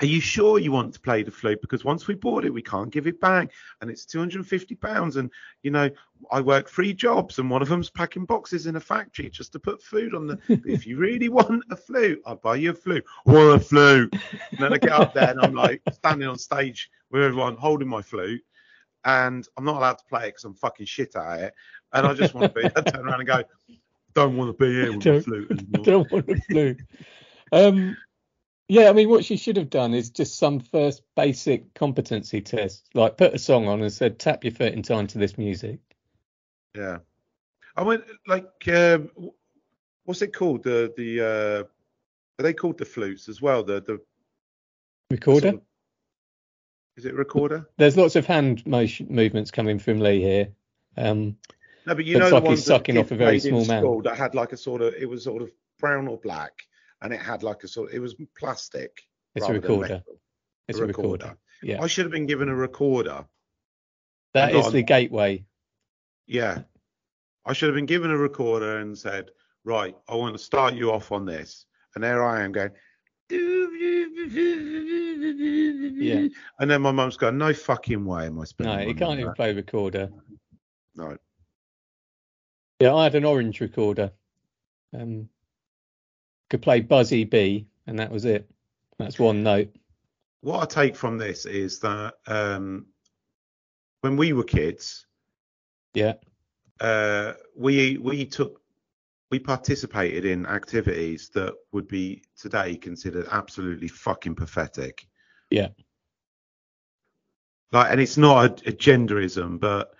Are 0.00 0.06
you 0.06 0.20
sure 0.20 0.58
you 0.58 0.72
want 0.72 0.94
to 0.94 1.00
play 1.00 1.22
the 1.22 1.30
flute? 1.30 1.60
Because 1.60 1.84
once 1.84 2.08
we 2.08 2.14
bought 2.14 2.44
it, 2.44 2.52
we 2.52 2.62
can't 2.62 2.90
give 2.90 3.06
it 3.06 3.20
back. 3.20 3.52
And 3.80 3.88
it's 3.88 4.04
£250. 4.04 5.16
And, 5.16 5.30
you 5.62 5.70
know, 5.70 5.90
I 6.32 6.40
work 6.40 6.68
three 6.68 6.92
jobs 6.92 7.38
and 7.38 7.48
one 7.48 7.62
of 7.62 7.68
them's 7.68 7.90
packing 7.90 8.24
boxes 8.24 8.66
in 8.66 8.74
a 8.74 8.80
factory 8.80 9.30
just 9.30 9.52
to 9.52 9.60
put 9.60 9.80
food 9.80 10.14
on 10.14 10.26
the. 10.26 10.38
If 10.66 10.88
you 10.88 10.96
really 10.96 11.28
want 11.28 11.62
a 11.70 11.76
flute, 11.76 12.20
I'll 12.26 12.34
buy 12.34 12.56
you 12.56 12.70
a 12.70 12.74
flute. 12.74 13.04
Want 13.26 13.62
a 13.62 13.64
flute. 13.64 14.12
And 14.50 14.58
then 14.58 14.72
I 14.72 14.78
get 14.78 14.90
up 14.90 15.14
there 15.14 15.30
and 15.30 15.40
I'm 15.40 15.54
like 15.54 15.82
standing 15.92 16.26
on 16.26 16.36
stage 16.36 16.90
with 17.10 17.22
everyone 17.22 17.56
holding 17.56 17.88
my 17.88 18.02
flute. 18.02 18.42
And 19.06 19.46
I'm 19.56 19.64
not 19.64 19.76
allowed 19.76 19.98
to 19.98 20.04
play 20.10 20.24
it 20.24 20.28
because 20.30 20.44
I'm 20.44 20.54
fucking 20.54 20.84
shit 20.86 21.16
at 21.16 21.40
it. 21.40 21.54
And 21.92 22.06
I 22.06 22.12
just 22.12 22.34
want 22.34 22.52
to 22.54 22.60
be, 22.60 22.66
I 22.66 22.80
turn 22.82 23.06
around 23.06 23.20
and 23.20 23.26
go, 23.26 23.42
don't 24.14 24.36
want 24.36 24.50
to 24.58 24.64
be 24.64 24.72
here 24.72 24.90
with 24.92 25.00
Don't- 25.00 25.22
flute 25.22 25.50
anymore. 25.52 25.84
don't 25.84 26.12
want 26.12 26.28
a 26.30 26.36
flute. 26.36 26.80
Um, 27.52 27.96
yeah, 28.68 28.88
I 28.90 28.92
mean, 28.92 29.08
what 29.08 29.24
she 29.24 29.36
should 29.36 29.56
have 29.58 29.70
done 29.70 29.94
is 29.94 30.10
just 30.10 30.38
some 30.38 30.58
first 30.58 31.02
basic 31.14 31.72
competency 31.74 32.40
test, 32.40 32.88
like 32.94 33.16
put 33.16 33.32
a 33.32 33.38
song 33.38 33.68
on 33.68 33.80
and 33.80 33.92
said, 33.92 34.18
tap 34.18 34.42
your 34.42 34.52
foot 34.52 34.72
in 34.72 34.82
time 34.82 35.06
to 35.06 35.18
this 35.18 35.38
music. 35.38 35.78
Yeah. 36.76 36.98
I 37.76 37.82
went 37.84 38.04
like 38.26 38.50
um 38.68 39.10
what's 40.04 40.22
it 40.22 40.34
called? 40.34 40.62
The 40.64 40.92
the 40.96 41.20
uh 41.20 41.64
are 42.38 42.42
they 42.42 42.52
called 42.54 42.78
the 42.78 42.84
flutes 42.84 43.28
as 43.28 43.40
well? 43.40 43.62
The 43.62 43.80
the 43.82 44.00
Recorder. 45.10 45.40
sort 45.50 45.54
of- 45.54 45.60
is 46.96 47.04
it 47.04 47.14
recorder? 47.14 47.68
There's 47.76 47.96
lots 47.96 48.16
of 48.16 48.26
hand 48.26 48.66
motion 48.66 49.06
movements 49.10 49.50
coming 49.50 49.78
from 49.78 50.00
Lee 50.00 50.20
here. 50.20 50.48
Um, 50.96 51.36
No, 51.86 51.94
but 51.94 52.04
you 52.04 52.18
know 52.18 52.28
like 52.28 52.42
the 52.42 52.50
he's 52.50 52.58
ones 52.58 52.64
sucking 52.64 52.98
off 52.98 53.10
a 53.10 53.16
very 53.16 53.38
small 53.38 53.64
man. 53.66 54.02
that 54.04 54.16
had 54.16 54.34
like 54.34 54.52
a 54.52 54.56
sort 54.56 54.82
of 54.82 54.94
it 54.94 55.08
was 55.08 55.24
sort 55.24 55.42
of 55.42 55.50
brown 55.78 56.08
or 56.08 56.16
black 56.18 56.62
and 57.02 57.12
it 57.12 57.20
had 57.20 57.42
like 57.42 57.62
a 57.64 57.68
sort 57.68 57.90
Of, 57.90 57.94
it 57.96 58.00
was 58.00 58.14
plastic. 58.38 59.02
it's 59.34 59.46
a 59.46 59.52
recorder. 59.52 60.02
It's 60.68 60.78
A 60.78 60.84
a 60.84 60.86
recorder. 60.86 61.36
Yeah. 61.62 61.82
I 61.82 61.86
should 61.86 62.04
have 62.06 62.12
been 62.12 62.26
given 62.26 62.48
a 62.48 62.54
recorder. 62.54 63.26
That 64.34 64.54
is 64.54 64.72
the 64.72 64.82
gateway. 64.82 65.44
Yeah. 66.26 66.62
I 67.44 67.52
should 67.52 67.68
have 67.68 67.76
been 67.76 67.86
given 67.86 68.10
a 68.10 68.16
recorder 68.18 68.78
and 68.78 68.98
said, 68.98 69.30
right, 69.64 69.96
I 70.08 70.16
want 70.16 70.36
to 70.36 70.42
start 70.42 70.74
you 70.74 70.90
off 70.92 71.12
on 71.12 71.24
this. 71.24 71.64
And 71.94 72.02
there 72.02 72.24
I 72.24 72.42
am 72.42 72.52
going. 72.52 72.70
Yeah. 76.06 76.28
And 76.58 76.70
then 76.70 76.82
my 76.82 76.92
mum's 76.92 77.16
going, 77.16 77.38
no 77.38 77.52
fucking 77.52 78.04
way 78.04 78.26
am 78.26 78.40
I 78.40 78.44
spending 78.44 78.76
No, 78.76 78.82
you 78.82 78.94
can't 78.94 79.14
even 79.14 79.26
that." 79.26 79.36
play 79.36 79.52
recorder. 79.52 80.10
No. 80.94 81.16
Yeah, 82.80 82.94
I 82.94 83.04
had 83.04 83.14
an 83.14 83.24
orange 83.24 83.60
recorder. 83.60 84.12
Um, 84.94 85.28
could 86.50 86.62
play 86.62 86.80
Buzzy 86.80 87.24
B, 87.24 87.66
and 87.86 87.98
that 87.98 88.10
was 88.10 88.24
it. 88.24 88.48
That's 88.98 89.18
one 89.18 89.42
note. 89.42 89.74
What 90.42 90.62
I 90.62 90.66
take 90.82 90.96
from 90.96 91.18
this 91.18 91.44
is 91.44 91.80
that 91.80 92.14
um, 92.26 92.86
when 94.02 94.16
we 94.16 94.32
were 94.32 94.44
kids, 94.44 95.06
Yeah, 95.94 96.14
uh, 96.80 97.32
we 97.56 97.98
we 97.98 98.24
took 98.26 98.60
we 99.30 99.38
participated 99.38 100.24
in 100.24 100.46
activities 100.46 101.30
that 101.30 101.54
would 101.72 101.88
be 101.88 102.22
today 102.36 102.76
considered 102.76 103.26
absolutely 103.30 103.88
fucking 103.88 104.34
pathetic. 104.34 105.06
Yeah. 105.50 105.68
Like, 107.72 107.90
and 107.90 108.00
it's 108.00 108.16
not 108.16 108.62
a, 108.66 108.68
a 108.68 108.72
genderism, 108.72 109.58
but 109.58 109.92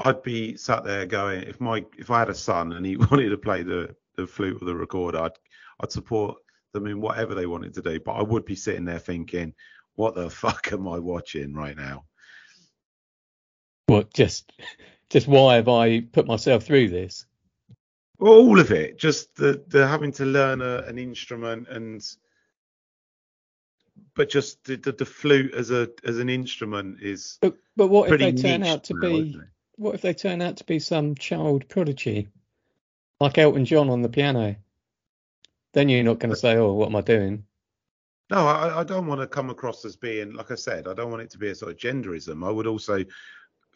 I'd 0.00 0.22
be 0.22 0.56
sat 0.56 0.84
there 0.84 1.06
going, 1.06 1.42
if 1.42 1.60
my 1.60 1.84
if 1.98 2.10
I 2.10 2.20
had 2.20 2.30
a 2.30 2.34
son 2.34 2.72
and 2.72 2.84
he 2.84 2.96
wanted 3.10 3.28
to 3.28 3.38
play 3.38 3.62
the 3.62 3.94
the 4.16 4.26
flute 4.26 4.62
or 4.62 4.64
the 4.64 4.74
recorder, 4.74 5.18
I'd 5.18 5.32
I'd 5.80 5.92
support 5.92 6.36
them 6.72 6.86
in 6.86 7.00
whatever 7.00 7.34
they 7.34 7.46
wanted 7.46 7.74
to 7.74 7.82
do. 7.82 8.00
But 8.00 8.12
I 8.12 8.22
would 8.22 8.44
be 8.44 8.56
sitting 8.56 8.84
there 8.84 8.98
thinking, 8.98 9.54
what 9.96 10.14
the 10.14 10.30
fuck 10.42 10.72
am 10.72 10.88
I 10.88 10.98
watching 10.98 11.54
right 11.54 11.76
now? 11.76 12.06
What 13.86 14.14
just 14.14 14.50
just 15.10 15.28
why 15.28 15.56
have 15.56 15.68
I 15.68 16.00
put 16.00 16.26
myself 16.26 16.64
through 16.64 16.88
this? 16.88 17.26
Well, 18.24 18.38
all 18.38 18.58
of 18.58 18.70
it, 18.70 18.98
just 18.98 19.36
the 19.36 19.62
the 19.68 19.86
having 19.86 20.10
to 20.12 20.24
learn 20.24 20.62
a, 20.62 20.78
an 20.86 20.96
instrument 20.96 21.68
and, 21.68 22.02
but 24.14 24.30
just 24.30 24.64
the, 24.64 24.76
the 24.76 24.92
the 24.92 25.04
flute 25.04 25.52
as 25.52 25.70
a 25.70 25.90
as 26.06 26.18
an 26.18 26.30
instrument 26.30 27.02
is 27.02 27.36
But 27.42 27.56
but 27.76 27.88
what 27.88 28.10
if 28.10 28.18
they 28.18 28.32
turn 28.32 28.62
out 28.62 28.84
to 28.84 28.94
now, 28.94 29.00
be 29.02 29.36
what 29.76 29.94
if 29.94 30.00
they 30.00 30.14
turn 30.14 30.40
out 30.40 30.56
to 30.56 30.64
be 30.64 30.78
some 30.78 31.14
child 31.16 31.68
prodigy, 31.68 32.30
like 33.20 33.36
Elton 33.36 33.66
John 33.66 33.90
on 33.90 34.00
the 34.00 34.08
piano? 34.08 34.56
Then 35.74 35.90
you're 35.90 36.02
not 36.02 36.18
going 36.18 36.30
to 36.30 36.36
say, 36.36 36.56
"Oh, 36.56 36.72
what 36.72 36.88
am 36.88 36.96
I 36.96 37.02
doing?" 37.02 37.44
No, 38.30 38.46
I, 38.46 38.80
I 38.80 38.84
don't 38.84 39.06
want 39.06 39.20
to 39.20 39.26
come 39.26 39.50
across 39.50 39.84
as 39.84 39.96
being, 39.96 40.32
like 40.32 40.50
I 40.50 40.54
said, 40.54 40.88
I 40.88 40.94
don't 40.94 41.10
want 41.10 41.24
it 41.24 41.30
to 41.32 41.38
be 41.38 41.48
a 41.48 41.54
sort 41.54 41.72
of 41.72 41.76
genderism. 41.76 42.42
I 42.42 42.50
would 42.50 42.66
also 42.66 43.04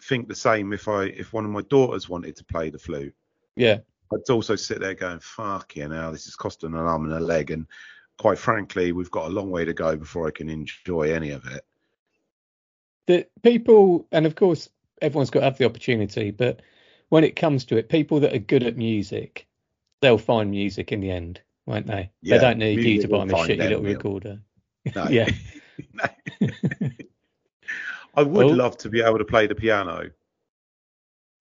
think 0.04 0.26
the 0.26 0.34
same 0.34 0.72
if 0.72 0.88
I 0.88 1.02
if 1.04 1.34
one 1.34 1.44
of 1.44 1.50
my 1.50 1.60
daughters 1.68 2.08
wanted 2.08 2.34
to 2.36 2.44
play 2.46 2.70
the 2.70 2.78
flute. 2.78 3.14
Yeah, 3.54 3.80
I'd 4.12 4.30
also 4.30 4.56
sit 4.56 4.80
there 4.80 4.94
going, 4.94 5.20
fuck 5.20 5.76
you 5.76 5.88
now, 5.88 6.10
this 6.10 6.26
is 6.26 6.36
costing 6.36 6.72
an 6.72 6.78
arm 6.78 7.04
and 7.04 7.14
a 7.14 7.20
leg. 7.20 7.50
And 7.50 7.66
quite 8.18 8.38
frankly, 8.38 8.92
we've 8.92 9.10
got 9.10 9.26
a 9.26 9.32
long 9.32 9.50
way 9.50 9.64
to 9.64 9.74
go 9.74 9.96
before 9.96 10.26
I 10.26 10.30
can 10.30 10.48
enjoy 10.48 11.12
any 11.12 11.30
of 11.30 11.46
it. 11.46 11.64
the 13.06 13.26
people, 13.42 14.06
and 14.12 14.26
of 14.26 14.34
course, 14.34 14.68
everyone's 15.02 15.30
got 15.30 15.40
to 15.40 15.44
have 15.44 15.58
the 15.58 15.66
opportunity. 15.66 16.30
But 16.30 16.62
when 17.08 17.24
it 17.24 17.36
comes 17.36 17.64
to 17.66 17.76
it, 17.76 17.88
people 17.88 18.20
that 18.20 18.34
are 18.34 18.38
good 18.38 18.62
at 18.62 18.76
music, 18.76 19.46
they'll 20.00 20.18
find 20.18 20.50
music 20.50 20.92
in 20.92 21.00
the 21.00 21.10
end, 21.10 21.40
won't 21.66 21.86
they? 21.86 22.10
Yeah, 22.22 22.38
they 22.38 22.44
don't 22.44 22.58
need 22.58 22.82
you 22.84 23.02
to 23.02 23.08
buy 23.08 23.18
them 23.20 23.30
a 23.30 23.34
shitty 23.34 23.58
little 23.58 23.82
recorder. 23.82 24.40
No. 24.94 25.06
Yeah. 25.10 25.28
I 28.14 28.22
would 28.22 28.46
Well- 28.46 28.56
love 28.56 28.76
to 28.78 28.88
be 28.88 29.00
able 29.02 29.18
to 29.18 29.24
play 29.24 29.46
the 29.46 29.54
piano. 29.54 30.10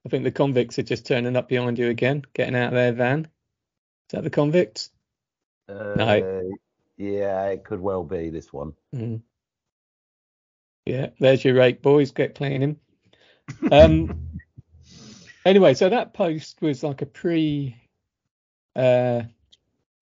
I 0.08 0.10
think 0.10 0.24
the 0.24 0.32
convicts 0.32 0.80
are 0.80 0.84
just 0.84 1.06
turning 1.06 1.36
up 1.36 1.50
behind 1.50 1.78
you 1.78 1.89
again, 1.89 2.24
getting 2.34 2.56
out 2.56 2.67
of 2.67 2.76
their 2.76 2.93
van. 2.93 3.26
Is 3.26 4.13
that 4.13 4.24
the 4.24 4.30
convicts? 4.30 4.89
Uh, 5.67 6.22
Yeah, 6.96 7.48
it 7.48 7.65
could 7.65 7.82
well 7.82 8.06
be 8.06 8.30
this 8.30 8.54
one. 8.54 8.72
Mm. 8.96 9.22
Yeah, 10.86 11.08
there's 11.20 11.43
your 11.43 11.56
rake, 11.56 11.82
boys. 11.82 12.12
Get 12.12 12.36
cleaning. 12.36 12.78
Um. 13.70 14.30
anyway, 15.46 15.74
so 15.74 15.89
that 15.89 16.13
post 16.13 16.62
was 16.62 16.84
like 16.84 17.02
a 17.02 17.06
pre, 17.06 17.76
uh, 18.78 19.24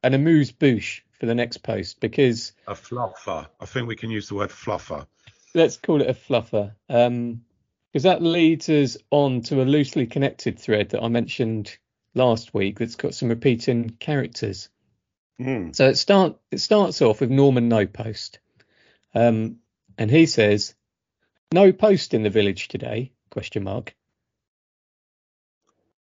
an 0.04 0.13
amuse 0.13 0.52
bouche 0.52 1.02
for 1.20 1.26
the 1.26 1.34
next 1.34 1.63
post 1.63 2.00
because 2.00 2.52
A 2.68 2.76
fluffer. 2.76 3.48
I 3.60 3.65
think 3.65 3.88
we 3.88 3.96
can 3.96 4.12
use 4.12 4.30
the 4.30 4.36
word 4.36 4.52
fluffer. 4.52 5.08
let's 5.56 5.78
call 5.78 6.04
it 6.04 6.10
a 6.12 6.13
fluffer. 6.13 6.76
Um, 6.89 7.41
because 7.95 8.03
that 8.03 8.21
leads 8.21 8.67
us 8.67 8.97
on 9.10 9.39
to 9.39 9.62
a 9.62 9.63
loosely 9.63 10.05
connected 10.05 10.60
thread 10.60 10.89
that 10.89 11.01
I 11.01 11.08
mentioned 11.08 11.77
last 12.13 12.53
week 12.53 12.77
that's 12.77 12.95
got 12.95 13.15
some 13.15 13.29
repeating 13.29 13.89
characters. 13.89 14.67
Mm. 15.39 15.73
So 15.73 15.88
it 15.88 15.95
start 15.95 16.36
it 16.51 16.58
starts 16.58 17.01
off 17.01 17.21
with 17.21 17.29
Norman 17.31 17.69
No 17.69 17.86
Post, 17.88 18.39
um, 19.13 19.60
and 19.97 20.12
he 20.12 20.25
says, 20.25 20.75
"No 21.53 21.71
post 21.71 22.13
in 22.13 22.23
the 22.23 22.29
village 22.29 22.67
today?" 22.67 23.13
Question 23.29 23.63
mark. 23.63 23.95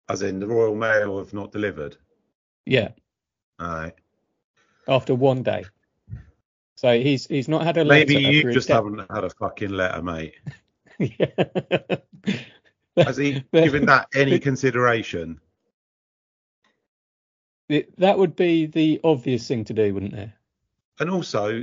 As 0.08 0.22
in 0.22 0.40
the 0.40 0.48
Royal 0.48 0.74
Mail 0.74 1.18
have 1.18 1.32
not 1.32 1.52
delivered. 1.52 1.96
Yeah, 2.66 2.88
Aye. 3.60 3.92
after 4.88 5.14
one 5.14 5.44
day. 5.44 5.64
So 6.74 6.98
he's 7.00 7.28
he's 7.28 7.46
not 7.46 7.62
had 7.62 7.76
a 7.76 7.84
letter. 7.84 8.12
Maybe 8.12 8.20
you 8.20 8.52
just 8.52 8.66
haven't 8.66 8.98
had 9.08 9.22
a 9.22 9.30
fucking 9.30 9.70
letter, 9.70 10.02
mate. 10.02 10.34
Yeah. 10.98 11.96
Has 12.96 13.16
he 13.16 13.44
given 13.52 13.86
that 13.86 14.08
any 14.14 14.38
consideration? 14.40 15.40
It- 17.68 17.96
that 17.98 18.18
would 18.18 18.34
be 18.34 18.66
the 18.66 19.00
obvious 19.04 19.46
thing 19.46 19.64
to 19.66 19.74
do, 19.74 19.94
wouldn't 19.94 20.14
it? 20.14 20.30
And 20.98 21.10
also, 21.10 21.62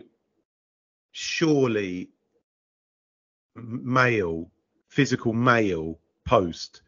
surely 1.11 2.09
mail, 3.55 4.49
physical 4.87 5.33
mail 5.33 5.99
post 6.25 6.81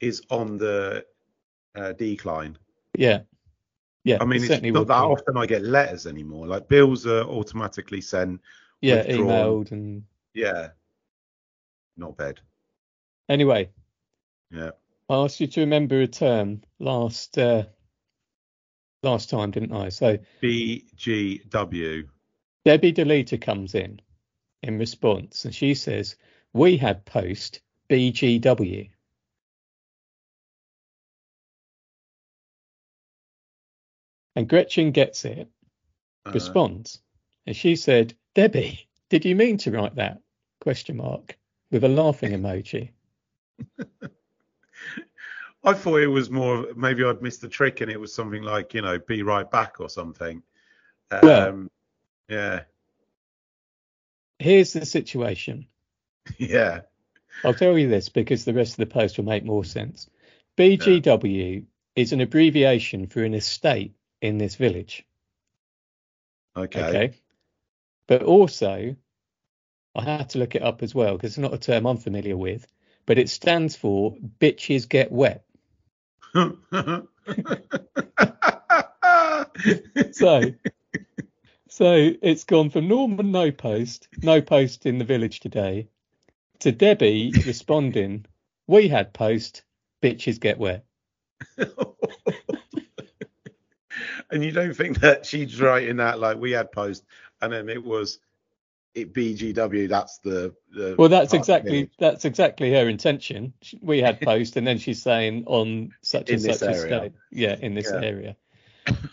is 0.00 0.22
on 0.30 0.56
the 0.56 1.04
uh, 1.74 1.92
decline. 1.92 2.56
Yeah. 2.96 3.20
Yeah. 4.04 4.18
I 4.20 4.24
mean, 4.24 4.42
it 4.42 4.50
it's 4.50 4.62
not 4.62 4.86
that 4.86 5.02
be. 5.02 5.06
often 5.06 5.36
I 5.36 5.46
get 5.46 5.62
letters 5.62 6.06
anymore. 6.06 6.46
Like 6.46 6.68
bills 6.68 7.06
are 7.06 7.22
automatically 7.24 8.00
sent. 8.00 8.40
Yeah, 8.80 9.06
withdrawn. 9.06 9.26
emailed 9.26 9.72
and 9.72 10.04
Yeah. 10.32 10.68
Not 12.00 12.16
bad. 12.16 12.40
anyway. 13.28 13.68
Yeah. 14.50 14.70
I 15.10 15.14
asked 15.16 15.38
you 15.40 15.46
to 15.48 15.60
remember 15.60 16.00
a 16.00 16.06
term 16.06 16.62
last 16.78 17.36
uh, 17.36 17.64
last 19.02 19.28
time, 19.28 19.50
didn't 19.50 19.72
I? 19.72 19.90
So 19.90 20.18
BGW. 20.42 22.08
Debbie 22.64 22.92
Deleter 22.92 23.40
comes 23.40 23.74
in 23.74 24.00
in 24.62 24.78
response 24.78 25.44
and 25.44 25.54
she 25.54 25.74
says, 25.74 26.16
We 26.54 26.78
had 26.78 27.04
post 27.04 27.60
BGW. 27.90 28.90
And 34.36 34.48
Gretchen 34.48 34.92
gets 34.92 35.24
it, 35.24 35.48
Uh, 36.24 36.32
responds, 36.32 37.00
and 37.46 37.56
she 37.56 37.76
said, 37.76 38.14
"Debbie, 38.34 38.88
did 39.08 39.24
you 39.24 39.34
mean 39.34 39.58
to 39.58 39.70
write 39.70 39.96
that?" 39.96 40.22
Question 40.60 40.96
mark 40.98 41.36
with 41.70 41.84
a 41.84 41.88
laughing 41.88 42.32
emoji. 42.32 42.90
I 45.62 45.74
thought 45.74 46.00
it 46.00 46.06
was 46.06 46.30
more 46.30 46.68
maybe 46.74 47.04
I'd 47.04 47.20
missed 47.20 47.42
the 47.42 47.48
trick 47.48 47.82
and 47.82 47.90
it 47.90 48.00
was 48.00 48.14
something 48.14 48.42
like 48.42 48.72
you 48.72 48.80
know 48.82 48.98
be 48.98 49.22
right 49.22 49.50
back 49.50 49.80
or 49.80 49.88
something. 49.88 50.42
Um, 51.10 51.20
Well- 51.22 51.66
yeah, 52.28 52.62
Here's 54.38 54.72
the 54.72 54.86
situation. 54.86 55.66
yeah, 56.38 56.80
I'll 57.44 57.54
tell 57.54 57.76
you 57.76 57.88
this 57.88 58.08
because 58.08 58.44
the 58.44 58.54
rest 58.54 58.72
of 58.72 58.76
the 58.78 58.86
post 58.86 59.18
will 59.18 59.24
make 59.24 59.44
more 59.44 59.64
sense. 59.64 60.08
BGW 60.56 61.64
is 61.96 62.12
an 62.12 62.20
abbreviation 62.20 63.06
for 63.06 63.24
an 63.24 63.34
estate 63.34 63.94
in 64.22 64.38
this 64.38 64.54
village. 64.54 65.04
okay, 66.56 66.84
Okay. 66.84 67.12
But 68.06 68.22
also, 68.22 68.96
I 69.94 70.04
had 70.04 70.30
to 70.30 70.38
look 70.38 70.54
it 70.54 70.62
up 70.62 70.82
as 70.82 70.94
well 70.94 71.16
because 71.16 71.32
it's 71.32 71.38
not 71.38 71.54
a 71.54 71.58
term 71.58 71.86
I'm 71.86 71.96
familiar 71.96 72.36
with, 72.36 72.66
but 73.06 73.18
it 73.18 73.28
stands 73.28 73.76
for 73.76 74.16
bitches 74.40 74.88
get 74.88 75.10
wet. 75.12 75.44
So, 80.12 80.42
so 81.68 82.10
it's 82.22 82.44
gone 82.44 82.70
from 82.70 82.88
Norman 82.88 83.30
no 83.30 83.50
post, 83.50 84.08
no 84.22 84.40
post 84.40 84.86
in 84.86 84.98
the 84.98 85.04
village 85.04 85.40
today, 85.40 85.88
to 86.60 86.72
Debbie 86.72 87.32
responding, 87.46 88.26
we 88.66 88.88
had 88.88 89.12
post, 89.12 89.62
bitches 90.02 90.40
get 90.40 90.58
wet. 90.58 90.84
and 94.30 94.44
you 94.44 94.52
don't 94.52 94.74
think 94.74 95.00
that 95.00 95.26
she's 95.26 95.60
writing 95.60 95.96
that 95.96 96.18
like 96.20 96.38
we 96.38 96.52
had 96.52 96.70
post 96.70 97.04
and 97.40 97.52
then 97.52 97.68
it 97.68 97.82
was 97.82 98.18
it 98.94 99.12
BGW. 99.14 99.88
That's 99.88 100.18
the, 100.18 100.54
the 100.72 100.96
Well, 100.96 101.08
that's 101.08 101.30
part 101.30 101.40
of 101.42 101.46
the 101.46 101.52
exactly 101.52 101.90
that's 101.98 102.24
exactly 102.24 102.72
her 102.72 102.88
intention. 102.88 103.52
We 103.80 104.00
had 104.00 104.20
post, 104.20 104.56
and 104.56 104.66
then 104.66 104.78
she's 104.78 105.02
saying 105.02 105.44
on 105.46 105.92
such 106.02 106.30
and 106.30 106.40
In 106.40 106.42
this 106.42 106.58
such 106.58 106.68
a 106.68 106.74
state, 106.74 107.12
yeah, 107.30 107.56
in 107.60 107.74
this 107.74 107.92
Yeah. 107.92 108.00
area. 108.00 108.36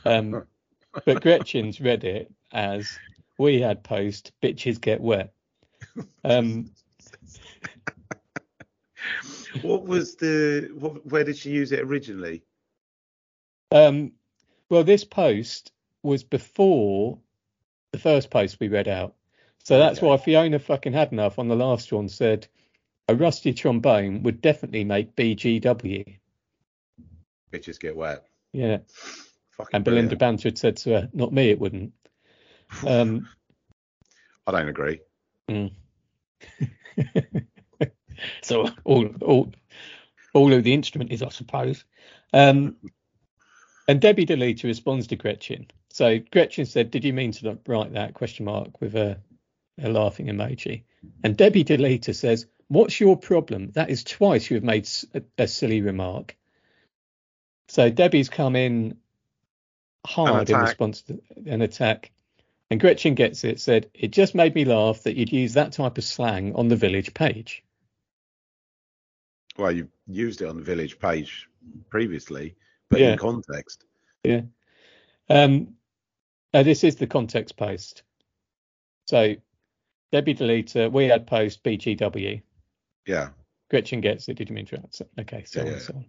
Um, 0.06 0.48
but 1.06 1.22
Gretchen's 1.22 1.80
read 1.80 2.04
it 2.04 2.32
as 2.52 3.00
we 3.38 3.62
had 3.62 3.84
post, 3.84 4.32
bitches 4.42 4.82
get 4.82 5.00
wet. 5.02 5.34
Um, 6.24 6.72
What 9.62 9.86
was 9.86 10.16
the 10.16 10.70
what, 10.74 11.06
where 11.06 11.24
did 11.24 11.38
she 11.38 11.52
use 11.52 11.72
it 11.72 11.82
originally? 11.82 12.44
um, 13.72 14.14
well, 14.70 14.84
this 14.84 15.04
post 15.04 15.72
was 16.04 16.24
before 16.24 17.20
the 17.92 18.00
first 18.00 18.30
post 18.30 18.60
we 18.60 18.68
read 18.68 18.88
out, 18.88 19.16
so 19.68 19.78
that's 19.78 20.00
Okay. 20.00 20.08
why 20.08 20.16
Fiona 20.16 20.60
fucking 20.60 20.94
had 20.94 21.12
enough 21.12 21.38
on 21.40 21.50
the 21.50 21.56
last 21.56 21.92
one 21.92 22.08
said 22.08 22.48
a 23.10 23.16
rusty 23.16 23.54
trombone 23.54 24.24
would 24.24 24.40
definitely 24.40 24.86
make 24.86 25.14
BGW. 25.18 26.18
Bitches 27.52 27.78
get 27.78 27.94
wet. 27.94 28.24
Yeah. 28.54 28.78
Fucking 29.52 29.76
And 29.76 29.84
Belinda 29.84 30.16
brilliant. 30.16 30.20
Banter 30.20 30.48
had 30.48 30.58
said 30.58 30.78
to 30.78 30.92
her, 30.92 31.10
"Not 31.12 31.34
me, 31.34 31.50
it 31.50 31.60
wouldn't." 31.60 31.92
Um, 32.86 33.28
I 34.46 34.54
don't 34.54 34.70
agree. 34.70 35.02
so 38.42 38.70
all 38.86 39.08
all 39.22 39.52
all 40.34 40.54
of 40.54 40.64
the 40.64 40.74
instrument 40.74 41.12
is, 41.12 41.22
I 41.22 41.28
suppose. 41.30 41.84
Um, 42.32 42.78
and 43.90 44.00
Debbie 44.00 44.26
Deleter 44.26 44.64
responds 44.64 45.08
to 45.08 45.18
Gretchen. 45.18 45.68
So 45.90 46.20
Gretchen 46.32 46.66
said, 46.66 46.90
"Did 46.90 47.04
you 47.04 47.12
mean 47.12 47.34
to 47.34 47.60
write 47.68 47.92
that?" 47.94 48.14
Question 48.14 48.46
mark 48.46 48.80
with 48.80 48.96
a, 48.96 49.20
a 49.82 49.90
laughing 49.90 50.28
emoji. 50.28 50.84
And 51.24 51.38
Debbie 51.38 51.64
Deleter 51.64 52.16
says, 52.16 52.48
"What's 52.68 53.00
your 53.00 53.18
problem? 53.18 53.72
That 53.72 53.90
is 53.90 54.04
twice 54.04 54.50
you 54.50 54.56
have 54.56 54.64
made 54.64 54.88
a 55.38 55.48
silly 55.48 55.82
remark." 55.82 56.36
So 57.70 57.90
Debbie's 57.90 58.30
come 58.30 58.56
in 58.56 58.98
hard 60.06 60.50
in 60.50 60.60
response 60.60 61.02
to 61.04 61.22
an 61.46 61.62
attack. 61.62 62.12
And 62.70 62.80
Gretchen 62.80 63.16
gets 63.16 63.44
it, 63.44 63.60
said, 63.60 63.90
It 63.94 64.12
just 64.12 64.36
made 64.36 64.54
me 64.54 64.66
laugh 64.66 65.04
that 65.04 65.16
you'd 65.16 65.32
use 65.32 65.54
that 65.54 65.72
type 65.74 65.98
of 65.98 66.04
slang 66.04 66.54
on 66.56 66.68
the 66.68 66.76
village 66.76 67.14
page. 67.14 67.64
Well, 69.58 69.72
you've 69.72 69.92
used 70.06 70.42
it 70.42 70.48
on 70.48 70.58
the 70.58 70.64
village 70.64 71.00
page 71.00 71.50
previously, 71.90 72.56
but 72.90 73.00
Yeah. 73.00 73.14
in 73.14 73.18
context. 73.18 73.86
Yeah. 74.24 74.42
Um, 75.30 75.76
uh, 76.54 76.64
this 76.64 76.84
is 76.84 76.98
the 76.98 77.08
context 77.08 77.56
post. 77.58 78.04
So, 79.06 79.36
Debbie 80.12 80.36
Deleter, 80.36 80.92
we 80.92 81.06
had 81.06 81.28
post 81.28 81.64
BGW. 81.64 82.42
Yeah. 83.06 83.30
Gretchen 83.70 84.02
gets 84.02 84.28
it. 84.30 84.36
Did 84.36 84.50
you 84.50 84.56
mean 84.56 84.66
to 84.68 84.78
answer? 84.78 85.06
Okay, 85.20 85.44
so 85.46 85.62
Yeah, 85.62 85.66
on, 85.66 85.72
yeah. 85.74 85.80
so 85.80 85.94
on. 85.96 86.06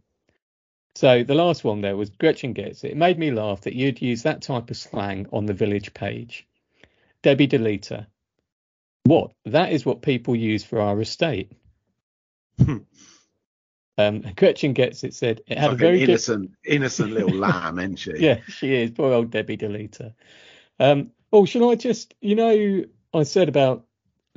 So 0.94 1.22
the 1.24 1.34
last 1.34 1.64
one 1.64 1.80
there 1.80 1.96
was 1.96 2.10
Gretchen 2.10 2.52
gets 2.52 2.82
it. 2.84 2.92
It 2.92 2.96
made 2.96 3.18
me 3.18 3.30
laugh 3.30 3.62
that 3.62 3.74
you'd 3.74 4.02
use 4.02 4.22
that 4.24 4.42
type 4.42 4.70
of 4.70 4.76
slang 4.76 5.26
on 5.32 5.46
the 5.46 5.52
village 5.54 5.94
page. 5.94 6.46
Debbie 7.22 7.48
Deleter. 7.48 8.06
What? 9.04 9.32
That 9.44 9.72
is 9.72 9.86
what 9.86 10.02
people 10.02 10.34
use 10.36 10.64
for 10.64 10.80
our 10.80 11.00
estate. 11.00 11.52
Hmm. 12.60 12.78
um, 13.96 14.24
Gretchen 14.36 14.72
gets 14.72 15.04
it. 15.04 15.14
Said 15.14 15.40
it 15.46 15.58
had 15.58 15.72
a 15.72 15.76
very 15.76 16.00
good. 16.00 16.10
innocent, 16.10 16.50
innocent 16.64 17.12
little 17.12 17.30
lamb, 17.38 17.78
isn't 17.78 17.96
she? 17.96 18.12
Yeah, 18.18 18.40
she 18.48 18.74
is. 18.74 18.90
Poor 18.90 19.12
old 19.12 19.30
Debbie 19.30 19.56
Deleter. 19.56 20.14
Um, 20.80 21.10
oh, 21.32 21.44
shall 21.44 21.70
I 21.70 21.74
just, 21.76 22.14
you 22.20 22.34
know, 22.34 22.84
I 23.14 23.22
said 23.22 23.48
about, 23.48 23.84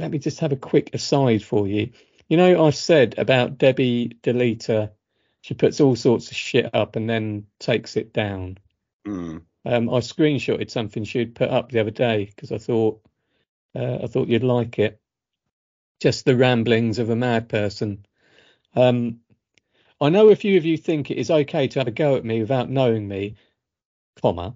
let 0.02 0.12
me 0.12 0.18
just 0.18 0.40
have 0.40 0.52
a 0.52 0.58
quick 0.58 0.94
aside 0.94 1.44
for 1.44 1.68
you. 1.68 1.92
You 2.28 2.38
know, 2.38 2.66
I 2.66 2.72
said 2.72 3.16
about 3.18 3.58
Debbie 3.58 4.18
Deleter, 4.24 4.92
she 5.42 5.54
puts 5.54 5.80
all 5.80 5.96
sorts 5.96 6.32
of 6.32 6.38
shit 6.38 6.74
up 6.74 6.96
and 6.96 7.10
then 7.10 7.46
takes 7.60 7.96
it 7.96 8.12
down. 8.12 8.58
Mm. 9.06 9.44
Um, 9.66 9.90
I 9.90 10.00
screenshotted 10.00 10.72
something 10.72 11.04
she'd 11.04 11.36
put 11.36 11.50
up 11.50 11.72
the 11.72 11.80
other 11.80 11.92
day 11.92 12.26
because 12.26 12.52
I 12.52 12.58
thought, 12.58 13.02
uh, 13.76 14.00
I 14.04 14.08
thought 14.08 14.28
you'd 14.28 14.44
like 14.44 14.80
it. 14.80 15.00
Just 16.00 16.26
the 16.26 16.36
ramblings 16.36 16.98
of 16.98 17.12
a 17.12 17.16
mad 17.16 17.48
person. 17.48 18.06
Um, 18.76 19.20
I 20.00 20.10
know 20.10 20.30
a 20.30 20.36
few 20.36 20.58
of 20.58 20.66
you 20.66 20.78
think 20.78 21.12
it 21.12 21.20
is 21.20 21.30
okay 21.30 21.68
to 21.68 21.80
have 21.80 21.88
a 21.88 21.92
go 21.92 22.16
at 22.16 22.26
me 22.26 22.40
without 22.40 22.72
knowing 22.72 23.08
me, 23.08 23.36
comma. 24.20 24.56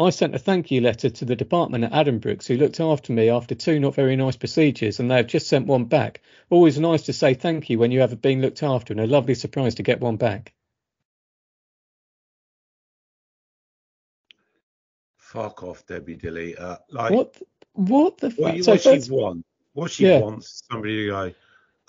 I 0.00 0.08
sent 0.08 0.34
a 0.34 0.38
thank 0.38 0.70
you 0.70 0.80
letter 0.80 1.10
to 1.10 1.24
the 1.26 1.36
department 1.36 1.84
at 1.84 1.92
Addenbrooke's 1.92 2.46
who 2.46 2.56
looked 2.56 2.80
after 2.80 3.12
me 3.12 3.28
after 3.28 3.54
two 3.54 3.78
not 3.78 3.94
very 3.94 4.16
nice 4.16 4.34
procedures 4.34 4.98
and 4.98 5.10
they 5.10 5.16
have 5.16 5.26
just 5.26 5.46
sent 5.46 5.66
one 5.66 5.84
back. 5.84 6.22
Always 6.48 6.80
nice 6.80 7.02
to 7.02 7.12
say 7.12 7.34
thank 7.34 7.68
you 7.68 7.78
when 7.78 7.90
you 7.90 8.00
have 8.00 8.22
been 8.22 8.40
looked 8.40 8.62
after 8.62 8.94
and 8.94 9.00
a 9.00 9.06
lovely 9.06 9.34
surprise 9.34 9.74
to 9.74 9.82
get 9.82 10.00
one 10.00 10.16
back. 10.16 10.54
Fuck 15.18 15.62
off, 15.62 15.84
Debbie 15.84 16.16
Deleter. 16.16 16.58
Uh, 16.58 16.76
like, 16.88 17.12
What 17.12 17.42
what 17.74 18.18
the 18.18 18.30
what, 18.30 18.48
fuck? 18.48 18.56
you, 18.56 18.62
So 18.62 18.72
what 18.72 18.80
she 18.80 19.10
want? 19.12 19.46
What 19.74 19.90
she 19.90 20.06
Yeah. 20.06 20.20
wants 20.20 20.62
somebody 20.70 21.04
to 21.04 21.06
go, 21.08 21.34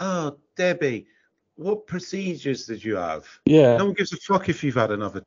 oh, 0.01 0.37
Debbie, 0.57 1.07
what 1.55 1.87
procedures 1.87 2.65
did 2.65 2.83
you 2.83 2.97
have? 2.97 3.25
yeah. 3.45 3.77
No 3.77 3.85
one 3.85 3.93
gives 3.93 4.11
a 4.11 4.17
fuck 4.17 4.49
if 4.49 4.65
you've 4.65 4.75
had 4.75 4.91
another 4.91 5.23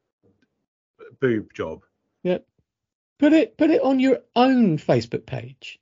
boob 1.20 1.54
job. 1.54 1.82
Put 3.18 3.32
it 3.32 3.56
put 3.56 3.70
it 3.70 3.82
on 3.82 4.00
your 4.00 4.18
own 4.34 4.78
Facebook 4.78 5.26
page. 5.26 5.80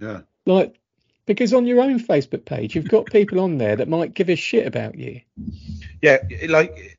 Yeah. 0.00 0.22
Like 0.46 0.78
because 1.26 1.52
on 1.54 1.66
your 1.66 1.80
own 1.80 1.98
Facebook 1.98 2.44
page 2.44 2.74
you've 2.74 2.88
got 2.88 3.06
people 3.06 3.40
on 3.40 3.58
there 3.58 3.76
that 3.76 3.88
might 3.88 4.14
give 4.14 4.28
a 4.28 4.36
shit 4.36 4.66
about 4.66 4.96
you. 4.96 5.20
Yeah, 6.02 6.18
like 6.48 6.98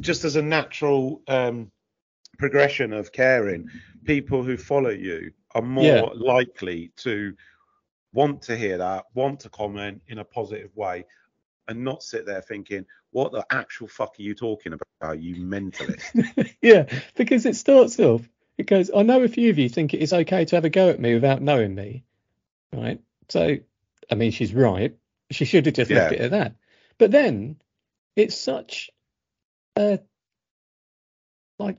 just 0.00 0.24
as 0.24 0.36
a 0.36 0.42
natural 0.42 1.22
um, 1.28 1.70
progression 2.38 2.92
of 2.92 3.12
caring, 3.12 3.68
people 4.04 4.42
who 4.42 4.56
follow 4.56 4.90
you 4.90 5.32
are 5.54 5.62
more 5.62 5.84
Yeah. 5.84 6.08
likely 6.14 6.92
to 6.96 7.34
want 8.12 8.42
to 8.42 8.56
hear 8.56 8.78
that, 8.78 9.04
want 9.14 9.40
to 9.40 9.50
comment 9.50 10.00
in 10.08 10.18
a 10.18 10.24
positive 10.24 10.74
way, 10.74 11.04
and 11.68 11.84
not 11.84 12.02
sit 12.02 12.24
there 12.24 12.40
thinking, 12.40 12.86
"What 13.10 13.32
the 13.32 13.44
actual 13.50 13.88
fuck 13.88 14.16
are 14.18 14.22
you 14.22 14.34
talking 14.34 14.72
about, 14.72 15.20
you 15.20 15.36
mentalist?" 15.36 16.54
yeah, 16.62 16.86
because 17.14 17.44
it 17.44 17.56
starts 17.56 18.00
off 18.00 18.26
because 18.56 18.90
I 18.94 19.02
know 19.02 19.22
a 19.22 19.28
few 19.28 19.50
of 19.50 19.58
you 19.58 19.68
think 19.68 19.94
it 19.94 20.00
is 20.00 20.12
okay 20.12 20.44
to 20.44 20.56
have 20.56 20.64
a 20.64 20.70
go 20.70 20.90
at 20.90 21.00
me 21.00 21.14
without 21.14 21.42
knowing 21.42 21.74
me. 21.74 22.04
Right? 22.72 23.00
So 23.28 23.56
I 24.10 24.14
mean 24.14 24.30
she's 24.30 24.54
right. 24.54 24.96
She 25.30 25.44
should 25.44 25.66
have 25.66 25.74
just 25.74 25.90
left 25.90 26.12
Yeah. 26.12 26.18
it 26.18 26.24
at 26.24 26.30
that. 26.32 26.54
But 26.98 27.10
then 27.10 27.56
it's 28.14 28.36
such 28.36 28.90
a 29.76 30.00
like 31.58 31.78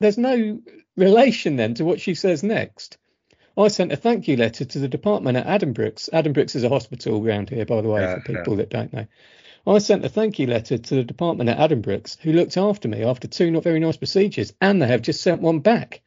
there's 0.00 0.18
no 0.18 0.60
relation 0.96 1.56
then 1.56 1.74
to 1.74 1.84
what 1.84 2.00
she 2.00 2.14
says 2.14 2.42
next. 2.42 2.98
I 3.56 3.68
sent 3.68 3.92
a 3.92 3.96
thank 3.96 4.28
you 4.28 4.36
letter 4.36 4.64
to 4.64 4.78
the 4.78 4.88
department 4.88 5.36
at 5.36 5.46
Addenbrooke's. 5.46 6.08
Addenbrooke's 6.12 6.54
is 6.54 6.64
a 6.64 6.68
hospital 6.68 7.26
around 7.26 7.50
here, 7.50 7.66
by 7.66 7.82
the 7.82 7.88
way, 7.88 8.02
Yeah, 8.02 8.14
for 8.14 8.20
people 8.20 8.56
that 8.56 8.70
don't 8.70 8.92
know. 8.92 9.06
I 9.66 9.78
sent 9.78 10.04
a 10.04 10.08
thank 10.08 10.38
you 10.38 10.46
letter 10.46 10.78
to 10.78 10.94
the 10.94 11.04
department 11.04 11.50
at 11.50 11.58
Addenbrooke's, 11.58 12.16
who 12.20 12.32
looked 12.32 12.56
after 12.56 12.88
me 12.88 13.02
after 13.02 13.28
two 13.28 13.50
not 13.50 13.62
very 13.62 13.80
nice 13.80 13.96
procedures, 13.96 14.52
and 14.60 14.80
they 14.80 14.86
have 14.86 15.02
just 15.02 15.22
sent 15.22 15.42
one 15.42 15.60
back. 15.60 16.00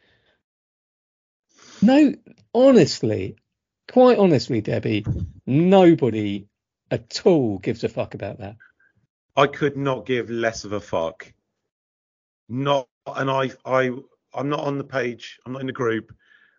No, 1.82 2.14
honestly, 2.54 3.36
quite 3.92 4.18
honestly, 4.18 4.62
Debbie, 4.62 5.06
nobody 5.46 6.48
at 6.90 7.22
all 7.26 7.60
gives 7.60 7.84
a 7.84 7.90
fuck 7.90 8.14
about 8.14 8.40
that. 8.40 8.56
I 9.36 9.48
could 9.48 9.78
not 9.78 10.06
give 10.06 10.30
less 10.30 10.64
of 10.64 10.74
a 10.74 10.80
fuck. 10.80 11.32
Not, 12.50 12.88
and 13.08 13.30
I, 13.30 13.52
I, 13.66 13.92
I'm 14.34 14.50
not 14.50 14.62
on 14.62 14.78
the 14.78 14.84
page. 14.84 15.40
I'm 15.46 15.54
not 15.54 15.62
in 15.62 15.68
the 15.68 15.74
group 15.74 16.14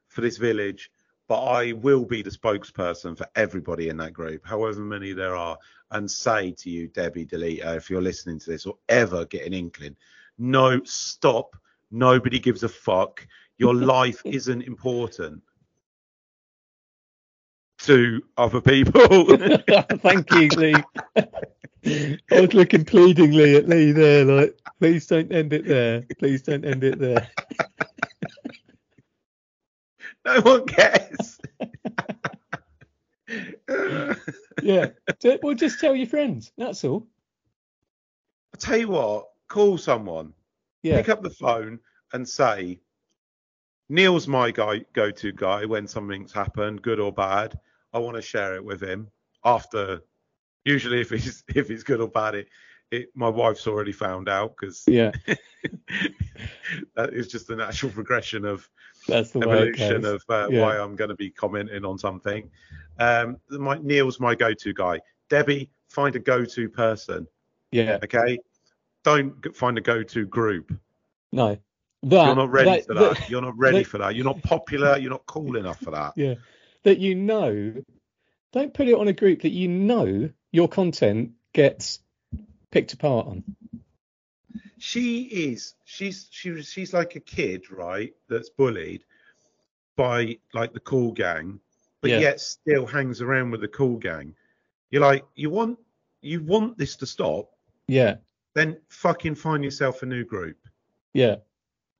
for 0.08 0.20
this 0.20 0.36
village, 0.36 0.90
but 1.28 1.42
I 1.42 1.72
will 1.72 2.04
be 2.04 2.22
the 2.22 2.30
spokesperson 2.30 3.16
for 3.16 3.26
everybody 3.34 3.88
in 3.88 3.96
that 3.98 4.12
group, 4.12 4.46
however 4.46 4.80
many 4.80 5.12
there 5.12 5.36
are, 5.36 5.58
and 5.94 6.10
say 6.10 6.50
to 6.50 6.68
you, 6.68 6.88
Debbie 6.88 7.24
Deleter, 7.24 7.76
if 7.76 7.88
you're 7.88 8.02
listening 8.02 8.38
to 8.40 8.50
this 8.50 8.66
or 8.66 8.76
ever 8.88 9.24
get 9.24 9.46
an 9.46 9.54
inkling, 9.54 9.96
no, 10.38 10.82
stop. 10.84 11.56
Nobody 11.90 12.38
gives 12.40 12.64
a 12.64 12.68
fuck. 12.68 13.26
Your 13.58 13.74
life 13.74 14.20
isn't 14.24 14.62
important 14.62 15.40
to 17.78 18.22
other 18.36 18.60
people. 18.60 19.36
Thank 19.98 20.30
you, 20.32 20.48
Lee. 20.56 20.74
I 21.86 22.40
was 22.40 22.54
looking 22.54 22.84
pleadingly 22.84 23.56
at 23.56 23.68
Lee 23.68 23.92
there, 23.92 24.24
like, 24.24 24.58
please 24.80 25.06
don't 25.06 25.30
end 25.30 25.52
it 25.52 25.64
there. 25.64 26.04
Please 26.18 26.42
don't 26.42 26.64
end 26.64 26.82
it 26.82 26.98
there. 26.98 27.28
no 30.24 30.40
one 30.40 30.66
cares. 30.66 31.38
Yeah. 34.62 34.90
Well, 35.42 35.54
just 35.54 35.80
tell 35.80 35.94
your 35.96 36.06
friends. 36.06 36.52
That's 36.56 36.84
all. 36.84 37.06
I 38.54 38.56
tell 38.58 38.76
you 38.76 38.88
what, 38.88 39.26
call 39.48 39.78
someone, 39.78 40.32
Yeah. 40.82 40.96
pick 40.98 41.08
up 41.08 41.22
the 41.22 41.30
phone 41.30 41.80
and 42.12 42.28
say, 42.28 42.80
Neil's 43.88 44.28
my 44.28 44.50
guy, 44.52 44.84
go-to 44.92 45.32
guy 45.32 45.64
when 45.64 45.86
something's 45.88 46.32
happened, 46.32 46.82
good 46.82 47.00
or 47.00 47.12
bad. 47.12 47.58
I 47.92 47.98
want 47.98 48.16
to 48.16 48.22
share 48.22 48.54
it 48.54 48.64
with 48.64 48.80
him. 48.82 49.10
After, 49.44 50.00
usually 50.64 51.00
if 51.00 51.10
he's 51.10 51.42
if 51.54 51.68
he's 51.68 51.82
good 51.82 52.00
or 52.00 52.08
bad, 52.08 52.34
it, 52.36 52.48
it 52.90 53.08
my 53.14 53.28
wife's 53.28 53.66
already 53.66 53.92
found 53.92 54.28
out 54.28 54.54
because 54.58 54.84
Yeah. 54.86 55.10
that 56.96 57.12
is 57.12 57.28
just 57.28 57.46
the 57.48 57.56
natural 57.56 57.92
progression 57.92 58.44
of 58.44 58.68
That's 59.06 59.30
the 59.30 59.40
evolution 59.40 60.04
of 60.04 60.22
uh, 60.28 60.48
Yeah. 60.50 60.62
why 60.62 60.78
I'm 60.78 60.96
going 60.96 61.10
to 61.10 61.16
be 61.16 61.30
commenting 61.30 61.84
on 61.84 61.98
something. 61.98 62.50
Um, 62.98 63.38
my, 63.50 63.78
Neil's 63.82 64.20
my 64.20 64.34
go-to 64.34 64.72
guy. 64.72 65.00
Debbie, 65.28 65.70
find 65.88 66.14
a 66.16 66.18
go-to 66.18 66.68
person. 66.68 67.26
Yeah. 67.70 67.98
Okay, 68.02 68.38
don't 69.02 69.54
find 69.54 69.76
a 69.78 69.80
go-to 69.80 70.26
group. 70.26 70.72
No. 71.32 71.58
That, 72.04 72.26
You're 72.26 72.36
not 72.36 72.50
ready 72.50 72.82
for 72.82 72.94
that. 72.94 73.14
that- 73.18 73.30
You're 73.30 73.42
not 73.42 73.56
ready 73.58 73.78
that- 73.78 73.86
for 73.86 73.98
that. 73.98 74.14
You're 74.14 74.24
not 74.26 74.42
popular. 74.42 74.98
You're 74.98 75.10
not 75.10 75.26
cool 75.26 75.56
enough 75.56 75.80
for 75.80 75.90
that. 75.92 76.12
Yeah. 76.16 76.34
That 76.84 76.98
you 76.98 77.14
know, 77.14 77.74
don't 78.52 78.74
put 78.74 78.88
it 78.88 78.94
on 78.94 79.08
a 79.08 79.12
group 79.12 79.42
that 79.42 79.50
you 79.50 79.68
know 79.68 80.30
your 80.52 80.68
content 80.68 81.32
gets 81.52 81.98
picked 82.70 82.92
apart 82.92 83.26
on. 83.26 83.44
She 84.78 85.22
is. 85.24 85.74
She's 85.84 86.28
she, 86.30 86.62
she's 86.62 86.92
like 86.92 87.16
a 87.16 87.20
kid, 87.20 87.70
right? 87.70 88.14
That's 88.28 88.50
bullied 88.50 89.04
by 89.96 90.38
like 90.52 90.72
the 90.72 90.80
cool 90.80 91.12
gang, 91.12 91.60
but 92.00 92.10
Yeah. 92.10 92.20
yet 92.20 92.40
still 92.40 92.86
hangs 92.86 93.20
around 93.20 93.50
with 93.50 93.60
the 93.60 93.68
cool 93.68 93.96
gang. 93.96 94.34
You're 94.90 95.02
like, 95.02 95.24
you 95.34 95.50
want 95.50 95.78
you 96.20 96.42
want 96.42 96.78
this 96.78 96.96
to 96.96 97.06
stop? 97.06 97.50
Yeah. 97.88 98.16
Then 98.54 98.80
fucking 98.88 99.34
find 99.34 99.64
yourself 99.64 100.02
a 100.02 100.06
new 100.06 100.24
group. 100.24 100.56
Yeah. 101.12 101.36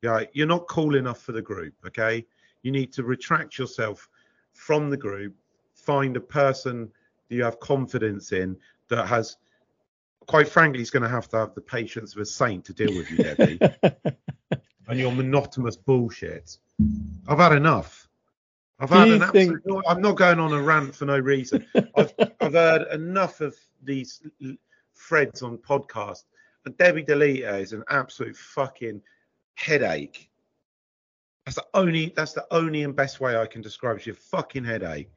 Yeah, 0.03 0.25
you're 0.33 0.47
not 0.47 0.69
cool 0.69 0.97
enough 0.97 1.21
for 1.23 1.33
the 1.33 1.43
group, 1.43 1.75
okay? 1.87 2.27
You 2.63 2.71
need 2.73 2.93
to 2.93 3.05
retract 3.05 3.59
yourself 3.59 4.09
from 4.53 4.91
the 4.91 4.97
group, 4.97 5.35
find 5.75 6.17
a 6.17 6.21
person 6.21 6.91
that 7.29 7.35
you 7.35 7.43
have 7.43 7.59
confidence 7.61 8.33
in 8.33 8.57
that 8.89 9.07
has, 9.07 9.39
quite 10.27 10.49
frankly, 10.49 10.79
he's 10.81 10.91
going 10.91 11.03
to 11.03 11.09
have 11.09 11.29
to 11.31 11.37
have 11.39 11.55
the 11.55 11.61
patience 11.61 12.15
of 12.15 12.21
a 12.21 12.27
saint 12.27 12.65
to 12.67 12.73
deal 12.73 12.95
with 12.97 13.11
you, 13.11 13.17
Debbie, 13.19 13.59
and 14.89 14.99
your 14.99 15.13
monotonous 15.13 15.77
bullshit. 15.77 16.59
I've 17.29 17.39
had 17.39 17.53
enough. 17.53 18.09
I've 18.81 18.91
Do 18.91 18.95
had 18.97 19.09
an 19.09 19.21
think- 19.31 19.57
absolute. 19.57 19.85
I'm 19.87 20.01
not 20.03 20.17
going 20.17 20.39
on 20.41 20.53
a 20.53 20.61
rant 20.61 20.95
for 20.95 21.05
no 21.05 21.19
reason. 21.19 21.65
I've, 21.97 22.13
I've 22.41 22.53
heard 22.53 22.93
enough 22.93 23.41
of 23.41 23.57
these 23.83 24.23
threads 24.95 25.43
on 25.43 25.59
podcasts. 25.59 26.25
And 26.65 26.77
Debbie 26.79 27.05
Deleter 27.05 27.61
is 27.61 27.73
an 27.73 27.85
absolute 27.91 28.37
fucking 28.37 29.01
headache. 29.55 30.29
That's 31.45 31.57
the 31.57 31.67
only 31.75 32.13
that's 32.17 32.33
the 32.33 32.47
only 32.51 32.85
and 32.85 32.97
best 32.97 33.21
way 33.21 33.37
I 33.37 33.45
can 33.47 33.61
describe 33.61 33.99
it. 33.99 34.03
She's 34.03 34.15
a 34.15 34.17
fucking 34.17 34.65
headache. 34.65 35.11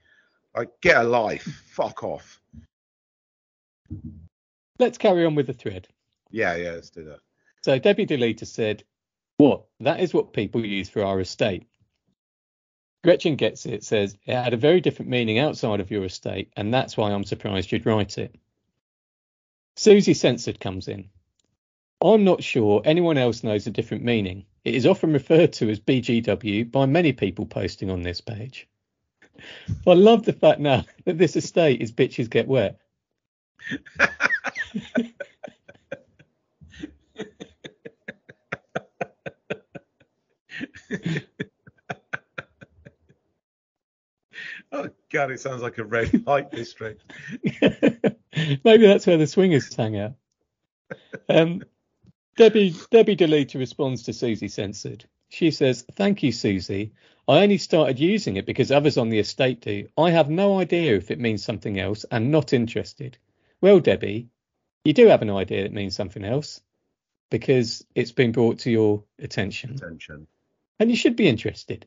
Like 0.55 0.69
get 0.81 0.97
a 0.97 1.03
life. 1.03 1.63
Fuck 1.71 2.03
off. 2.03 2.41
Let's 4.79 4.97
carry 4.97 5.25
on 5.25 5.35
with 5.35 5.47
the 5.47 5.53
thread. 5.53 5.87
Yeah, 6.31 6.55
yeah, 6.55 6.71
let's 6.71 6.89
do 6.89 7.05
that. 7.05 7.19
So 7.61 7.79
Debbie 7.79 8.05
Deleter 8.05 8.45
said, 8.45 8.83
What? 9.37 9.65
That 9.79 9.99
is 9.99 10.13
what 10.13 10.33
people 10.33 10.65
use 10.65 10.89
for 10.89 11.03
our 11.03 11.19
estate. 11.19 11.67
Gretchen 13.03 13.35
gets 13.35 13.65
it, 13.65 13.83
says 13.83 14.17
it 14.25 14.35
had 14.35 14.53
a 14.53 14.57
very 14.57 14.81
different 14.81 15.09
meaning 15.09 15.39
outside 15.39 15.79
of 15.79 15.91
your 15.91 16.03
estate, 16.03 16.51
and 16.57 16.73
that's 16.73 16.97
why 16.97 17.11
I'm 17.11 17.23
surprised 17.23 17.71
you'd 17.71 17.85
write 17.85 18.17
it. 18.17 18.35
Susie 19.75 20.13
Censored 20.13 20.59
comes 20.59 20.87
in. 20.87 21.09
I'm 22.01 22.23
not 22.23 22.43
sure 22.43 22.81
anyone 22.83 23.17
else 23.17 23.43
knows 23.43 23.65
a 23.65 23.71
different 23.71 24.03
meaning. 24.03 24.45
It 24.63 24.75
is 24.75 24.85
often 24.85 25.13
referred 25.13 25.53
to 25.53 25.69
as 25.69 25.79
BGW 25.79 26.71
by 26.71 26.85
many 26.85 27.13
people 27.13 27.45
posting 27.45 27.89
on 27.89 28.01
this 28.01 28.21
page. 28.21 28.67
I 29.87 29.93
love 29.93 30.25
the 30.25 30.33
fact 30.33 30.59
now 30.59 30.83
that 31.05 31.17
this 31.17 31.35
estate 31.35 31.81
is 31.81 31.91
bitches 31.91 32.29
get 32.29 32.47
wet. 32.47 32.79
Oh 44.71 44.89
god, 45.11 45.31
it 45.31 45.39
sounds 45.39 45.61
like 45.61 45.77
a 45.77 45.83
red 45.83 46.25
light 46.27 46.51
district. 46.51 47.01
Maybe 47.61 48.85
that's 48.85 49.07
where 49.07 49.17
the 49.17 49.27
swingers 49.27 49.73
hang 49.73 49.97
out. 49.97 50.13
Um, 51.29 51.63
Debbie 52.35 52.75
Debbie 52.91 53.15
Deleter 53.15 53.59
responds 53.59 54.03
to 54.03 54.13
Susie 54.13 54.49
Censored. 54.49 55.05
She 55.29 55.51
says, 55.51 55.85
"Thank 55.93 56.23
you, 56.23 56.31
Susie. 56.31 56.93
I 57.27 57.43
only 57.43 57.57
started 57.57 57.99
using 57.99 58.37
it 58.37 58.45
because 58.45 58.71
others 58.71 58.97
on 58.97 59.09
the 59.09 59.19
estate 59.19 59.61
do. 59.61 59.87
I 59.97 60.11
have 60.11 60.29
no 60.29 60.59
idea 60.59 60.95
if 60.95 61.11
it 61.11 61.19
means 61.19 61.43
something 61.43 61.79
else 61.79 62.05
and 62.11 62.31
not 62.31 62.53
interested." 62.53 63.17
Well, 63.61 63.79
Debbie, 63.79 64.29
you 64.87 64.93
do 64.93 65.07
have 65.07 65.21
an 65.21 65.29
idea 65.29 65.65
it 65.65 65.73
means 65.73 65.95
something 65.95 66.23
else 66.23 66.61
because 67.29 67.85
it's 67.93 68.13
been 68.13 68.31
brought 68.31 68.59
to 68.59 68.71
your 68.71 69.03
attention, 69.19 69.71
Attention. 69.71 70.27
and 70.79 70.89
you 70.89 70.95
should 70.95 71.17
be 71.17 71.27
interested. 71.27 71.85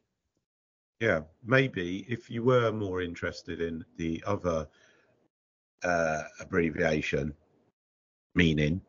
Yeah, 1.01 1.21
maybe 1.43 2.05
if 2.11 2.29
you 2.29 2.43
were 2.43 2.71
more 2.73 3.01
interested 3.01 3.63
in 3.63 3.87
the 3.97 4.23
other 4.27 4.69
uh, 5.83 6.23
abbreviation 6.41 7.33
meaning, 8.35 8.83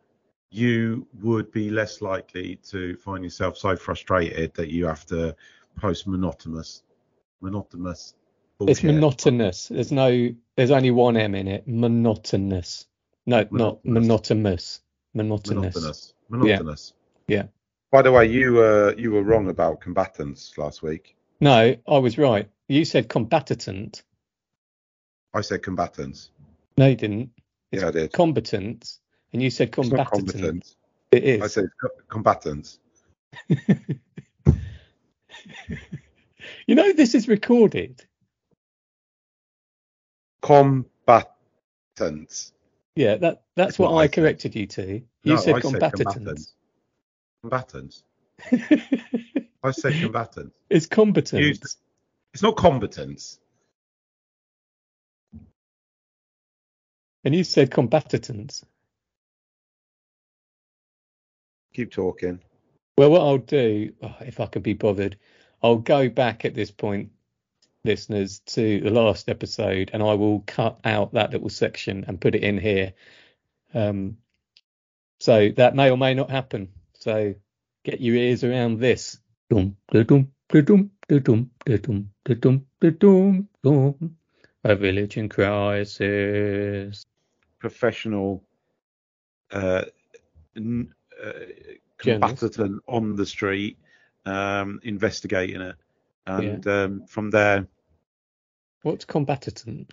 you 0.50 1.08
would 1.22 1.50
be 1.54 1.70
less 1.70 2.02
likely 2.02 2.58
to 2.70 2.98
find 2.98 3.24
yourself 3.24 3.58
so 3.58 3.78
frustrated 3.78 4.54
that 4.56 4.70
you 4.70 4.86
have 4.88 5.06
to 5.06 5.34
post 5.78 6.06
monotonous, 6.06 6.84
monotonous. 7.40 8.14
It's 8.60 8.84
monotonous. 8.84 9.70
There's 9.70 9.94
no. 9.94 10.36
There's 10.58 10.70
only 10.70 10.92
one 10.92 11.16
M 11.16 11.34
in 11.34 11.48
it. 11.48 11.66
Monotonous. 11.66 12.88
No, 13.26 13.48
not 13.52 13.86
Monotonous. 13.86 14.08
monotonous. 14.08 14.82
Monotonous. 15.14 15.76
Monotonous. 15.76 16.14
Monotonous. 16.30 16.94
Yeah. 17.28 17.44
By 17.92 18.02
the 18.02 18.12
way, 18.12 18.26
you 18.26 18.62
uh, 18.62 18.94
you 18.98 19.12
were 19.12 19.24
wrong 19.24 19.50
about 19.50 19.82
combatants 19.82 20.58
last 20.58 20.82
week. 20.82 21.16
No, 21.40 21.76
I 21.88 21.98
was 21.98 22.18
right. 22.18 22.50
You 22.68 22.86
said 22.86 23.10
combatant. 23.10 24.04
I 25.34 25.42
said 25.42 25.62
combatants. 25.62 26.32
No, 26.78 26.88
you 26.88 26.96
didn't. 26.96 27.32
It's 27.72 27.82
Yeah, 27.82 27.90
I 27.90 27.92
did. 27.92 28.14
Combatant, 28.14 28.98
and 29.34 29.42
you 29.42 29.50
said 29.50 29.68
It's 29.70 29.76
combatant. 29.76 30.12
combatant. 30.12 30.76
It 31.12 31.24
is. 31.24 31.42
I 31.42 31.48
said 31.48 31.66
co- 31.80 31.90
combatants. 32.08 32.80
you 36.66 36.76
know 36.76 36.94
this 36.94 37.14
is 37.16 37.28
recorded. 37.28 38.04
Combatants. 40.42 40.86
Yeah, 42.96 43.16
that 43.16 43.44
that's 43.56 43.78
That's 43.78 43.80
what 43.80 43.92
what 43.94 44.00
I 44.02 44.04
I 44.04 44.08
corrected 44.08 44.56
you 44.56 44.68
to. 44.68 44.94
You 44.96 45.04
No, 45.26 45.36
said 45.38 45.56
I 45.56 45.60
said 45.60 45.62
combatants. 45.94 46.54
Combatants. 47.42 48.04
I 49.64 49.72
said 49.72 49.94
combatants. 50.02 50.58
it's 50.70 50.86
combatant. 50.88 51.42
Use- 51.44 51.78
It's 52.34 52.44
not 52.44 52.56
competence. 52.58 53.40
And 57.24 57.36
you 57.36 57.44
said 57.44 57.72
combatants. 57.72 58.66
Keep 61.74 61.92
talking. 61.92 62.40
Well, 62.98 63.12
what 63.12 63.22
I'll 63.22 63.38
do, 63.38 63.94
oh, 64.02 64.16
if 64.22 64.40
I 64.40 64.46
can 64.48 64.62
be 64.62 64.74
bothered, 64.74 65.18
I'll 65.64 65.78
go 65.78 66.10
back 66.10 66.44
at 66.46 66.54
this 66.54 66.72
point, 66.72 67.12
listeners, 67.84 68.40
to 68.48 68.80
the 68.82 68.90
last 68.92 69.30
episode, 69.30 69.92
and 69.94 70.04
I 70.04 70.14
will 70.14 70.44
cut 70.46 70.80
out 70.84 71.14
that 71.14 71.32
little 71.32 71.50
section 71.50 72.06
and 72.08 72.22
put 72.22 72.36
it 72.36 72.44
in 72.44 72.58
here. 72.58 72.94
Um, 73.74 74.18
so 75.20 75.50
that 75.58 75.76
may 75.76 75.92
or 75.92 75.98
may 75.98 76.14
not 76.14 76.30
happen. 76.30 76.70
So 76.96 77.36
get 77.84 78.02
your 78.02 78.16
ears 78.16 78.44
around 78.44 78.80
this. 78.80 79.20
A 84.64 84.76
village 84.76 85.18
in 85.18 85.30
crisis. 85.30 87.06
Professional 87.60 88.44
uh, 89.52 89.86
n- 90.56 90.94
uh, 91.24 91.32
combatant 91.98 92.82
on 92.88 93.16
the 93.16 93.26
street 93.26 93.78
um, 94.26 94.80
investigating 94.84 95.62
it. 95.62 95.76
And 96.28 96.66
um, 96.68 97.06
from 97.08 97.30
there, 97.32 97.68
What's 98.84 99.06
combatant? 99.06 99.92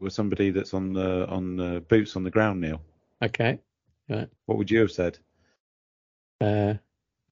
was 0.00 0.14
somebody 0.14 0.50
that's 0.50 0.74
on 0.74 0.92
the 0.92 1.26
on 1.28 1.56
the 1.56 1.80
boots 1.88 2.16
on 2.16 2.24
the 2.24 2.30
ground, 2.30 2.60
Neil. 2.60 2.80
Okay. 3.22 3.60
Right. 4.08 4.28
What 4.46 4.58
would 4.58 4.70
you 4.70 4.80
have 4.80 4.90
said? 4.90 5.18
Uh, 6.40 6.74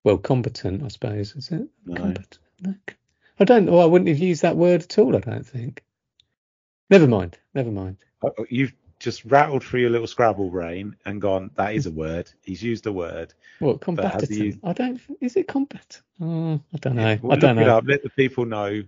well, 0.04 0.18
competent, 0.18 0.84
I 0.84 0.88
suppose, 0.88 1.34
is 1.34 1.50
it? 1.50 1.68
No. 1.84 2.14
No. 2.60 2.74
I 3.40 3.44
don't 3.44 3.64
know. 3.66 3.80
I 3.80 3.86
wouldn't 3.86 4.08
have 4.08 4.18
used 4.18 4.42
that 4.42 4.56
word 4.56 4.82
at 4.82 4.98
all, 4.98 5.16
I 5.16 5.20
don't 5.20 5.46
think. 5.46 5.82
Never 6.90 7.08
mind. 7.08 7.38
Never 7.54 7.70
mind. 7.70 7.96
Oh, 8.22 8.32
You've 8.48 8.72
just 9.00 9.24
rattled 9.24 9.64
through 9.64 9.80
your 9.80 9.90
little 9.90 10.06
Scrabble 10.06 10.50
brain 10.50 10.94
and 11.06 11.20
gone, 11.20 11.50
that 11.56 11.74
is 11.74 11.86
a 11.86 11.90
word. 11.90 12.30
He's 12.44 12.62
used 12.62 12.86
a 12.86 12.92
word. 12.92 13.34
What, 13.58 13.80
combatant? 13.80 14.30
you- 14.30 14.60
I 14.62 14.72
don't, 14.74 15.00
is 15.20 15.34
it 15.36 15.48
combat? 15.48 16.00
Oh, 16.20 16.60
I 16.72 16.76
don't 16.78 16.94
know. 16.96 17.18
Well, 17.22 17.32
I 17.32 17.40
don't 17.40 17.56
know. 17.56 17.78
up. 17.78 17.84
Let 17.86 18.02
the 18.02 18.10
people 18.10 18.44
know. 18.44 18.82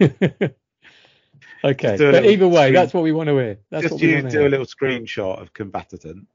okay. 0.00 1.96
But 1.96 2.26
either 2.26 2.48
way, 2.48 2.62
screen- 2.64 2.74
that's 2.74 2.92
what 2.92 3.04
we 3.04 3.12
want 3.12 3.28
to 3.28 3.38
hear. 3.38 3.58
That's 3.70 3.82
just 3.82 3.92
what 3.94 4.02
we 4.02 4.16
you 4.16 4.22
do 4.22 4.46
a 4.46 4.48
little 4.48 4.66
screenshot 4.66 5.40
of 5.40 5.52
combatant. 5.54 6.26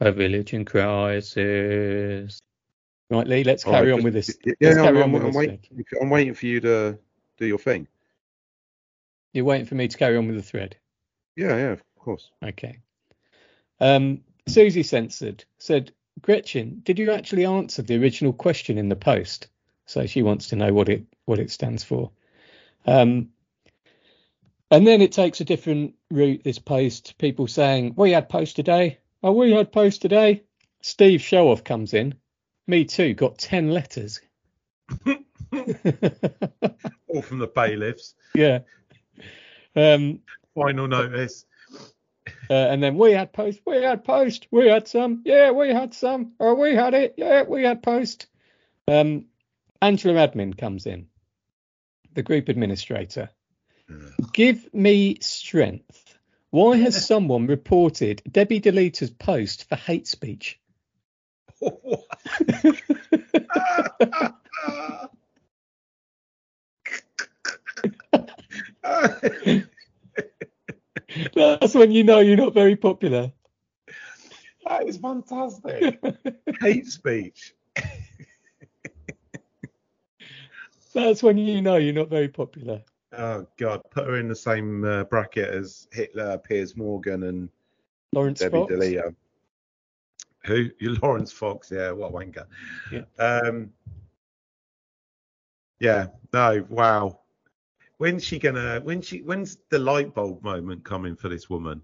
A 0.00 0.12
village 0.12 0.52
in 0.52 0.64
crisis. 0.66 2.38
Right, 3.08 3.26
Lee, 3.26 3.44
let's 3.44 3.64
carry 3.64 3.92
on 3.92 4.02
with 4.02 4.14
this. 4.14 4.36
Yeah, 4.44 4.54
Let's 4.60 4.78
I'm, 4.78 4.96
I'm, 4.96 5.12
with 5.12 5.22
I'm 5.22 5.28
this. 5.28 5.36
waiting, 5.36 5.60
I'm 6.02 6.10
waiting 6.10 6.34
for 6.34 6.46
you 6.46 6.60
to 6.60 6.98
do 7.36 7.46
your 7.46 7.58
thing. 7.58 7.88
You're 9.32 9.44
waiting 9.44 9.66
for 9.66 9.74
me 9.74 9.88
to 9.88 9.98
carry 9.98 10.16
on 10.16 10.26
with 10.26 10.36
the 10.36 10.42
thread. 10.42 10.76
Yeah, 11.36 11.56
yeah, 11.56 11.72
of 11.72 11.82
course. 11.98 12.30
Okay. 12.42 12.78
Um, 13.80 14.22
Susie 14.48 14.82
censored 14.82 15.44
said, 15.58 15.92
Gretchen, 16.22 16.80
did 16.82 16.98
you 16.98 17.12
actually 17.12 17.44
answer 17.44 17.82
the 17.82 18.00
original 18.00 18.32
question 18.32 18.78
in 18.78 18.88
the 18.88 18.96
post? 18.96 19.48
So 19.84 20.06
she 20.06 20.22
wants 20.22 20.48
to 20.48 20.56
know 20.56 20.72
what 20.72 20.88
it 20.88 21.04
what 21.26 21.38
it 21.38 21.50
stands 21.50 21.84
for. 21.84 22.10
Um, 22.86 23.30
and 24.70 24.86
then 24.86 25.02
it 25.02 25.12
takes 25.12 25.40
a 25.40 25.44
different 25.44 25.94
route. 26.10 26.42
This 26.42 26.58
post, 26.58 27.18
people 27.18 27.46
saying, 27.46 27.94
"We 27.96 28.12
had 28.12 28.28
post 28.28 28.56
today." 28.56 28.98
Oh, 29.22 29.32
we 29.32 29.52
had 29.52 29.72
post 29.72 30.02
today. 30.02 30.42
Steve 30.80 31.20
Showoff 31.20 31.64
comes 31.64 31.94
in. 31.94 32.14
Me 32.66 32.84
too. 32.84 33.14
Got 33.14 33.38
ten 33.38 33.70
letters. 33.70 34.20
All 37.08 37.22
from 37.22 37.38
the 37.38 37.50
bailiffs. 37.54 38.14
yeah. 38.34 38.60
Um, 39.74 40.20
Final 40.54 40.88
notice. 40.88 41.44
Uh, 42.48 42.54
and 42.54 42.82
then 42.82 42.96
we 42.96 43.12
had 43.12 43.32
post, 43.32 43.60
we 43.66 43.82
had 43.82 44.04
post, 44.04 44.46
we 44.50 44.68
had 44.68 44.88
some, 44.88 45.22
yeah, 45.24 45.50
we 45.50 45.70
had 45.70 45.94
some, 45.94 46.32
or 46.38 46.54
we 46.54 46.74
had 46.74 46.94
it, 46.94 47.14
yeah, 47.16 47.42
we 47.42 47.62
had 47.62 47.82
post. 47.82 48.26
Um, 48.88 49.26
Angela 49.82 50.26
Admin 50.26 50.56
comes 50.56 50.86
in, 50.86 51.08
the 52.14 52.22
group 52.22 52.48
administrator. 52.48 53.30
Give 54.32 54.72
me 54.74 55.18
strength. 55.20 56.18
Why 56.50 56.76
has 56.78 57.06
someone 57.12 57.46
reported 57.46 58.22
Debbie 58.30 58.60
Deleter's 58.60 59.10
post 59.10 59.68
for 59.68 59.76
hate 59.76 60.06
speech? 60.06 60.58
That's 71.34 71.74
when 71.74 71.90
you 71.90 72.04
know 72.04 72.20
you're 72.20 72.36
not 72.36 72.54
very 72.54 72.76
popular. 72.76 73.32
that 74.64 74.88
is 74.88 74.98
fantastic. 74.98 76.00
Hate 76.60 76.86
speech. 76.86 77.54
That's 80.94 81.22
when 81.22 81.36
you 81.38 81.60
know 81.60 81.76
you're 81.76 81.92
not 81.92 82.08
very 82.08 82.28
popular. 82.28 82.82
Oh 83.12 83.46
God, 83.56 83.82
put 83.90 84.06
her 84.06 84.16
in 84.16 84.28
the 84.28 84.36
same 84.36 84.84
uh, 84.84 85.04
bracket 85.04 85.48
as 85.48 85.88
Hitler, 85.92 86.38
Piers 86.38 86.76
Morgan, 86.76 87.22
and 87.24 87.48
Laurence 88.12 88.40
Debbie 88.40 88.58
Fox. 88.58 88.72
DeLeo. 88.72 89.14
Who? 90.44 90.70
You 90.78 90.96
Laurence 91.02 91.32
Fox? 91.32 91.70
Yeah, 91.70 91.90
what 91.92 92.10
a 92.10 92.14
wanker. 92.14 92.46
Yeah. 92.90 93.02
Um. 93.18 93.72
Yeah. 95.80 96.06
No. 96.32 96.64
Wow. 96.68 97.20
When's 97.98 98.24
she 98.24 98.38
gonna? 98.38 98.80
When 98.80 99.00
she? 99.00 99.22
When's 99.22 99.56
the 99.70 99.78
light 99.78 100.14
bulb 100.14 100.42
moment 100.42 100.84
coming 100.84 101.16
for 101.16 101.28
this 101.28 101.48
woman? 101.48 101.82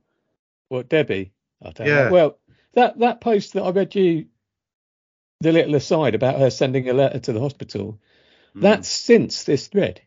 Well, 0.68 0.82
Debbie? 0.82 1.32
I 1.62 1.70
don't 1.70 1.86
Yeah. 1.86 2.04
know. 2.04 2.12
Well, 2.12 2.38
that 2.74 2.98
that 2.98 3.20
post 3.20 3.54
that 3.54 3.62
I 3.62 3.70
read 3.70 3.94
you, 3.94 4.26
the 5.40 5.52
little 5.52 5.74
aside 5.74 6.14
about 6.14 6.38
her 6.38 6.50
sending 6.50 6.88
a 6.88 6.92
letter 6.92 7.18
to 7.20 7.32
the 7.32 7.40
hospital, 7.40 7.98
Hmm. 8.52 8.60
that's 8.60 8.88
since 8.88 9.44
this 9.44 9.68
thread. 9.68 10.02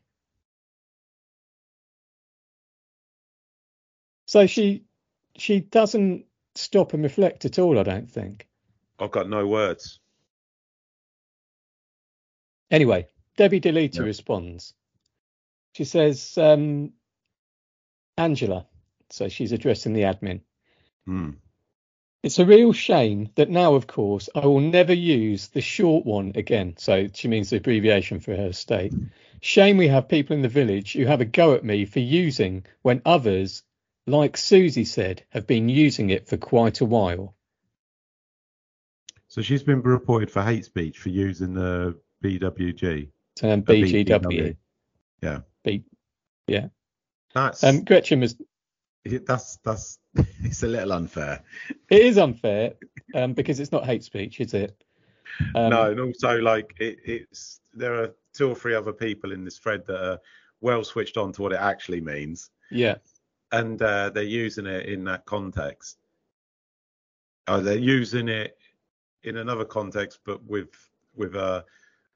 So 4.28 4.46
she 4.48 4.86
she 5.38 5.60
doesn't 5.60 6.26
stop 6.56 6.94
and 6.94 7.04
reflect 7.04 7.46
at 7.46 7.60
all. 7.60 7.80
I 7.80 7.84
don't 7.84 8.12
think. 8.12 8.48
I've 9.00 9.12
got 9.12 9.30
no 9.30 9.48
words. 9.48 10.00
Anyway, 12.72 13.08
Debbie 13.38 13.60
Deleter 13.62 14.00
Yeah. 14.00 14.02
responds. 14.04 14.74
She 15.76 15.84
says, 15.84 16.38
um, 16.38 16.94
Angela. 18.18 18.66
So 19.10 19.28
she's 19.28 19.52
addressing 19.52 19.92
the 19.92 20.04
admin. 20.04 20.40
Hmm. 21.06 21.32
It's 22.24 22.40
a 22.40 22.46
real 22.46 22.72
shame 22.72 23.30
that 23.36 23.50
now, 23.50 23.76
of 23.76 23.86
course, 23.86 24.30
I 24.34 24.46
will 24.46 24.62
never 24.62 24.94
use 24.94 25.50
the 25.50 25.60
short 25.60 26.06
one 26.06 26.32
again. 26.36 26.76
So 26.78 27.10
she 27.14 27.28
means 27.28 27.50
the 27.50 27.58
abbreviation 27.58 28.22
for 28.22 28.34
her 28.38 28.48
estate. 28.48 28.94
Shame 29.42 29.76
we 29.76 29.90
have 29.90 30.08
people 30.08 30.34
in 30.38 30.42
the 30.42 30.48
village 30.48 30.94
who 30.94 31.06
have 31.06 31.20
a 31.20 31.26
go 31.26 31.56
at 31.56 31.66
me 31.66 31.84
for 31.84 32.00
using 32.00 32.66
when 32.82 33.02
others, 33.06 33.62
like 34.08 34.38
Susie 34.38 34.86
said, 34.86 35.26
have 35.30 35.46
been 35.46 35.68
using 35.68 36.10
it 36.10 36.30
for 36.30 36.38
quite 36.38 36.80
a 36.80 36.86
while. 36.86 37.36
So 39.28 39.42
she's 39.42 39.64
been 39.64 39.82
reported 39.82 40.32
for 40.32 40.42
hate 40.42 40.64
speech 40.64 41.00
for 41.00 41.10
using 41.10 41.54
the 41.54 42.00
BWG. 42.24 43.10
Um, 43.44 43.50
Uh, 43.50 43.58
BGW. 43.58 44.56
Yeah. 45.22 45.40
Yeah. 46.48 46.68
That's 47.34 47.64
Um, 47.64 47.84
Gretchen 47.84 48.20
was. 48.22 48.36
that's 49.04 49.58
that's 49.58 50.00
it's 50.44 50.64
a 50.64 50.68
little 50.68 50.94
unfair. 50.94 51.44
It 51.90 52.02
is 52.02 52.18
unfair 52.18 52.74
um, 53.14 53.34
because 53.34 53.60
it's 53.60 53.72
not 53.72 53.86
hate 53.86 54.04
speech, 54.04 54.40
is 54.40 54.54
it? 54.54 54.82
Um, 55.56 55.70
no, 55.72 55.92
and 55.92 56.00
also 56.00 56.38
like 56.40 56.76
it, 56.80 57.00
it's 57.04 57.60
there 57.74 57.96
are 58.02 58.14
two 58.34 58.50
or 58.50 58.56
three 58.56 58.76
other 58.76 58.94
people 58.94 59.32
in 59.32 59.44
this 59.44 59.58
thread 59.58 59.86
that 59.88 60.02
are 60.12 60.20
well 60.62 60.84
switched 60.84 61.18
on 61.18 61.32
to 61.34 61.42
what 61.42 61.52
it 61.52 61.60
actually 61.60 62.00
means, 62.02 62.52
Yeah. 62.72 62.96
and 63.52 63.82
uh, 63.82 64.10
they're 64.12 64.24
using 64.24 64.66
it 64.66 64.86
in 64.86 65.04
that 65.06 65.26
context. 65.26 65.98
Oh, 67.48 67.60
they're 67.60 67.78
using 67.78 68.28
it 68.30 68.58
in 69.24 69.38
another 69.38 69.66
context, 69.66 70.20
but 70.26 70.44
with 70.46 70.70
with 71.16 71.36
a 71.36 71.66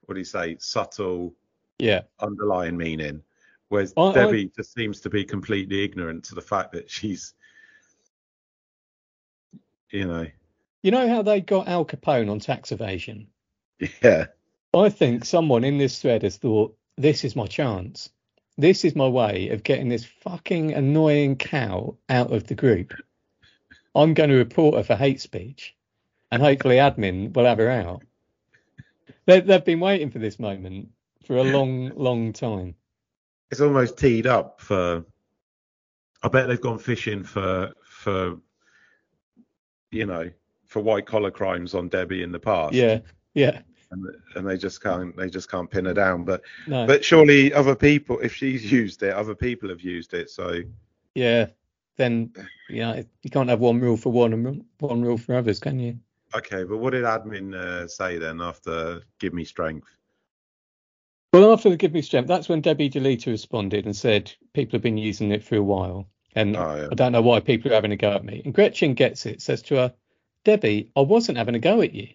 what 0.06 0.14
do 0.16 0.20
you 0.20 0.26
say, 0.26 0.56
subtle 0.60 1.36
Yeah. 1.78 2.02
underlying 2.20 2.78
meaning. 2.78 3.22
Whereas 3.70 3.94
I- 3.96 4.02
I- 4.02 4.14
Debbie 4.14 4.52
just 4.56 4.74
seems 4.74 5.00
to 5.02 5.10
be 5.10 5.24
completely 5.24 5.84
ignorant 5.84 6.26
to 6.26 6.36
the 6.36 6.42
fact 6.42 6.74
that 6.74 6.90
she's, 6.90 7.34
you 9.92 10.06
know, 10.06 10.28
You 10.82 10.92
know 10.92 11.08
how 11.08 11.22
they 11.22 11.42
got 11.42 11.68
Al 11.68 11.86
Capone 11.86 12.30
on 12.30 12.40
tax 12.40 12.72
evasion? 12.72 13.28
yeah, 14.04 14.26
I 14.74 14.90
think 14.90 15.26
someone 15.26 15.64
in 15.64 15.78
this 15.78 16.02
thread 16.02 16.24
has 16.24 16.38
thought, 16.38 16.76
this 16.98 17.24
is 17.24 17.36
my 17.36 17.48
chance. 17.48 18.10
This 18.58 18.84
is 18.84 18.96
my 18.96 19.08
way 19.08 19.50
of 19.50 19.64
getting 19.64 19.88
this 19.88 20.04
fucking 20.06 20.74
annoying 20.74 21.38
cow 21.38 21.96
out 22.10 22.34
of 22.34 22.46
the 22.48 22.56
group. 22.56 22.94
I'm 23.96 24.14
going 24.14 24.30
to 24.30 24.36
report 24.36 24.76
her 24.76 24.84
for 24.84 24.96
hate 24.96 25.22
speech, 25.22 25.76
and 26.32 26.42
hopefully 26.42 26.76
admin 26.76 27.34
will 27.34 27.46
have 27.46 27.58
her 27.60 27.70
out. 27.70 28.04
they've 29.26 29.64
been 29.66 29.80
waiting 29.80 30.12
for 30.12 30.20
this 30.20 30.40
moment 30.40 30.90
for 31.26 31.38
a 31.38 31.44
long, 31.44 31.90
long 31.96 32.34
time. 32.34 32.76
It's 33.52 33.62
almost 33.62 33.98
teed 33.98 34.28
up 34.28 34.62
for. 34.62 35.04
I 36.22 36.28
bet 36.28 36.48
they've 36.48 36.60
gone 36.60 36.80
fishing 36.80 37.24
for 37.24 37.72
for 37.84 38.38
you 39.92 40.06
know 40.06 40.30
for 40.66 40.82
white 40.82 41.06
collar 41.06 41.32
crimes 41.32 41.74
on 41.74 41.90
Debbie 41.90 42.24
in 42.24 42.32
the 42.32 42.40
past. 42.40 42.74
Yeah, 42.74 43.00
yeah. 43.34 43.62
And, 43.92 44.06
and 44.36 44.48
they 44.48 44.58
just 44.58 44.84
can't 44.84 45.16
they 45.18 45.30
just 45.30 45.50
can't 45.50 45.70
pin 45.70 45.86
her 45.86 45.94
down. 45.94 46.24
But 46.26 46.42
No. 46.68 46.86
but 46.86 47.04
surely 47.04 47.52
other 47.54 47.76
people, 47.76 48.20
if 48.20 48.36
she's 48.36 48.72
used 48.72 49.02
it, 49.02 49.14
other 49.14 49.34
people 49.34 49.70
have 49.70 49.82
used 49.82 50.14
it. 50.14 50.30
So 50.30 50.62
yeah. 51.16 51.48
Then 51.98 52.32
yeah, 52.70 53.02
you 53.24 53.30
can't 53.30 53.50
have 53.50 53.60
one 53.60 53.80
rule 53.82 53.98
for 53.98 54.12
one 54.12 54.32
and 54.34 54.64
one 54.80 55.02
rule 55.02 55.18
for 55.18 55.36
others, 55.36 55.60
can 55.60 55.80
you? 55.80 56.00
okay, 56.36 56.64
but 56.64 56.78
what 56.78 56.92
did 56.92 57.04
admin 57.04 57.56
uh, 57.56 57.88
say 57.88 58.18
then 58.18 58.40
after 58.42 59.02
give 59.20 59.34
me 59.34 59.44
strength? 59.44 59.90
Well, 61.32 61.54
after 61.54 61.70
the 61.70 61.78
Give 61.78 61.94
Me 61.94 62.02
Strength, 62.02 62.28
that's 62.28 62.50
when 62.50 62.62
Debbie 62.62 62.90
Deleter 62.90 63.28
responded 63.28 63.86
and 63.86 63.96
said 63.96 64.32
people 64.54 64.78
have 64.78 64.82
been 64.82 64.98
using 64.98 65.32
it 65.32 65.44
for 65.44 65.56
a 65.56 65.64
while. 65.64 66.08
And 66.36 66.56
Oh, 66.58 66.76
yeah. 66.76 66.88
I 66.92 66.96
don't 66.96 67.12
know 67.12 67.22
why 67.22 67.40
people 67.40 67.72
are 67.72 67.76
having 67.76 67.92
a 67.92 67.98
go 67.98 68.12
at 68.14 68.26
me. 68.26 68.42
And 68.44 68.54
Gretchen 68.54 68.96
gets 68.96 69.26
it, 69.26 69.42
says 69.42 69.62
to 69.64 69.76
her, 69.76 69.94
Debbie, 70.44 70.92
I 70.96 71.02
wasn't 71.02 71.38
having 71.38 71.56
a 71.56 71.60
go 71.60 71.82
at 71.82 71.94
you. 71.94 72.10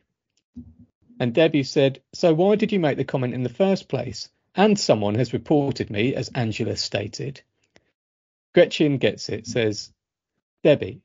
And 1.20 1.32
Debbie 1.32 1.62
said, 1.62 2.02
So 2.12 2.34
why 2.34 2.56
did 2.56 2.72
you 2.72 2.80
make 2.80 2.96
the 2.96 3.04
comment 3.04 3.34
in 3.34 3.44
the 3.44 3.48
first 3.48 3.88
place? 3.88 4.28
And 4.56 4.78
someone 4.78 5.14
has 5.14 5.32
reported 5.32 5.90
me, 5.90 6.14
as 6.14 6.30
Angela 6.34 6.76
stated. 6.76 7.40
Gretchen 8.52 8.98
gets 8.98 9.28
it, 9.28 9.46
says, 9.46 9.92
Debbie, 10.62 11.02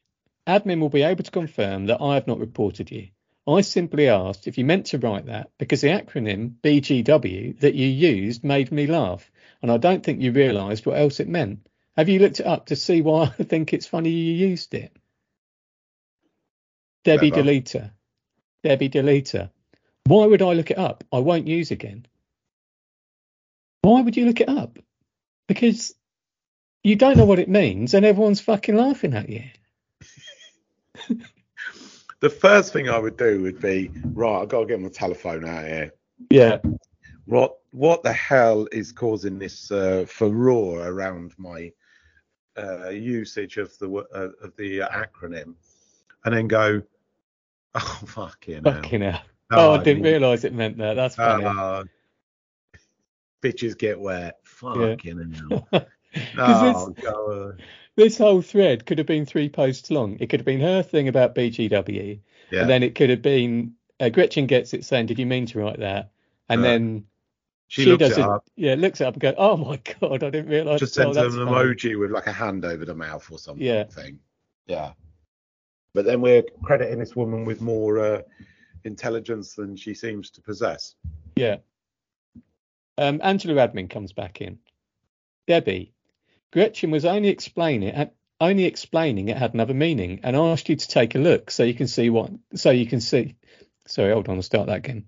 admin 0.47 0.79
will 0.79 0.89
be 0.89 1.03
able 1.03 1.23
to 1.23 1.31
confirm 1.31 1.87
that 1.87 2.01
I 2.01 2.15
have 2.15 2.27
not 2.27 2.39
reported 2.39 2.91
you. 2.91 3.09
I 3.49 3.61
simply 3.61 4.07
asked 4.09 4.47
if 4.47 4.57
you 4.57 4.65
meant 4.65 4.87
to 4.87 4.99
write 4.99 5.25
that 5.25 5.49
because 5.57 5.81
the 5.81 5.87
acronym 5.87 6.55
BGW 6.61 7.59
that 7.61 7.73
you 7.73 7.87
used 7.87 8.43
made 8.43 8.71
me 8.71 8.85
laugh, 8.85 9.31
and 9.61 9.71
I 9.71 9.77
don't 9.77 10.03
think 10.03 10.21
you 10.21 10.31
realised 10.31 10.85
what 10.85 10.97
else 10.97 11.19
it 11.19 11.27
meant. 11.27 11.65
Have 11.97 12.09
you 12.09 12.19
looked 12.19 12.39
it 12.39 12.45
up 12.45 12.67
to 12.67 12.75
see 12.75 13.01
why 13.01 13.23
I 13.39 13.43
think 13.43 13.73
it's 13.73 13.87
funny 13.87 14.09
you 14.09 14.47
used 14.47 14.73
it? 14.73 14.95
Debbie 17.03 17.31
Clever. 17.31 17.49
Deleter. 17.49 17.91
Debbie 18.63 18.89
Deleter. 18.89 19.49
Why 20.05 20.25
would 20.25 20.41
I 20.41 20.53
look 20.53 20.71
it 20.71 20.77
up? 20.77 21.03
I 21.11 21.19
won't 21.19 21.47
use 21.47 21.71
again. 21.71 22.05
Why 23.81 24.01
would 24.01 24.17
you 24.17 24.25
look 24.25 24.41
it 24.41 24.49
up? 24.49 24.77
Because 25.47 25.95
you 26.83 26.95
don't 26.95 27.17
know 27.17 27.25
what 27.25 27.39
it 27.39 27.49
means 27.49 27.93
and 27.93 28.05
everyone's 28.05 28.41
fucking 28.41 28.75
laughing 28.75 29.13
at 29.13 29.29
you. 29.29 29.43
The 32.21 32.29
first 32.29 32.73
thing 32.73 32.89
I 32.89 32.99
would 32.99 33.17
do 33.17 33.41
would 33.43 33.59
be 33.61 33.91
right. 34.13 34.41
I've 34.41 34.49
got 34.49 34.61
to 34.61 34.65
get 34.65 34.79
my 34.81 34.89
telephone 34.89 35.47
out 35.47 35.65
here. 35.65 35.93
Yeah. 36.29 36.57
What 37.25 37.57
what 37.71 38.03
the 38.03 38.11
hell 38.13 38.67
is 38.71 38.91
causing 38.91 39.37
this 39.39 39.71
uh, 39.71 40.05
furore 40.07 40.85
around 40.87 41.33
my 41.37 41.71
uh, 42.57 42.89
usage 42.89 43.57
of 43.57 43.77
the 43.79 43.89
uh, 44.13 44.29
of 44.43 44.55
the 44.57 44.79
acronym? 44.79 45.53
And 46.25 46.35
then 46.35 46.47
go, 46.47 46.81
oh 47.75 47.99
fucking 48.05 48.63
hell. 48.65 48.73
Fucking 48.81 49.01
hell. 49.01 49.21
Oh, 49.51 49.73
I 49.73 49.83
didn't 49.83 50.03
realise 50.03 50.43
it 50.43 50.53
meant 50.53 50.77
that. 50.79 50.95
That's 50.95 51.15
funny. 51.15 51.43
uh, 51.45 51.83
bitches 53.41 53.77
get 53.77 53.99
wet. 53.99 54.39
Fucking 54.43 55.33
hell. 55.49 55.67
'Cause 55.71 55.85
Oh, 56.35 56.95
God. 57.01 57.61
This 57.99 58.17
whole 58.17 58.41
thread 58.41 58.85
could 58.85 58.97
have 58.97 59.07
been 59.07 59.25
three 59.25 59.49
posts 59.49 59.91
long. 59.91 60.17
It 60.19 60.29
could 60.29 60.39
have 60.39 60.45
been 60.45 60.61
her 60.61 60.81
thing 60.81 61.09
about 61.09 61.35
BGW, 61.35 62.19
Yeah. 62.49 62.61
and 62.61 62.69
then 62.69 62.81
it 62.81 62.95
could 62.95 63.09
have 63.09 63.21
been 63.21 63.73
uh, 63.99 64.07
Gretchen 64.07 64.47
gets 64.47 64.73
it 64.73 64.85
saying, 64.85 65.07
"Did 65.07 65.19
you 65.19 65.25
mean 65.25 65.45
to 65.47 65.59
write 65.59 65.79
that?" 65.79 66.11
And 66.47 66.61
Yeah. 66.61 66.69
then 66.69 67.05
she, 67.67 67.85
looks 67.85 67.99
does 67.99 68.17
it 68.17 68.23
up. 68.23 68.47
Yeah, 68.55 68.75
looks 68.75 69.01
it 69.01 69.03
up 69.03 69.15
and 69.15 69.21
goes, 69.21 69.35
"Oh 69.37 69.57
my 69.57 69.77
god, 69.99 70.23
I 70.23 70.29
didn't 70.29 70.47
realise." 70.49 70.79
just 70.79 70.97
oh, 70.97 71.11
sends 71.11 71.17
them 71.17 71.47
an 71.47 71.53
funny." 71.53 71.73
emoji 71.75 71.99
with 71.99 72.11
like 72.11 72.27
a 72.27 72.31
hand 72.31 72.63
over 72.63 72.85
the 72.85 72.95
mouth 72.95 73.29
or 73.29 73.37
something. 73.37 73.65
Yeah. 73.65 73.83
Thing. 73.83 74.19
Yeah. 74.67 74.93
But 75.93 76.05
then 76.05 76.21
we're 76.21 76.43
crediting 76.63 76.99
this 76.99 77.15
woman 77.17 77.43
with 77.43 77.59
more 77.59 77.99
uh, 77.99 78.21
intelligence 78.85 79.55
than 79.55 79.75
she 79.75 79.93
seems 79.93 80.29
to 80.31 80.41
possess. 80.41 80.95
Yeah. 81.35 81.57
Um, 82.97 83.19
Angela 83.23 83.67
Admin 83.67 83.89
comes 83.89 84.13
back 84.13 84.39
in. 84.41 84.59
Debbie, 85.47 85.93
Gretchen 86.51 86.91
was 86.91 87.05
only 87.05 87.29
explaining 87.29 87.89
it, 87.89 88.13
only 88.41 88.65
explaining 88.65 89.29
it 89.29 89.37
had 89.37 89.53
another 89.53 89.73
meaning, 89.73 90.21
and 90.23 90.35
asked 90.35 90.69
you 90.69 90.75
to 90.75 90.87
take 90.87 91.15
a 91.15 91.19
look 91.19 91.51
so 91.51 91.63
you 91.63 91.73
can 91.73 91.87
see 91.87 92.09
what, 92.09 92.31
so 92.55 92.71
you 92.71 92.87
can 92.87 93.01
see. 93.01 93.35
Sorry, 93.85 94.11
hold 94.11 94.29
on, 94.29 94.37
I'll 94.37 94.41
start 94.41 94.67
that 94.67 94.77
again. 94.77 95.05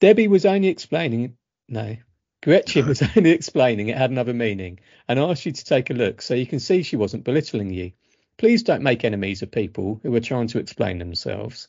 Debbie 0.00 0.28
was 0.28 0.46
only 0.46 0.68
explaining, 0.68 1.36
no, 1.68 1.96
Gretchen 2.42 2.86
was 2.86 3.02
only 3.16 3.30
explaining 3.30 3.88
it 3.88 3.96
had 3.96 4.10
another 4.10 4.34
meaning, 4.34 4.80
and 5.08 5.18
asked 5.18 5.46
you 5.46 5.52
to 5.52 5.64
take 5.64 5.90
a 5.90 5.94
look 5.94 6.22
so 6.22 6.34
you 6.34 6.46
can 6.46 6.60
see 6.60 6.82
she 6.82 6.96
wasn't 6.96 7.24
belittling 7.24 7.72
you. 7.72 7.92
Please 8.38 8.62
don't 8.62 8.82
make 8.82 9.04
enemies 9.04 9.42
of 9.42 9.50
people 9.50 10.00
who 10.02 10.14
are 10.14 10.20
trying 10.20 10.48
to 10.48 10.58
explain 10.58 10.98
themselves. 10.98 11.68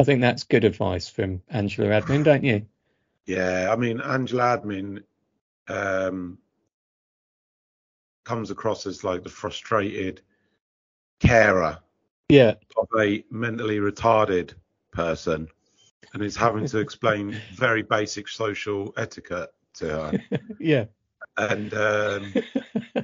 I 0.00 0.04
think 0.04 0.20
that's 0.20 0.44
good 0.44 0.64
advice 0.64 1.08
from 1.08 1.42
Angela 1.48 2.00
Admin, 2.00 2.24
don't 2.24 2.44
you? 2.44 2.66
Yeah, 3.26 3.68
I 3.70 3.76
mean, 3.76 4.00
Angela 4.00 4.58
Admin 4.58 5.02
um, 5.68 6.38
comes 8.28 8.50
across 8.50 8.86
as 8.86 9.02
like 9.02 9.22
the 9.22 9.30
frustrated 9.30 10.20
carer 11.18 11.78
Yeah, 12.28 12.54
of 12.76 12.86
a 13.00 13.24
mentally 13.30 13.78
retarded 13.78 14.52
person 14.92 15.48
and 16.12 16.22
is 16.22 16.36
having 16.36 16.66
to 16.66 16.78
explain 16.78 17.40
very 17.54 17.82
basic 17.82 18.28
social 18.28 18.92
etiquette 18.98 19.48
to 19.74 19.88
her. 19.88 20.24
yeah. 20.60 20.84
And 21.38 21.72
um, 21.72 22.34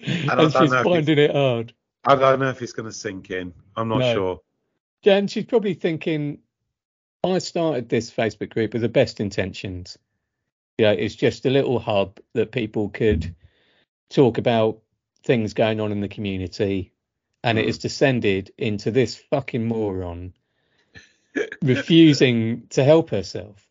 and 0.00 0.30
I 0.30 0.34
don't 0.34 0.52
she's 0.52 0.70
know 0.70 0.78
if 0.80 0.84
finding 0.84 1.18
it 1.18 1.32
hard. 1.32 1.72
I 2.06 2.16
don't 2.16 2.40
know 2.40 2.50
if 2.50 2.60
it's 2.60 2.72
going 2.72 2.86
to 2.86 2.92
sink 2.92 3.30
in. 3.30 3.54
I'm 3.76 3.88
not 3.88 4.00
No. 4.00 4.14
sure. 4.14 4.40
Jen, 5.02 5.26
she's 5.26 5.44
probably 5.46 5.74
thinking, 5.74 6.38
I 7.24 7.38
started 7.38 7.88
this 7.88 8.10
Facebook 8.10 8.50
group 8.50 8.74
with 8.74 8.82
the 8.82 8.88
best 8.88 9.20
intentions. 9.20 9.98
Yeah, 10.78 10.92
it's 10.92 11.16
just 11.16 11.44
a 11.44 11.50
little 11.50 11.80
hub 11.80 12.20
that 12.34 12.52
people 12.52 12.88
could 12.88 13.34
talk 14.10 14.38
about 14.38 14.78
things 15.24 15.52
going 15.52 15.80
on 15.80 15.90
in 15.90 16.00
the 16.00 16.08
community, 16.08 16.92
and 17.42 17.58
it 17.58 17.64
Mm. 17.64 17.66
has 17.66 17.78
descended 17.78 18.52
into 18.56 18.92
this 18.92 19.16
fucking 19.16 19.66
moron 19.66 20.34
refusing 21.62 22.68
to 22.68 22.84
help 22.84 23.10
herself. 23.10 23.68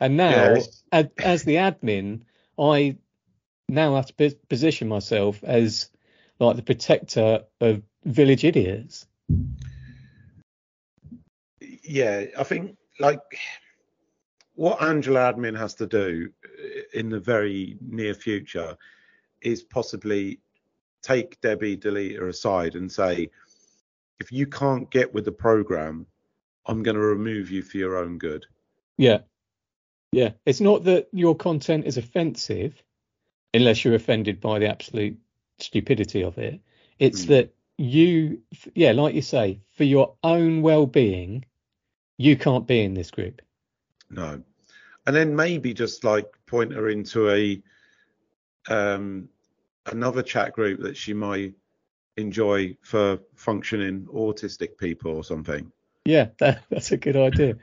And 0.00 0.16
now, 0.16 0.54
Yeah. 0.54 0.62
as, 0.92 1.08
as 1.18 1.44
the 1.44 1.56
admin, 1.56 2.22
I 2.58 2.96
now 3.68 3.96
have 3.96 4.06
to 4.06 4.14
pos- 4.14 4.34
position 4.48 4.88
myself 4.88 5.44
as 5.44 5.90
like 6.38 6.56
the 6.56 6.62
protector 6.62 7.44
of 7.60 7.82
village 8.04 8.44
idiots. 8.44 9.06
yeah, 11.82 12.26
I 12.38 12.44
think 12.44 12.76
like 12.98 13.20
what 14.58 14.82
Angela 14.82 15.32
Admin 15.32 15.56
has 15.56 15.72
to 15.76 15.86
do 15.86 16.30
in 16.92 17.08
the 17.10 17.20
very 17.20 17.76
near 17.80 18.12
future 18.12 18.76
is 19.40 19.62
possibly 19.62 20.40
take 21.00 21.40
Debbie 21.40 21.76
Deleter 21.76 22.28
aside 22.28 22.74
and 22.74 22.90
say, 22.90 23.30
if 24.18 24.32
you 24.32 24.48
can't 24.48 24.90
get 24.90 25.14
with 25.14 25.24
the 25.24 25.30
program, 25.30 26.06
I'm 26.66 26.82
going 26.82 26.96
to 26.96 27.00
remove 27.00 27.52
you 27.52 27.62
for 27.62 27.76
your 27.76 27.98
own 27.98 28.18
good. 28.18 28.46
Yeah. 28.96 29.18
Yeah. 30.10 30.30
It's 30.44 30.60
not 30.60 30.82
that 30.84 31.06
your 31.12 31.36
content 31.36 31.86
is 31.86 31.96
offensive 31.96 32.82
unless 33.54 33.84
you're 33.84 33.94
offended 33.94 34.40
by 34.40 34.58
the 34.58 34.68
absolute 34.68 35.16
stupidity 35.60 36.24
of 36.24 36.36
it. 36.36 36.58
It's 36.98 37.26
Mm. 37.26 37.28
that 37.28 37.54
you, 37.76 38.42
yeah, 38.74 38.90
like 38.90 39.14
you 39.14 39.22
say, 39.22 39.60
for 39.70 39.84
your 39.84 40.16
own 40.24 40.62
well 40.62 40.86
being, 40.86 41.44
you 42.16 42.36
can't 42.36 42.66
be 42.66 42.82
in 42.82 42.94
this 42.94 43.12
group. 43.12 43.40
No. 44.10 44.42
And 45.06 45.16
then 45.16 45.34
maybe 45.36 45.74
just 45.74 46.04
like 46.04 46.26
point 46.46 46.72
her 46.72 46.88
into 46.88 47.30
a 47.30 47.62
um 48.68 49.28
another 49.86 50.22
chat 50.22 50.52
group 50.52 50.82
that 50.82 50.96
she 50.96 51.14
might 51.14 51.54
enjoy 52.16 52.76
for 52.82 53.20
functioning 53.34 54.06
autistic 54.12 54.76
people 54.76 55.16
or 55.16 55.24
something. 55.24 55.70
Yeah, 56.04 56.28
that, 56.38 56.62
that's 56.70 56.92
a 56.92 56.96
good 56.96 57.16
idea. 57.16 57.56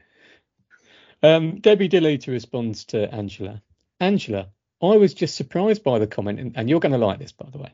Um, 1.21 1.59
Debbie 1.59 1.89
Deleter 1.89 2.27
responds 2.27 2.85
to 2.85 3.13
Angela. 3.13 3.61
Angela, 3.99 4.49
I 4.81 4.97
was 4.97 5.13
just 5.13 5.35
surprised 5.35 5.83
by 5.83 5.99
the 5.99 6.07
comment, 6.07 6.39
and, 6.39 6.57
and 6.57 6.69
you're 6.69 6.79
going 6.79 6.91
to 6.91 6.97
like 6.97 7.19
this, 7.19 7.31
by 7.31 7.49
the 7.49 7.57
way. 7.57 7.73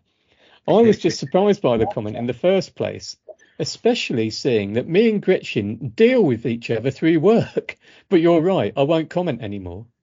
I 0.67 0.81
was 0.81 0.99
just 0.99 1.19
surprised 1.25 1.61
by 1.61 1.77
the 1.77 1.87
comment 1.87 2.15
in 2.15 2.27
the 2.27 2.33
first 2.33 2.75
place, 2.75 3.17
especially 3.61 4.31
seeing 4.31 4.73
that 4.73 4.87
me 4.87 5.09
and 5.09 5.21
Gretchen 5.21 5.89
deal 5.89 6.23
with 6.23 6.45
each 6.45 6.69
other 6.71 6.91
through 6.91 7.19
work. 7.19 7.77
But 8.09 8.19
you're 8.19 8.41
right, 8.41 8.73
I 8.75 8.83
won't 8.83 9.09
comment 9.09 9.41
anymore. 9.41 9.85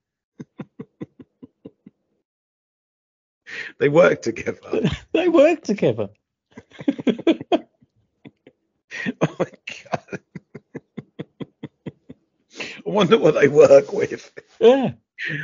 They 3.78 3.88
work 3.88 4.22
together. 4.22 4.90
they 5.12 5.28
work 5.28 5.62
together. 5.62 6.08
oh 9.20 9.36
my 9.38 9.50
god. 9.90 10.20
I 12.60 12.90
wonder 12.90 13.18
what 13.18 13.34
they 13.34 13.48
work 13.48 13.92
with. 13.92 14.32
Yeah, 14.60 14.92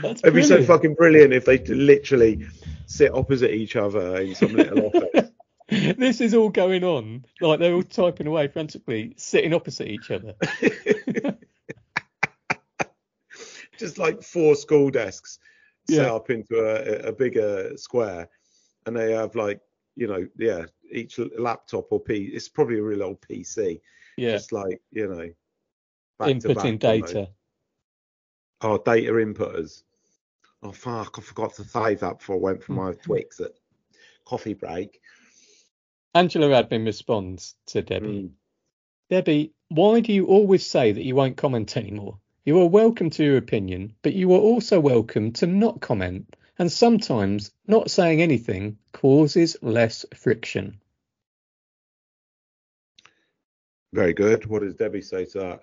that's 0.03 0.21
It'd 0.23 0.35
be 0.35 0.43
so 0.43 0.49
brilliant. 0.57 0.67
fucking 0.67 0.95
brilliant 0.95 1.33
if 1.33 1.45
they 1.45 1.59
literally 1.59 2.47
sit 2.87 3.13
opposite 3.15 3.53
each 3.55 3.77
other 3.77 4.21
in 4.21 4.35
some 4.35 4.55
little 4.55 4.87
office. 4.87 5.31
this 5.69 6.21
is 6.21 6.35
all 6.35 6.51
going 6.51 6.85
on 6.85 7.25
like 7.41 7.59
they're 7.59 7.73
all 7.75 7.83
typing 7.83 8.27
away 8.27 8.49
frantically, 8.49 9.15
sitting 9.17 9.55
opposite 9.55 9.89
each 9.89 10.11
other. 10.11 10.35
Just 13.79 13.99
like 13.99 14.23
four 14.23 14.55
school 14.55 14.91
desks 14.91 15.39
set 15.89 16.07
Yeah. 16.07 16.13
up 16.15 16.31
into 16.31 16.59
a, 16.59 17.09
a 17.09 17.13
bigger 17.13 17.77
square, 17.77 18.29
and 18.87 18.97
they 18.97 19.13
have 19.13 19.35
like 19.35 19.61
you 19.97 20.07
know 20.07 20.27
yeah 20.39 20.67
each 20.93 21.19
laptop 21.39 21.91
or 21.91 21.99
P. 22.01 22.27
It's 22.27 22.49
probably 22.49 22.79
a 22.79 22.83
real 22.83 23.03
old 23.03 23.21
PC. 23.23 23.81
Yeah, 24.17 24.33
Just 24.33 24.53
like 24.53 24.81
you 24.93 25.09
know. 25.09 25.31
inputting 26.21 26.79
data. 26.79 27.31
Oh, 28.61 28.79
data 28.79 29.13
inputters. 29.13 29.83
Oh 30.63 30.73
fuck! 30.73 31.19
I 31.19 31.23
forgot 31.23 31.55
to 31.55 31.65
save 31.65 32.01
that 32.01 32.19
before 32.19 32.37
I 32.37 32.41
went 32.41 32.63
for 32.63 32.75
Hmm. 32.75 32.79
my 32.81 32.93
Twix 32.93 33.41
at 33.41 33.53
coffee 34.25 34.55
break. 34.55 35.01
Angela 36.15 36.63
Admin 36.63 36.87
responds 36.87 37.57
to 37.67 37.83
Debbie. 37.83 38.07
Mm. 38.07 38.31
Debbie, 39.11 39.53
why 39.69 40.01
do 40.01 40.13
you 40.13 40.27
always 40.27 40.65
say 40.65 40.93
that 40.93 41.05
you 41.05 41.17
won't 41.17 41.37
comment 41.37 41.77
anymore? 41.77 42.19
You 42.45 42.61
are 42.61 42.69
welcome 42.69 43.11
to 43.11 43.25
your 43.25 43.37
opinion, 43.37 43.95
but 44.03 44.15
you 44.15 44.33
are 44.33 44.39
also 44.41 44.79
welcome 44.79 45.33
to 45.33 45.47
not 45.47 45.81
comment. 45.81 46.37
And 46.59 46.71
sometimes 46.71 47.51
not 47.67 47.91
saying 47.91 48.23
anything 48.23 48.79
causes 48.93 49.57
less 49.61 50.07
friction. 50.15 50.81
Very 53.93 54.13
good. 54.13 54.47
What 54.47 54.63
does 54.63 54.75
Debbie 54.75 55.03
say 55.03 55.25
to 55.27 55.39
that? 55.39 55.61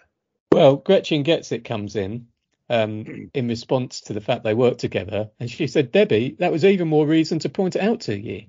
Well, 0.51 0.77
Gretchen 0.77 1.23
Gets 1.23 1.53
It 1.53 1.63
comes 1.63 1.95
in 1.95 2.27
um, 2.69 3.29
in 3.33 3.47
response 3.47 4.01
to 4.01 4.13
the 4.13 4.21
fact 4.21 4.43
they 4.43 4.53
work 4.53 4.77
together. 4.77 5.29
And 5.39 5.49
she 5.49 5.67
said, 5.67 5.91
Debbie, 5.91 6.35
that 6.39 6.51
was 6.51 6.65
even 6.65 6.89
more 6.89 7.07
reason 7.07 7.39
to 7.39 7.49
point 7.49 7.77
it 7.77 7.81
out 7.81 8.01
to 8.01 8.19
you. 8.19 8.47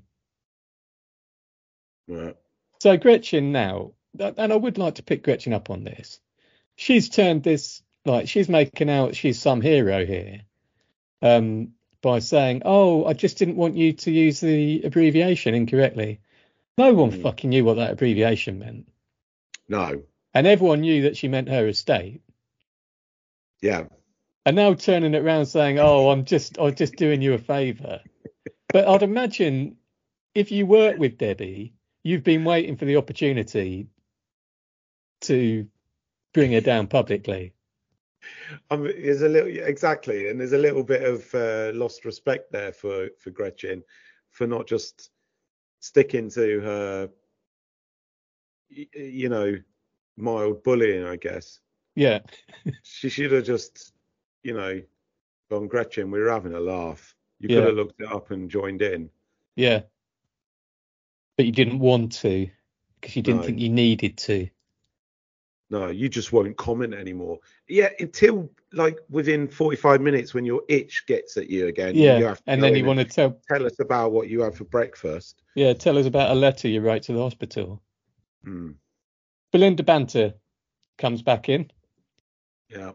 Right. 2.09 2.37
So 2.81 2.97
Gretchen 2.97 3.53
now, 3.53 3.93
and 4.19 4.53
I 4.53 4.57
would 4.57 4.79
like 4.79 4.97
to 4.97 5.03
pick 5.03 5.23
Gretchen 5.23 5.53
up 5.53 5.71
on 5.71 5.85
this. 5.85 6.21
She's 6.77 7.09
turned 7.09 7.43
this 7.43 7.83
like 8.05 8.29
she's 8.29 8.49
making 8.49 8.91
out 8.91 9.15
she's 9.15 9.41
some 9.41 9.61
hero 9.61 10.05
here, 10.05 10.41
um, 11.23 11.73
by 12.01 12.19
saying, 12.19 12.63
"Oh, 12.65 13.05
I 13.05 13.13
just 13.13 13.39
didn't 13.39 13.57
want 13.57 13.77
you 13.77 13.93
to 13.93 14.11
use 14.11 14.41
the 14.41 14.83
abbreviation 14.83 15.55
incorrectly." 15.55 16.21
No 16.77 16.93
one 16.95 17.13
Hmm. 17.13 17.23
fucking 17.23 17.51
knew 17.51 17.65
what 17.65 17.75
that 17.75 17.93
abbreviation 17.93 18.59
meant, 18.59 18.89
No. 19.69 20.03
and 20.35 20.47
everyone 20.47 20.81
knew 20.81 21.03
that 21.03 21.17
she 21.17 21.29
meant 21.29 21.49
her 21.49 21.69
estate. 21.69 22.23
Yeah. 23.61 23.87
And 24.45 24.57
now 24.57 24.75
turning 24.75 25.15
it 25.15 25.23
around 25.23 25.47
saying, 25.47 25.79
"Oh, 25.79 26.11
I'm 26.11 26.25
just, 26.25 26.59
I'm 26.59 26.75
just 26.75 26.97
doing 26.97 27.23
you 27.23 27.35
a 27.35 27.39
favour." 27.39 28.01
But 28.73 28.89
I'd 28.89 29.03
imagine 29.03 29.77
if 30.35 30.51
you 30.51 30.67
work 30.67 30.99
with 30.99 31.19
Debbie, 31.19 31.75
you've 32.05 32.25
been 32.25 32.45
waiting 32.45 32.77
for 32.77 32.85
the 32.85 32.97
opportunity 32.97 33.89
to 35.23 35.67
bring 36.35 36.53
her 36.53 36.61
down 36.61 36.87
publicly. 36.87 37.55
Um, 38.71 38.85
there's 38.85 39.23
a 39.23 39.29
little 39.29 39.49
exactly, 39.49 40.29
and 40.31 40.39
there's 40.39 40.53
a 40.53 40.59
little 40.59 40.85
bit 40.85 41.03
of 41.03 41.35
uh, 41.35 41.73
lost 41.75 42.05
respect 42.05 42.53
there 42.53 42.73
for 42.73 43.09
for 43.19 43.31
Gretchen 43.31 43.83
for 44.31 44.47
not 44.47 44.67
just 44.67 45.11
sticking 45.81 46.31
to 46.31 46.61
her, 46.61 47.11
you 48.71 49.29
know, 49.29 49.57
mild 50.17 50.63
bullying. 50.63 51.05
I 51.05 51.17
guess 51.17 51.61
Yeah, 51.97 52.21
she 52.83 53.09
should 53.09 53.33
have 53.33 53.45
just, 53.45 53.93
you 54.45 54.55
know, 54.55 54.81
gone. 55.51 55.67
Gretchen, 55.67 56.11
we 56.11 56.21
were 56.21 56.31
having 56.31 56.55
a 56.55 56.61
laugh. 56.61 57.15
You 57.41 57.49
Yeah. 57.49 57.57
could 57.57 57.67
have 57.67 57.75
looked 57.77 58.01
it 58.01 58.13
up 58.13 58.31
and 58.31 58.49
joined 58.49 58.83
in. 58.83 59.11
yeah. 59.57 59.83
But 61.37 61.47
you 61.47 61.53
didn't 61.53 61.79
want 61.79 62.13
to 62.21 62.49
because 63.01 63.17
you 63.17 63.23
didn't 63.23 63.41
No. 63.41 63.47
think 63.47 63.59
you 63.59 63.69
needed 63.69 64.17
to. 64.19 64.49
No, 65.71 65.89
you 65.89 66.11
just 66.11 66.33
won't 66.35 66.55
comment 66.59 66.93
anymore. 66.93 67.39
Yeah, 67.67 67.89
until 67.99 68.51
like 68.75 68.99
within 69.09 69.49
45 69.49 70.03
minutes 70.03 70.35
when 70.35 70.45
your 70.45 70.63
itch 70.69 71.05
gets 71.07 71.39
at 71.39 71.49
you 71.49 71.67
again. 71.69 71.95
Yeah, 71.95 72.19
you 72.19 72.37
and 72.47 72.63
then 72.63 72.77
you 72.77 72.85
want 72.85 72.99
to 72.99 73.07
tell, 73.07 73.41
tell 73.49 73.65
us 73.65 73.81
about 73.81 74.13
what 74.13 74.29
you 74.29 74.43
had 74.43 74.55
for 74.55 74.65
breakfast. 74.65 75.43
yeah, 75.55 75.73
tell 75.73 75.97
us 75.97 76.05
about 76.05 76.31
a 76.31 76.35
letter 76.35 76.69
you 76.69 76.83
write 76.83 77.05
to 77.05 77.15
the 77.15 77.23
hospital. 77.23 77.83
Hmm. 78.45 78.73
Belinda 79.51 79.83
Banter 79.83 80.35
comes 80.99 81.23
back 81.23 81.49
in. 81.49 81.71
Yeah. 82.69 82.93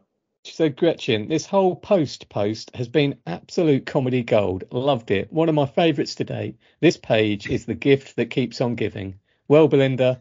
Said, 0.53 0.75
Gretchen, 0.75 1.27
this 1.27 1.45
whole 1.45 1.75
post 1.75 2.29
post 2.29 2.75
has 2.75 2.87
been 2.87 3.19
absolute 3.27 3.85
comedy 3.85 4.23
gold. 4.23 4.63
Loved 4.71 5.11
it. 5.11 5.31
One 5.31 5.49
of 5.49 5.55
my 5.55 5.65
favourites 5.65 6.15
today. 6.15 6.55
This 6.79 6.97
page 6.97 7.49
is 7.49 7.65
the 7.65 7.75
gift 7.75 8.15
that 8.15 8.29
keeps 8.29 8.61
on 8.61 8.75
giving. 8.75 9.19
Well, 9.47 9.67
Belinda, 9.67 10.19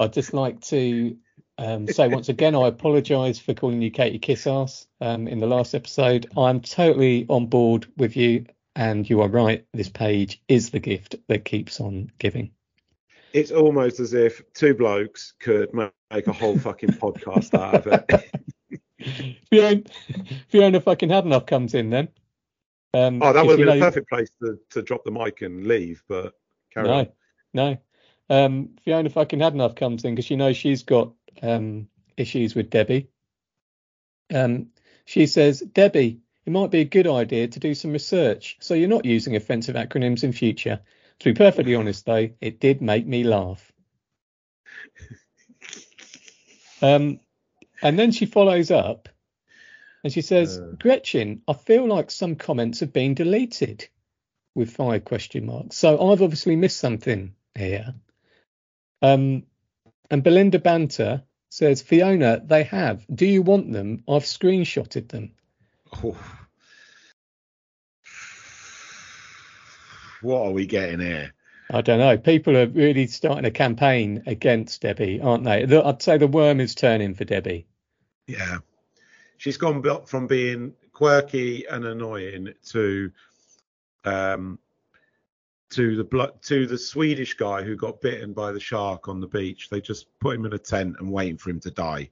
I'd 0.00 0.12
just 0.12 0.34
like 0.34 0.60
to 0.62 1.16
um, 1.58 1.86
say 1.86 2.08
once 2.08 2.28
again, 2.28 2.54
I 2.54 2.68
apologise 2.68 3.38
for 3.38 3.54
calling 3.54 3.82
you 3.82 3.90
Katie 3.90 4.18
Kissass 4.18 4.86
um, 5.00 5.28
in 5.28 5.38
the 5.40 5.46
last 5.46 5.74
episode. 5.74 6.26
I'm 6.36 6.60
totally 6.60 7.26
on 7.28 7.46
board 7.46 7.86
with 7.96 8.16
you, 8.16 8.46
and 8.74 9.08
you 9.08 9.20
are 9.20 9.28
right. 9.28 9.64
This 9.72 9.88
page 9.88 10.42
is 10.48 10.70
the 10.70 10.80
gift 10.80 11.16
that 11.28 11.44
keeps 11.44 11.80
on 11.80 12.10
giving. 12.18 12.50
It's 13.32 13.50
almost 13.50 14.00
as 14.00 14.12
if 14.12 14.42
two 14.52 14.74
blokes 14.74 15.34
could 15.40 15.72
make 15.72 16.26
a 16.26 16.32
whole 16.32 16.58
fucking 16.58 16.90
podcast 16.90 17.58
out 17.58 17.74
of 17.74 17.86
it. 17.86 18.30
Fiona, 19.50 19.82
Fiona 20.48 20.80
fucking 20.80 21.10
Hadenough 21.10 21.46
comes 21.46 21.74
in 21.74 21.90
then. 21.90 22.08
Um, 22.94 23.22
Oh, 23.22 23.32
that 23.32 23.44
would 23.44 23.58
have 23.58 23.66
been 23.66 23.78
a 23.78 23.80
perfect 23.80 24.08
place 24.08 24.30
to, 24.42 24.58
to 24.70 24.82
drop 24.82 25.04
the 25.04 25.10
mic 25.10 25.42
and 25.42 25.66
leave, 25.66 26.02
but 26.08 26.34
carry 26.72 26.88
no, 26.88 26.94
on. 26.94 27.08
no. 27.54 27.78
Um, 28.28 28.70
Fiona 28.84 29.10
fucking 29.10 29.40
Hadenough 29.40 29.74
comes 29.74 30.04
in 30.04 30.14
because 30.14 30.26
she 30.26 30.36
knows 30.36 30.56
she's 30.56 30.82
got 30.82 31.12
um, 31.42 31.88
issues 32.16 32.54
with 32.54 32.70
Debbie. 32.70 33.08
Um, 34.32 34.68
she 35.04 35.26
says, 35.26 35.60
Debbie, 35.60 36.20
it 36.46 36.50
might 36.50 36.70
be 36.70 36.80
a 36.80 36.84
good 36.84 37.06
idea 37.06 37.48
to 37.48 37.60
do 37.60 37.74
some 37.74 37.92
research 37.92 38.56
so 38.60 38.74
you're 38.74 38.88
not 38.88 39.04
using 39.04 39.36
offensive 39.36 39.76
acronyms 39.76 40.24
in 40.24 40.32
future. 40.32 40.80
To 41.20 41.32
be 41.32 41.36
perfectly 41.36 41.74
honest, 41.76 42.06
though, 42.06 42.30
it 42.40 42.60
did 42.60 42.82
make 42.82 43.06
me 43.06 43.24
laugh. 43.24 43.72
Um, 46.80 47.20
and 47.82 47.98
then 47.98 48.12
she 48.12 48.26
follows 48.26 48.70
up 48.70 49.08
and 50.04 50.12
she 50.12 50.22
says, 50.22 50.58
Uh. 50.58 50.72
Gretchen, 50.78 51.42
I 51.46 51.52
feel 51.52 51.86
like 51.86 52.10
some 52.10 52.36
comments 52.36 52.80
have 52.80 52.92
been 52.92 53.14
deleted 53.14 53.88
with 54.54 54.70
five 54.70 55.04
question 55.04 55.46
marks. 55.46 55.76
So 55.76 56.10
I've 56.10 56.22
obviously 56.22 56.56
missed 56.56 56.78
something 56.78 57.34
here. 57.56 57.94
Um, 59.00 59.44
and 60.10 60.22
Belinda 60.22 60.58
Banter 60.58 61.22
says, 61.50 61.82
Fiona, 61.82 62.40
they 62.44 62.64
have. 62.64 63.04
Do 63.12 63.26
you 63.26 63.42
want 63.42 63.72
them? 63.72 64.04
I've 64.08 64.24
screenshotted 64.24 65.08
them. 65.08 65.32
Oh. 66.02 66.16
What 70.22 70.46
are 70.46 70.52
we 70.52 70.66
getting 70.66 71.00
here? 71.00 71.34
I 71.70 71.80
don't 71.80 71.98
know. 71.98 72.16
People 72.18 72.56
are 72.56 72.66
really 72.66 73.06
starting 73.06 73.44
a 73.44 73.50
campaign 73.50 74.22
against 74.26 74.82
Debbie, 74.82 75.20
aren't 75.20 75.44
they? 75.44 75.64
The- 75.64 75.84
I'd 75.84 76.02
say 76.02 76.18
the 76.18 76.26
worm 76.26 76.60
is 76.60 76.74
turning 76.74 77.14
for 77.14 77.24
Debbie. 77.24 77.66
Yeah. 78.26 78.58
She's 79.38 79.56
gone 79.56 79.82
from 80.06 80.26
being 80.26 80.74
quirky 80.92 81.66
and 81.66 81.84
annoying 81.84 82.52
to 82.66 83.10
um 84.04 84.58
to 85.70 85.96
the 85.96 86.04
blo- 86.04 86.36
to 86.42 86.66
the 86.66 86.78
Swedish 86.78 87.34
guy 87.34 87.62
who 87.62 87.76
got 87.76 88.00
bitten 88.00 88.32
by 88.32 88.52
the 88.52 88.60
shark 88.60 89.08
on 89.08 89.20
the 89.20 89.26
beach. 89.26 89.70
They 89.70 89.80
just 89.80 90.06
put 90.20 90.36
him 90.36 90.44
in 90.44 90.52
a 90.52 90.58
tent 90.58 90.96
and 91.00 91.10
waiting 91.10 91.38
for 91.38 91.50
him 91.50 91.60
to 91.60 91.70
die. 91.70 92.10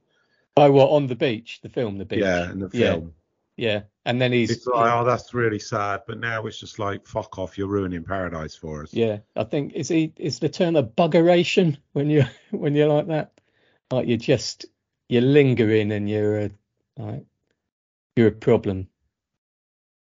Oh, 0.57 0.71
what 0.71 0.89
on 0.89 1.07
the 1.07 1.15
beach? 1.15 1.59
The 1.61 1.69
film, 1.69 1.97
the 1.97 2.05
beach. 2.05 2.19
Yeah, 2.19 2.51
in 2.51 2.59
the 2.59 2.69
Yeah. 2.73 2.93
film. 2.93 3.13
Yeah, 3.57 3.83
and 4.05 4.19
then 4.19 4.31
he's 4.31 4.49
It's 4.49 4.65
like, 4.65 4.91
oh, 4.91 5.03
that's 5.03 5.33
really 5.35 5.59
sad. 5.59 6.01
But 6.07 6.19
now 6.19 6.47
it's 6.47 6.59
just 6.59 6.79
like, 6.79 7.05
fuck 7.05 7.37
off, 7.37 7.57
you're 7.57 7.67
ruining 7.67 8.03
paradise 8.03 8.55
for 8.55 8.81
us. 8.81 8.93
Yeah, 8.93 9.19
I 9.35 9.43
think 9.43 9.73
is 9.73 9.87
he 9.89 10.11
is 10.17 10.39
the 10.39 10.49
term 10.49 10.75
a 10.75 10.83
buggeration 10.83 11.77
when 11.93 12.09
you 12.09 12.25
when 12.51 12.73
you're 12.73 12.87
like 12.87 13.07
that, 13.07 13.33
like 13.91 14.07
you're 14.07 14.17
just 14.17 14.65
you're 15.11 15.21
lingering 15.21 15.91
and 15.91 16.09
you're 16.09 16.39
a 16.39 16.51
like 16.97 17.25
you're 18.15 18.29
a 18.29 18.31
problem. 18.31 18.87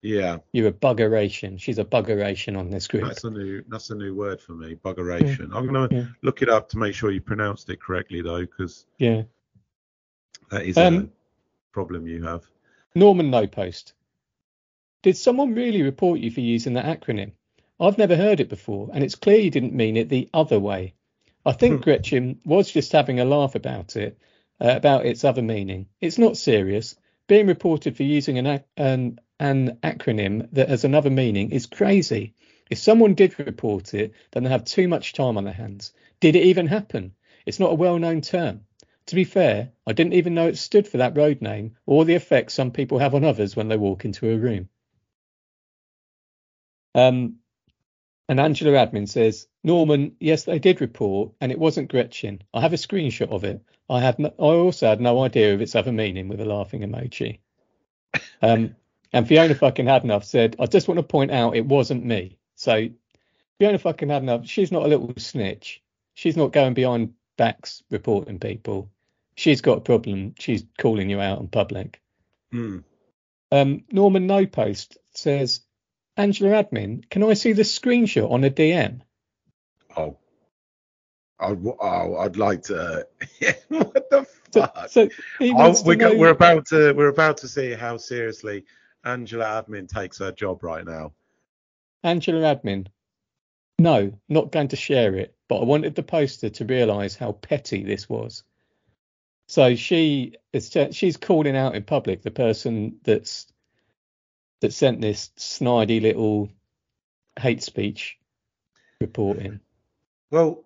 Yeah, 0.01 0.37
You're 0.53 0.69
a 0.69 0.73
buggeration. 0.73 1.59
She's 1.59 1.77
a 1.77 1.83
buggeration 1.85 2.57
on 2.57 2.69
this 2.69 2.87
group. 2.87 3.03
that's 3.05 3.23
a 3.23 3.29
new 3.29 3.63
that's 3.69 3.89
a 3.91 3.95
new 3.95 4.13
word 4.13 4.41
for 4.41 4.53
me, 4.53 4.75
buggeration. 4.75 5.49
I'm 5.53 5.65
gonna 5.65 5.87
Yeah. 5.91 6.05
look 6.21 6.41
it 6.41 6.49
up 6.49 6.67
to 6.69 6.77
make 6.77 6.93
sure 6.93 7.11
you 7.11 7.21
pronounced 7.21 7.69
it 7.69 7.81
correctly 7.81 8.21
though, 8.21 8.41
because 8.41 8.85
Yeah. 8.97 9.23
that 10.51 10.65
is 10.65 10.77
Um, 10.77 10.97
a 10.97 11.09
problem 11.73 12.05
you 12.07 12.21
have. 12.23 12.45
Norman 12.95 13.29
No 13.29 13.47
Post. 13.47 13.93
Did 15.01 15.15
someone 15.15 15.53
really 15.53 15.81
report 15.81 16.19
you 16.19 16.29
for 16.31 16.41
using 16.41 16.73
that 16.73 16.85
acronym? 17.01 17.31
I've 17.79 17.97
never 17.97 18.17
heard 18.17 18.41
it 18.41 18.49
before, 18.49 18.89
and 18.93 19.01
it's 19.03 19.15
clear 19.15 19.39
you 19.39 19.49
didn't 19.51 19.73
mean 19.73 19.95
it 19.95 20.09
the 20.09 20.29
other 20.33 20.59
way. 20.59 20.93
I 21.45 21.53
think. 21.53 21.81
Gretchen 21.83 22.39
was 22.43 22.69
just 22.71 22.91
having 22.91 23.19
a 23.21 23.25
laugh 23.25 23.55
about 23.55 23.95
it, 23.95 24.17
uh, 24.61 24.73
about 24.75 25.05
its 25.05 25.23
other 25.23 25.41
meaning. 25.41 25.87
It's 26.01 26.17
not 26.17 26.37
serious. 26.37 26.95
Being 27.27 27.47
reported 27.47 27.95
for 27.95 28.03
using 28.03 28.37
an, 28.37 28.63
an, 28.77 29.19
an 29.39 29.77
acronym 29.83 30.49
that 30.53 30.69
has 30.69 30.83
another 30.83 31.09
meaning 31.09 31.51
is 31.51 31.65
crazy. 31.65 32.33
If 32.69 32.77
someone 32.77 33.15
did 33.15 33.39
report 33.39 33.93
it, 33.93 34.13
then 34.31 34.43
they 34.43 34.49
have 34.49 34.65
too 34.65 34.87
much 34.87 35.13
time 35.13 35.37
on 35.37 35.43
their 35.43 35.53
hands. 35.53 35.91
Did 36.19 36.35
it 36.35 36.43
even 36.43 36.67
happen? 36.67 37.13
It's 37.45 37.59
not 37.59 37.71
a 37.71 37.75
well 37.75 37.97
known 37.97 38.21
term. 38.21 38.65
To 39.07 39.15
be 39.15 39.23
fair, 39.23 39.71
I 39.87 39.93
didn't 39.93 40.13
even 40.13 40.35
know 40.35 40.47
it 40.47 40.57
stood 40.57 40.87
for 40.87 40.97
that 40.97 41.17
road 41.17 41.41
name 41.41 41.75
or 41.87 42.05
the 42.05 42.13
effect 42.13 42.51
some 42.51 42.71
people 42.71 42.99
have 42.99 43.15
on 43.15 43.23
others 43.23 43.55
when 43.55 43.67
they 43.67 43.77
walk 43.77 44.05
into 44.05 44.29
a 44.29 44.37
room. 44.37 44.69
Um, 46.93 47.37
and 48.29 48.39
Angela 48.39 48.73
Admin 48.73 49.09
says, 49.09 49.47
Norman, 49.63 50.15
yes, 50.19 50.43
they 50.43 50.59
did 50.59 50.81
report, 50.81 51.31
and 51.41 51.51
it 51.51 51.57
wasn't 51.57 51.89
Gretchen. 51.89 52.43
I 52.53 52.61
have 52.61 52.73
a 52.73 52.77
screenshot 52.77 53.31
of 53.31 53.43
it. 53.43 53.61
I 53.89 53.99
had, 54.01 54.19
no, 54.19 54.27
I 54.37 54.53
also 54.53 54.87
had 54.87 55.01
no 55.01 55.23
idea 55.23 55.55
of 55.55 55.61
its 55.61 55.75
other 55.75 55.91
meaning 55.91 56.27
with 56.27 56.39
a 56.39 56.45
laughing 56.45 56.81
emoji. 56.81 57.39
Um, 58.41 58.75
and 59.11 59.27
Fiona 59.27 59.55
fucking 59.55 59.87
Hadenough 59.87 60.23
said, 60.23 60.55
I 60.59 60.67
just 60.67 60.87
want 60.87 60.99
to 60.99 61.03
point 61.03 61.31
out 61.31 61.55
it 61.55 61.65
wasn't 61.65 62.05
me. 62.05 62.37
So 62.55 62.89
Fiona 63.57 63.79
fucking 63.79 64.09
Hadenough, 64.09 64.47
she's 64.47 64.71
not 64.71 64.85
a 64.85 64.87
little 64.87 65.11
snitch. 65.17 65.81
She's 66.13 66.37
not 66.37 66.53
going 66.53 66.75
behind 66.75 67.13
backs 67.35 67.81
reporting 67.89 68.39
people. 68.39 68.91
She's 69.35 69.61
got 69.61 69.79
a 69.79 69.81
problem. 69.81 70.35
She's 70.37 70.65
calling 70.77 71.09
you 71.09 71.19
out 71.19 71.39
in 71.39 71.47
public. 71.47 71.99
Hmm. 72.51 72.79
Um, 73.51 73.85
Norman 73.91 74.27
No 74.27 74.45
Post 74.45 74.97
says, 75.15 75.61
Angela 76.19 76.61
Admin, 76.61 77.09
can 77.09 77.23
I 77.23 77.33
see 77.33 77.53
the 77.53 77.61
screenshot 77.61 78.29
on 78.29 78.43
a 78.43 78.49
DM? 78.49 78.99
Oh. 79.95 80.17
I'd, 81.39 81.65
oh, 81.65 82.17
I'd 82.17 82.35
like 82.35 82.63
to. 82.63 83.07
what 83.69 84.09
the 84.09 84.27
fuck? 84.51 84.89
so 84.89 85.07
he 85.39 85.53
Oh, 85.55 85.73
we're, 85.85 85.95
know- 85.95 86.17
we're 86.17 86.29
about 86.31 86.65
to 86.67 86.91
we're 86.91 87.07
about 87.07 87.37
to 87.37 87.47
see 87.47 87.71
how 87.71 87.95
seriously 87.95 88.65
Angela 89.05 89.45
Admin 89.45 89.87
takes 89.87 90.17
her 90.17 90.33
job 90.33 90.61
right 90.61 90.85
now. 90.85 91.13
Angela 92.03 92.53
Admin. 92.53 92.87
No, 93.79 94.11
not 94.27 94.51
going 94.51 94.67
to 94.69 94.75
share 94.75 95.15
it, 95.15 95.33
but 95.47 95.61
I 95.61 95.63
wanted 95.63 95.95
the 95.95 96.03
poster 96.03 96.49
to 96.49 96.65
realise 96.65 97.15
how 97.15 97.31
petty 97.31 97.85
this 97.85 98.09
was. 98.09 98.43
So 99.47 99.75
she 99.75 100.35
is 100.51 100.75
she's 100.91 101.15
calling 101.15 101.55
out 101.55 101.75
in 101.75 101.83
public 101.83 102.23
the 102.23 102.31
person 102.31 102.97
that's 103.05 103.47
that 104.61 104.73
sent 104.73 105.01
this 105.01 105.31
snidey 105.37 106.01
little 106.01 106.49
hate 107.39 107.63
speech 107.63 108.17
reporting. 108.99 109.59
Well, 110.31 110.63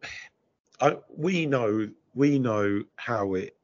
I, 0.82 0.98
we 1.16 1.46
know 1.46 1.90
we 2.16 2.40
know 2.40 2.84
how 2.96 3.36
it. 3.36 3.56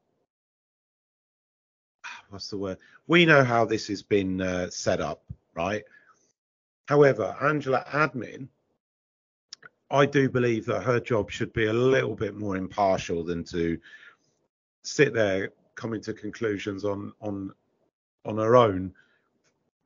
What's 2.30 2.49
the 2.49 2.57
word? 2.57 2.77
We 3.07 3.25
know 3.25 3.43
how 3.43 3.65
this 3.65 3.88
has 3.88 4.03
been 4.03 4.41
uh, 4.41 4.69
set 4.69 5.01
up, 5.01 5.23
right? 5.55 5.84
However, 6.88 7.36
Angela 7.41 7.84
Admin, 7.91 8.47
I 9.89 10.05
do 10.05 10.30
believe 10.30 10.65
that 10.67 10.84
her 10.84 10.99
job 10.99 11.32
should 11.32 11.51
be 11.53 11.65
a 11.65 11.73
little 11.73 12.15
bit 12.15 12.36
more 12.36 12.55
impartial 12.55 13.23
than 13.23 13.43
to 13.45 13.80
sit 14.84 15.13
there 15.13 15.49
coming 15.75 16.01
to 16.01 16.13
conclusions 16.13 16.86
on 16.86 17.13
on 17.21 17.51
on 18.25 18.38
her 18.38 18.55
own 18.55 18.93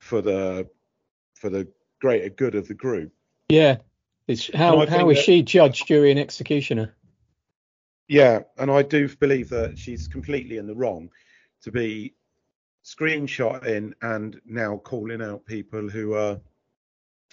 for 0.03 0.21
the 0.21 0.67
for 1.35 1.49
the 1.49 1.67
greater 2.01 2.29
good 2.29 2.55
of 2.55 2.67
the 2.67 2.73
group. 2.73 3.11
Yeah. 3.49 3.77
It's 4.27 4.53
how 4.53 4.85
how 4.85 5.09
is 5.09 5.17
that- 5.17 5.23
she 5.25 5.41
judged, 5.41 5.87
jury, 5.87 6.11
and 6.11 6.19
executioner? 6.19 6.93
Yeah, 8.09 8.41
and 8.57 8.69
I 8.69 8.81
do 8.83 9.07
believe 9.15 9.49
that 9.49 9.77
she's 9.79 10.07
completely 10.09 10.57
in 10.57 10.67
the 10.67 10.75
wrong 10.75 11.09
to 11.63 11.71
be 11.71 12.13
screenshotting 12.83 13.93
and 14.01 14.39
now 14.45 14.77
calling 14.77 15.21
out 15.21 15.45
people 15.45 15.89
who 15.89 16.13
are 16.15 16.39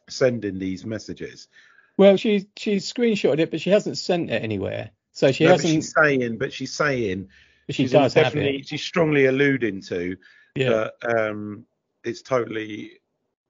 sending 0.08 0.58
these 0.58 0.86
messages. 0.86 1.48
Well, 1.96 2.16
she 2.16 2.46
she's 2.56 2.90
screenshotted 2.92 3.40
it, 3.40 3.50
but 3.50 3.60
she 3.60 3.70
hasn't 3.70 3.98
sent 3.98 4.30
it 4.30 4.42
anywhere. 4.42 4.90
So 5.12 5.32
she 5.32 5.44
No, 5.44 5.50
hasn't. 5.52 5.72
she's 5.74 5.92
saying, 6.00 6.38
but 6.38 6.52
she's 6.52 6.72
saying 6.72 7.28
but 7.66 7.74
she 7.74 7.82
she's 7.84 7.92
does 7.92 8.14
have 8.14 8.24
definitely 8.26 8.60
it. 8.60 8.68
she's 8.68 8.82
strongly 8.82 9.26
alluding 9.26 9.82
to 9.82 10.16
Yeah. 10.54 10.90
that 11.00 11.30
um, 11.30 11.66
it's 12.04 12.22
totally 12.22 13.00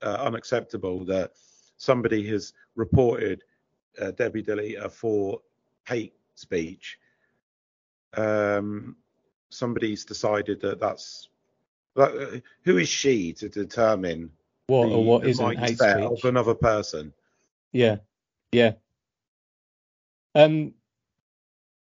uh, 0.02 0.18
unacceptable 0.20 1.04
that 1.04 1.32
somebody 1.76 2.26
has 2.28 2.52
reported 2.74 3.42
uh, 4.00 4.10
Debbie 4.12 4.42
Deleter 4.42 4.90
for 4.90 5.40
hate 5.86 6.14
speech. 6.34 6.98
Um, 8.14 8.96
somebody's 9.50 10.04
decided 10.04 10.60
that 10.62 10.80
that's 10.80 11.28
that, 11.96 12.16
uh, 12.16 12.40
who 12.64 12.78
is 12.78 12.88
she 12.88 13.32
to 13.34 13.48
determine 13.48 14.30
what 14.66 14.88
the, 14.88 14.94
or 14.94 15.04
what 15.04 15.22
the 15.22 15.28
hate 15.28 15.38
mindset 15.38 16.08
speech? 16.08 16.24
of 16.24 16.28
another 16.28 16.54
person? 16.54 17.12
Yeah, 17.72 17.96
yeah. 18.52 18.72
Um, 20.34 20.74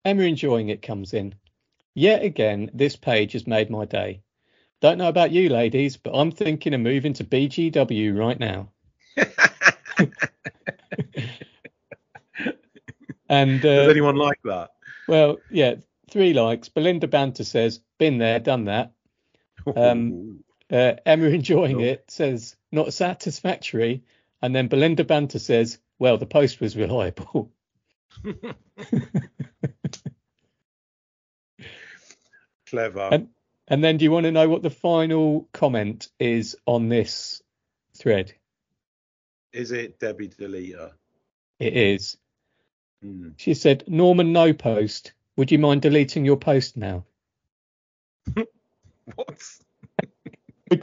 Emma 0.05 0.22
enjoying 0.22 0.68
it 0.68 0.82
comes 0.82 1.14
in. 1.14 1.34
Yet 1.94 2.22
again, 2.22 2.70
this 2.74 2.96
page 2.96 3.32
has 3.32 3.46
made 3.46 3.70
my 3.70 3.84
day. 3.84 4.22
Don't 4.85 4.99
know 4.99 5.09
about 5.09 5.30
you 5.30 5.49
ladies, 5.49 5.97
but 5.97 6.12
I'm 6.12 6.30
thinking 6.30 6.74
of 6.74 6.80
moving 6.82 7.14
to 7.14 7.24
BGW 7.24 8.14
right 8.14 8.39
now. 8.39 8.68
And 13.30 13.62
Does 13.62 13.89
uh, 13.89 13.91
anyone 13.91 14.16
like 14.16 14.39
that? 14.45 14.72
well, 15.09 15.39
yeah, 15.49 15.76
three 16.11 16.35
likes. 16.35 16.68
Belinda 16.68 17.09
Banter 17.09 17.45
says, 17.45 17.80
"Been 17.99 18.18
there, 18.18 18.39
done 18.39 18.66
that." 18.66 18.93
Um, 19.74 20.45
Uh, 20.70 20.97
Emma 21.07 21.28
enjoying 21.28 21.76
Cool. 21.76 21.85
it 21.85 22.05
says, 22.11 22.55
"Not 22.70 22.93
satisfactory," 22.93 24.03
and 24.43 24.55
then 24.55 24.68
Belinda 24.68 25.05
Banter 25.05 25.39
says, 25.39 25.78
"Well, 25.99 26.18
the 26.18 26.26
post 26.26 26.61
was 26.61 26.76
reliable." 26.76 27.51
Clever. 32.66 33.09
And 33.11 33.30
and 33.68 33.82
then, 33.82 33.96
do 33.96 34.04
you 34.04 34.10
want 34.10 34.24
to 34.24 34.32
know 34.32 34.48
what 34.48 34.62
the 34.62 34.70
final 34.70 35.48
comment 35.52 36.08
is 36.18 36.56
on 36.66 36.88
this 36.88 37.42
thread? 37.96 38.32
is 39.52 39.70
it 39.70 40.00
Debbie 40.00 40.28
Deleter? 40.28 40.90
It 41.60 41.76
is. 41.76 42.16
Hmm. 43.02 43.28
She 43.36 43.54
said, 43.54 43.84
"Norman, 43.86 44.32
no 44.32 44.52
post. 44.52 45.12
Would 45.36 45.52
you 45.52 45.58
mind 45.60 45.82
deleting 45.82 46.24
your 46.24 46.36
post 46.36 46.76
now?" 46.76 47.04
What? 49.14 49.42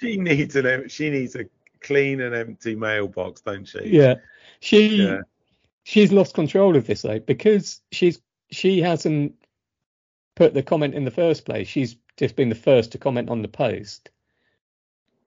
She 0.00 0.16
needs 0.16 0.56
an 0.56 0.88
she 0.88 1.10
needs 1.10 1.36
a 1.36 1.44
clean 1.82 2.20
and 2.22 2.34
empty 2.34 2.74
mailbox, 2.74 3.42
don't 3.42 3.66
she? 3.68 3.80
yeah, 3.84 4.14
she 4.60 5.04
Yeah. 5.04 5.20
she's 5.84 6.10
lost 6.10 6.32
control 6.34 6.74
of 6.76 6.86
this 6.86 7.02
though 7.02 7.18
because 7.18 7.82
she's 7.92 8.20
she 8.50 8.80
hasn't 8.80 9.34
put 10.40 10.54
the 10.54 10.62
comment 10.62 10.94
in 10.94 11.04
the 11.04 11.10
first 11.10 11.44
place. 11.44 11.68
She's 11.68 11.96
just 12.16 12.34
been 12.34 12.48
the 12.48 12.54
first 12.54 12.92
to 12.92 12.98
comment 12.98 13.28
on 13.28 13.42
the 13.42 13.48
post. 13.48 14.08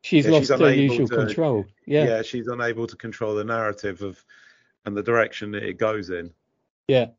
She's 0.02 0.26
Yeah, 0.26 0.32
lost 0.32 0.48
she's 0.48 0.60
her 0.60 0.74
usual 0.74 1.08
to- 1.08 1.16
control. 1.16 1.66
yeah. 1.86 2.06
Yeah, 2.06 2.22
she's 2.24 2.48
unable 2.48 2.88
to 2.88 2.96
control 2.96 3.36
the 3.36 3.44
narrative 3.44 4.02
of 4.02 4.26
and 4.86 4.98
the 4.98 5.04
direction 5.04 5.52
that 5.52 5.62
it 5.62 5.78
goes 5.78 6.10
in. 6.10 6.34
yeah, 6.88 7.12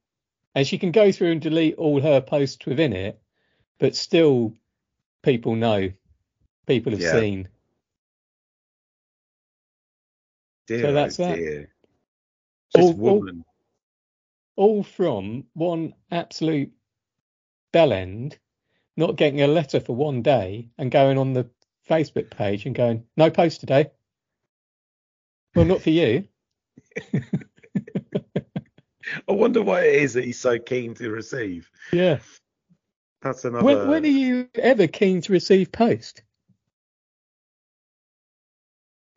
and 0.56 0.66
she 0.66 0.76
can 0.76 0.90
go 0.90 1.12
through 1.12 1.30
and 1.30 1.40
delete 1.40 1.76
all 1.76 2.00
her 2.00 2.20
posts 2.20 2.66
within 2.66 2.92
it, 2.92 3.22
but 3.78 3.94
still, 3.94 4.52
people 5.22 5.54
know, 5.54 5.92
people 6.66 6.90
have 6.90 7.00
Yeah. 7.00 7.12
seen. 7.20 7.48
Dear, 10.66 10.80
So 10.82 10.92
that's 10.92 11.20
oh 11.20 11.24
that. 11.28 11.36
dear. 11.36 11.70
Just 12.74 12.88
All- 12.98 13.08
all- 13.08 13.18
woman. 13.20 13.44
all 14.56 14.82
from 14.82 15.46
one 15.54 15.94
absolute 16.10 16.72
bell 17.74 17.92
end, 17.92 18.38
not 18.96 19.16
getting 19.16 19.42
a 19.42 19.48
letter 19.48 19.80
for 19.80 19.96
one 19.96 20.22
day 20.22 20.70
and 20.78 20.92
going 20.92 21.18
on 21.18 21.32
the 21.32 21.50
Facebook 21.90 22.30
page 22.30 22.66
and 22.66 22.74
going, 22.74 23.04
no 23.16 23.30
post 23.30 23.58
today. 23.58 23.90
Well, 25.56 25.64
not 25.64 25.82
for 25.82 25.90
you. 25.90 26.28
I 29.28 29.32
wonder 29.32 29.60
what 29.60 29.84
it 29.84 29.96
is 29.96 30.14
that 30.14 30.24
he's 30.24 30.38
so 30.38 30.58
keen 30.60 30.94
to 30.94 31.10
receive. 31.10 31.68
Yeah. 31.92 32.20
That's 33.22 33.44
another. 33.44 33.64
When, 33.64 33.88
when 33.88 34.04
are 34.04 34.06
you 34.06 34.48
ever 34.54 34.86
keen 34.86 35.20
to 35.22 35.32
receive 35.32 35.72
post? 35.72 36.22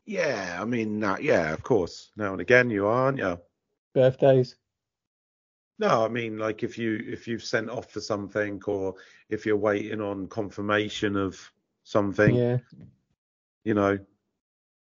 Yeah, 0.04 0.58
I 0.60 0.64
mean, 0.64 1.04
uh, 1.04 1.18
yeah, 1.20 1.52
of 1.52 1.62
course. 1.62 2.10
Now 2.16 2.32
and 2.32 2.40
again, 2.40 2.70
you 2.70 2.86
are, 2.86 3.04
aren't 3.04 3.18
you? 3.18 3.38
Birthdays? 3.94 4.56
No, 5.78 6.04
I 6.04 6.08
mean, 6.08 6.38
like 6.38 6.62
if 6.62 6.76
you 6.76 7.02
if 7.06 7.28
you've 7.28 7.44
sent 7.44 7.70
off 7.70 7.90
for 7.90 8.00
something, 8.00 8.60
or 8.66 8.94
if 9.28 9.46
you're 9.46 9.56
waiting 9.56 10.00
on 10.00 10.26
confirmation 10.26 11.16
of 11.16 11.40
something, 11.84 12.34
Yeah. 12.34 12.58
you 13.64 13.74
know. 13.74 13.98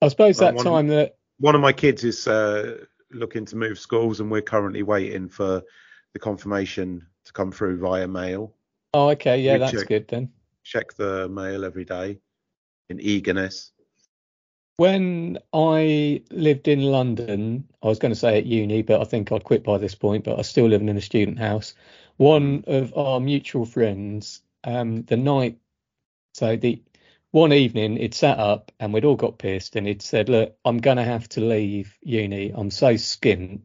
I 0.01 0.07
suppose 0.09 0.39
Like 0.39 0.51
that 0.51 0.55
one- 0.57 0.65
time 0.65 0.87
that, 0.89 1.17
One 1.39 1.55
of 1.55 1.61
my 1.61 1.73
kids 1.73 2.03
is 2.03 2.27
uh, 2.27 2.85
looking 3.11 3.45
to 3.45 3.55
move 3.55 3.79
schools, 3.79 4.19
and 4.19 4.29
we're 4.31 4.41
currently 4.41 4.83
waiting 4.83 5.27
for 5.27 5.63
the 6.13 6.19
confirmation 6.19 7.05
to 7.25 7.33
come 7.33 7.51
through 7.51 7.79
via 7.79 8.07
mail. 8.07 8.55
Oh, 8.93 9.09
okay. 9.09 9.41
Yeah, 9.41 9.53
We 9.53 9.59
that's 9.59 9.71
check- 9.73 9.87
good 9.87 10.07
then. 10.07 10.31
Check 10.63 10.93
the 10.93 11.27
mail 11.29 11.65
every 11.65 11.83
day 11.85 12.19
in 12.89 12.99
eagerness. 13.01 13.71
When 14.77 15.39
I 15.53 16.21
lived 16.31 16.67
in 16.67 16.81
London, 16.81 17.69
I 17.81 17.87
was 17.87 17.99
going 17.99 18.13
to 18.13 18.19
say 18.19 18.37
at 18.37 18.45
uni, 18.45 18.81
but 18.81 18.99
I 18.99 19.05
think 19.05 19.31
I'd 19.31 19.45
quit 19.45 19.63
by 19.63 19.77
this 19.77 19.95
point, 19.95 20.25
but 20.25 20.33
I 20.33 20.37
was 20.37 20.49
still 20.49 20.67
living 20.67 20.89
in 20.89 20.97
a 20.97 21.01
student 21.01 21.39
house. 21.39 21.75
One 22.17 22.65
of 22.67 22.93
our 22.97 23.21
mutual 23.21 23.65
friends, 23.65 24.41
um, 24.65 25.03
the 25.03 25.15
night, 25.15 25.59
so 26.33 26.57
the 26.57 26.83
one 27.31 27.53
evening, 27.53 27.95
he'd 27.95 28.13
sat 28.13 28.37
up 28.37 28.73
and 28.77 28.93
we'd 28.93 29.05
all 29.05 29.15
got 29.15 29.37
pissed 29.37 29.77
and 29.77 29.87
he'd 29.87 30.01
said, 30.01 30.27
Look, 30.27 30.57
I'm 30.65 30.79
going 30.79 30.97
to 30.97 31.03
have 31.03 31.29
to 31.29 31.41
leave 31.41 31.97
uni. 32.01 32.51
I'm 32.53 32.71
so 32.71 32.95
skint. 32.95 33.61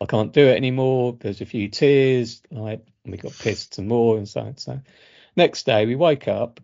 I 0.00 0.06
can't 0.06 0.32
do 0.32 0.46
it 0.46 0.56
anymore. 0.56 1.16
There's 1.18 1.40
a 1.40 1.46
few 1.46 1.68
tears. 1.68 2.42
Like, 2.52 2.86
we 3.04 3.16
got 3.16 3.36
pissed 3.36 3.74
some 3.74 3.88
more 3.88 4.18
and 4.18 4.28
so 4.28 4.40
on. 4.42 4.56
So 4.56 4.80
next 5.34 5.66
day, 5.66 5.84
we 5.86 5.96
wake 5.96 6.28
up. 6.28 6.60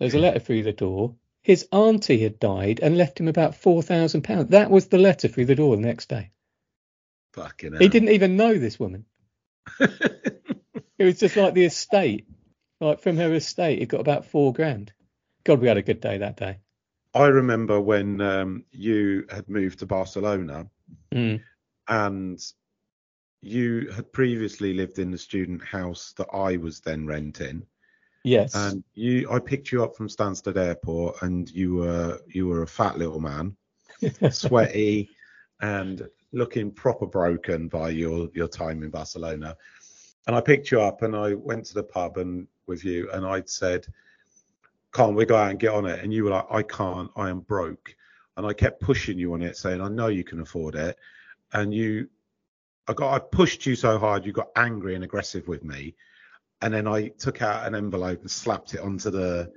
There's 0.00 0.14
a 0.14 0.18
letter 0.18 0.40
through 0.40 0.64
the 0.64 0.72
door 0.72 1.14
his 1.44 1.68
auntie 1.70 2.22
had 2.22 2.40
died 2.40 2.80
and 2.82 2.98
left 2.98 3.20
him 3.20 3.28
about 3.28 3.54
four 3.54 3.82
thousand 3.82 4.22
pounds. 4.22 4.48
That 4.50 4.70
was 4.70 4.88
the 4.88 4.98
letter 4.98 5.28
through 5.28 5.44
the 5.44 5.54
door 5.54 5.76
the 5.76 5.82
next 5.82 6.08
day. 6.08 6.32
Fucking 7.34 7.72
hell. 7.72 7.80
He 7.80 7.88
didn't 7.88 8.08
even 8.08 8.36
know 8.36 8.58
this 8.58 8.80
woman. 8.80 9.04
It 10.96 11.04
was 11.04 11.18
just 11.18 11.36
like 11.36 11.54
the 11.54 11.64
estate, 11.64 12.28
like 12.80 13.00
from 13.00 13.16
her 13.16 13.34
estate, 13.34 13.82
it 13.82 13.86
got 13.86 14.00
about 14.00 14.26
four 14.26 14.52
grand. 14.52 14.92
God, 15.42 15.60
we 15.60 15.66
had 15.66 15.76
a 15.76 15.82
good 15.82 16.00
day 16.00 16.18
that 16.18 16.36
day. 16.36 16.58
I 17.12 17.26
remember 17.26 17.80
when 17.80 18.20
um, 18.20 18.64
you 18.70 19.26
had 19.28 19.48
moved 19.48 19.80
to 19.80 19.86
Barcelona 19.86 20.68
Mm. 21.12 21.42
and 21.88 22.40
you 23.42 23.90
had 23.90 24.12
previously 24.12 24.72
lived 24.72 24.98
in 24.98 25.10
the 25.10 25.18
student 25.18 25.62
house 25.64 26.14
that 26.16 26.28
I 26.32 26.56
was 26.56 26.80
then 26.80 27.06
renting. 27.06 27.66
Yes. 28.24 28.54
And 28.54 28.82
you, 28.94 29.30
I 29.30 29.38
picked 29.38 29.70
you 29.70 29.84
up 29.84 29.94
from 29.94 30.08
Stansted 30.08 30.56
Airport, 30.56 31.20
and 31.20 31.48
you 31.50 31.74
were 31.74 32.18
you 32.26 32.48
were 32.48 32.62
a 32.62 32.66
fat 32.66 32.98
little 32.98 33.20
man, 33.20 33.54
sweaty, 34.30 35.10
and 35.60 36.08
looking 36.32 36.70
proper 36.70 37.06
broken 37.06 37.68
by 37.68 37.90
your 37.90 38.30
your 38.34 38.48
time 38.48 38.82
in 38.82 38.88
Barcelona. 38.88 39.56
And 40.26 40.34
I 40.34 40.40
picked 40.40 40.70
you 40.70 40.80
up, 40.80 41.02
and 41.02 41.14
I 41.14 41.34
went 41.34 41.66
to 41.66 41.74
the 41.74 41.82
pub 41.82 42.16
and 42.16 42.48
with 42.66 42.82
you, 42.82 43.10
and 43.12 43.26
I'd 43.26 43.48
said, 43.50 43.86
"Can't 44.94 45.14
we 45.14 45.26
go 45.26 45.36
out 45.36 45.50
and 45.50 45.60
get 45.60 45.74
on 45.74 45.84
it?" 45.84 46.02
And 46.02 46.12
you 46.12 46.24
were 46.24 46.30
like, 46.30 46.46
"I 46.50 46.62
can't. 46.62 47.10
I 47.16 47.28
am 47.28 47.40
broke." 47.40 47.94
And 48.38 48.46
I 48.46 48.54
kept 48.54 48.80
pushing 48.80 49.18
you 49.18 49.34
on 49.34 49.42
it, 49.42 49.58
saying, 49.58 49.82
"I 49.82 49.88
know 49.88 50.08
you 50.08 50.24
can 50.24 50.40
afford 50.40 50.76
it." 50.76 50.96
And 51.52 51.74
you, 51.74 52.08
I 52.88 52.94
got, 52.94 53.14
I 53.14 53.18
pushed 53.18 53.64
you 53.64 53.76
so 53.76 53.96
hard, 53.98 54.26
you 54.26 54.32
got 54.32 54.48
angry 54.56 54.94
and 54.96 55.04
aggressive 55.04 55.46
with 55.46 55.62
me 55.62 55.94
and 56.64 56.72
then 56.72 56.88
I 56.88 57.08
took 57.08 57.42
out 57.42 57.66
an 57.66 57.74
envelope 57.74 58.22
and 58.22 58.30
slapped 58.30 58.72
it 58.72 58.80
onto 58.80 59.10
the 59.10 59.52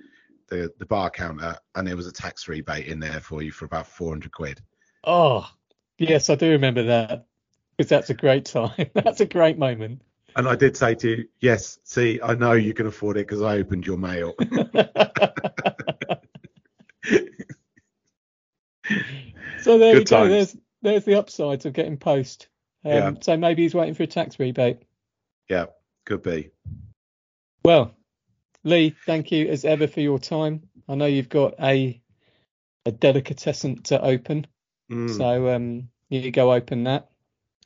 the, 0.50 0.72
the 0.78 0.86
bar 0.86 1.10
counter, 1.10 1.58
and 1.76 1.88
there 1.88 1.96
was 1.96 2.08
a 2.08 2.12
tax 2.12 2.48
rebate 2.48 2.88
in 2.88 3.00
there 3.00 3.20
for 3.20 3.42
you 3.42 3.52
for 3.52 3.66
about 3.66 3.88
400 3.88 4.32
quid. 4.32 4.62
oh, 5.04 5.50
yes, 5.98 6.30
I 6.30 6.36
do 6.36 6.52
remember 6.52 6.84
that 6.84 7.26
because 7.76 7.90
that's 7.90 8.10
a 8.10 8.14
great 8.14 8.46
time. 8.46 8.88
that's 8.94 9.20
a 9.20 9.26
great 9.26 9.58
moment. 9.58 10.02
And 10.36 10.48
I 10.48 10.56
did 10.56 10.78
say 10.78 10.96
to 10.96 11.10
you, 11.10 11.28
yes, 11.40 11.80
see, 11.84 12.20
I 12.24 12.36
know 12.36 12.54
you 12.54 12.74
can 12.74 12.88
afford 12.88 13.18
it 13.18 13.28
because 13.28 13.42
I 13.42 13.58
opened 13.58 13.86
your 13.88 13.98
mail. 13.98 14.34
so 19.62 19.78
there 19.78 19.94
Good 19.96 20.00
you 20.00 20.06
go. 20.06 20.28
There's 20.28 20.56
there's 20.82 21.06
the 21.06 21.16
upsides 21.16 21.66
of 21.66 21.74
getting 21.74 21.98
post. 21.98 22.48
Um, 22.86 22.92
Yeah. 22.92 23.12
So 23.22 23.36
maybe 23.38 23.64
he's 23.64 23.76
waiting 23.76 23.96
for 23.96 24.04
a 24.04 24.08
tax 24.08 24.40
rebate. 24.40 24.80
yeah, 25.50 25.66
could 26.06 26.24
be. 26.24 26.52
Well, 27.68 27.92
Lee, 28.64 28.96
thank 29.06 29.30
you 29.30 29.50
as 29.50 29.66
ever 29.66 29.88
for 29.88 30.00
your 30.00 30.20
time. 30.20 30.70
I 30.88 30.96
know 30.96 31.06
you've 31.06 31.28
got 31.28 31.56
a 31.62 32.02
a 32.86 32.92
delicatessen 32.94 33.84
to 33.84 34.02
open, 34.02 34.48
Mm, 34.90 35.10
so 35.18 35.50
um, 35.54 35.90
you 36.08 36.32
go 36.32 36.54
open 36.54 36.86
that. 36.86 37.10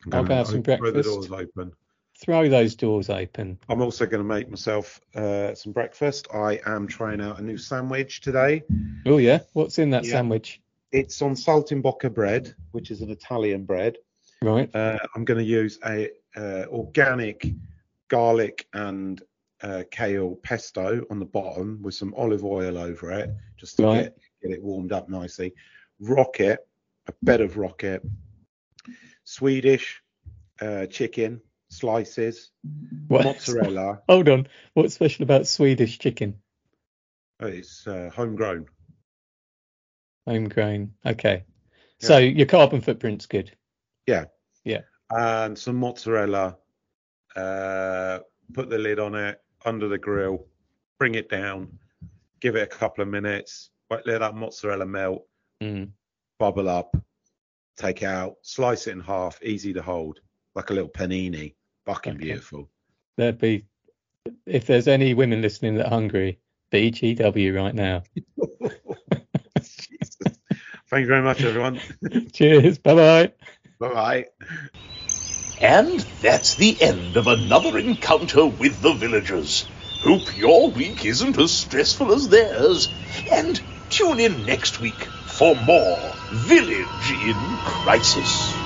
I'm 0.06 0.14
I'll 0.14 0.24
go 0.24 0.34
have 0.34 0.48
some 0.48 0.58
open- 0.58 0.78
throw 0.78 0.90
The 0.90 1.02
doors 1.04 1.30
open. 1.30 1.72
Throw 2.20 2.48
those 2.48 2.74
doors 2.74 3.10
open. 3.10 3.60
I'm 3.68 3.80
also 3.80 4.04
going 4.04 4.18
to 4.24 4.28
make 4.28 4.50
myself 4.50 5.00
uh, 5.14 5.54
some 5.54 5.70
breakfast. 5.70 6.26
I 6.34 6.58
am 6.66 6.88
trying 6.88 7.20
out 7.20 7.38
a 7.38 7.42
new 7.42 7.56
sandwich 7.56 8.22
today. 8.22 8.64
Oh 9.06 9.18
yeah, 9.18 9.38
what's 9.52 9.78
in 9.78 9.90
that 9.90 10.04
Yeah. 10.04 10.14
sandwich? 10.14 10.60
It's 10.90 11.22
on 11.22 11.36
saltimbocca 11.36 12.12
bread, 12.12 12.56
which 12.72 12.90
is 12.90 13.02
an 13.02 13.10
Italian 13.10 13.66
bread. 13.66 13.98
Right. 14.42 14.68
Uh, 14.74 14.98
I'm 15.14 15.24
going 15.24 15.38
to 15.38 15.44
use 15.44 15.78
a 15.86 16.10
uh, 16.34 16.66
organic 16.70 17.46
garlic 18.08 18.66
and 18.72 19.22
uh, 19.62 19.84
kale 19.90 20.36
pesto 20.42 21.04
on 21.10 21.18
the 21.18 21.24
bottom 21.24 21.80
with 21.82 21.94
some 21.94 22.14
olive 22.16 22.44
oil 22.44 22.78
over 22.78 23.12
it, 23.12 23.30
just 23.56 23.76
to 23.76 23.84
Right. 23.84 24.02
get, 24.04 24.18
get 24.42 24.50
it 24.52 24.62
warmed 24.62 24.92
up 24.92 25.08
nicely. 25.08 25.54
Rocket, 26.00 26.58
a 27.06 27.12
bed 27.22 27.40
of 27.40 27.56
rocket, 27.56 28.02
Swedish 29.24 30.02
uh, 30.60 30.86
chicken 30.86 31.40
slices, 31.68 32.50
What? 33.08 33.24
mozzarella. 33.24 34.02
Hold 34.08 34.28
on. 34.28 34.48
What's 34.74 34.94
special 34.94 35.22
about 35.22 35.46
Swedish 35.46 35.98
chicken? 35.98 36.38
Oh, 37.40 37.46
it's 37.46 37.86
uh, 37.86 38.10
homegrown. 38.14 38.66
Homegrown. 40.26 40.92
Okay. 41.04 41.44
So 41.98 42.18
your 42.18 42.46
carbon 42.46 42.80
footprint's 42.80 43.26
good. 43.26 43.56
Yeah. 44.06 44.24
Yeah. 44.64 44.80
And 45.10 45.56
some 45.58 45.76
mozzarella. 45.76 46.58
Uh, 47.34 48.18
put 48.52 48.68
the 48.68 48.76
lid 48.78 48.98
on 48.98 49.14
it 49.14 49.40
under 49.66 49.88
the 49.88 49.98
grill, 49.98 50.46
bring 50.98 51.14
it 51.14 51.28
down, 51.28 51.78
give 52.40 52.56
it 52.56 52.62
a 52.62 52.66
couple 52.66 53.02
of 53.02 53.08
minutes, 53.08 53.70
let 53.90 54.04
that 54.06 54.34
mozzarella 54.34 54.86
melt, 54.86 55.26
Mm. 55.62 55.90
bubble 56.38 56.68
up, 56.68 56.96
take 57.76 58.02
out, 58.02 58.36
slice 58.42 58.86
it 58.86 58.92
in 58.92 59.00
half, 59.00 59.42
easy 59.42 59.72
to 59.72 59.82
hold, 59.82 60.20
like 60.54 60.70
a 60.70 60.74
little 60.74 60.88
panini. 60.90 61.54
Fucking 61.86 62.14
Okay. 62.14 62.24
beautiful. 62.24 62.70
There'd 63.16 63.38
be, 63.38 63.66
if 64.46 64.66
there's 64.66 64.88
any 64.88 65.14
women 65.14 65.42
listening 65.42 65.76
that 65.76 65.86
are 65.86 65.90
hungry, 65.90 66.40
BGW 66.72 67.54
right 67.54 67.74
now. 67.74 68.02
Jesus. 69.60 70.38
Thank 70.88 71.02
you 71.02 71.06
very 71.06 71.22
much, 71.22 71.42
everyone. 71.44 71.80
Cheers. 72.32 72.78
Bye 72.78 72.94
bye. 72.94 73.32
bye 73.78 73.94
bye. 73.94 74.26
And 75.62 76.00
that's 76.20 76.56
the 76.56 76.76
end 76.82 77.16
of 77.16 77.28
another 77.28 77.78
encounter 77.78 78.44
with 78.44 78.82
the 78.82 78.92
villagers. 78.94 79.64
Hope 80.02 80.36
your 80.36 80.70
week 80.70 81.04
isn't 81.04 81.38
as 81.38 81.52
stressful 81.52 82.12
as 82.12 82.28
theirs. 82.28 82.88
And 83.30 83.60
tune 83.88 84.18
in 84.18 84.44
next 84.44 84.80
week 84.80 85.06
for 85.26 85.54
more 85.54 86.12
Village 86.32 87.12
in 87.12 87.36
Crisis. 87.64 88.61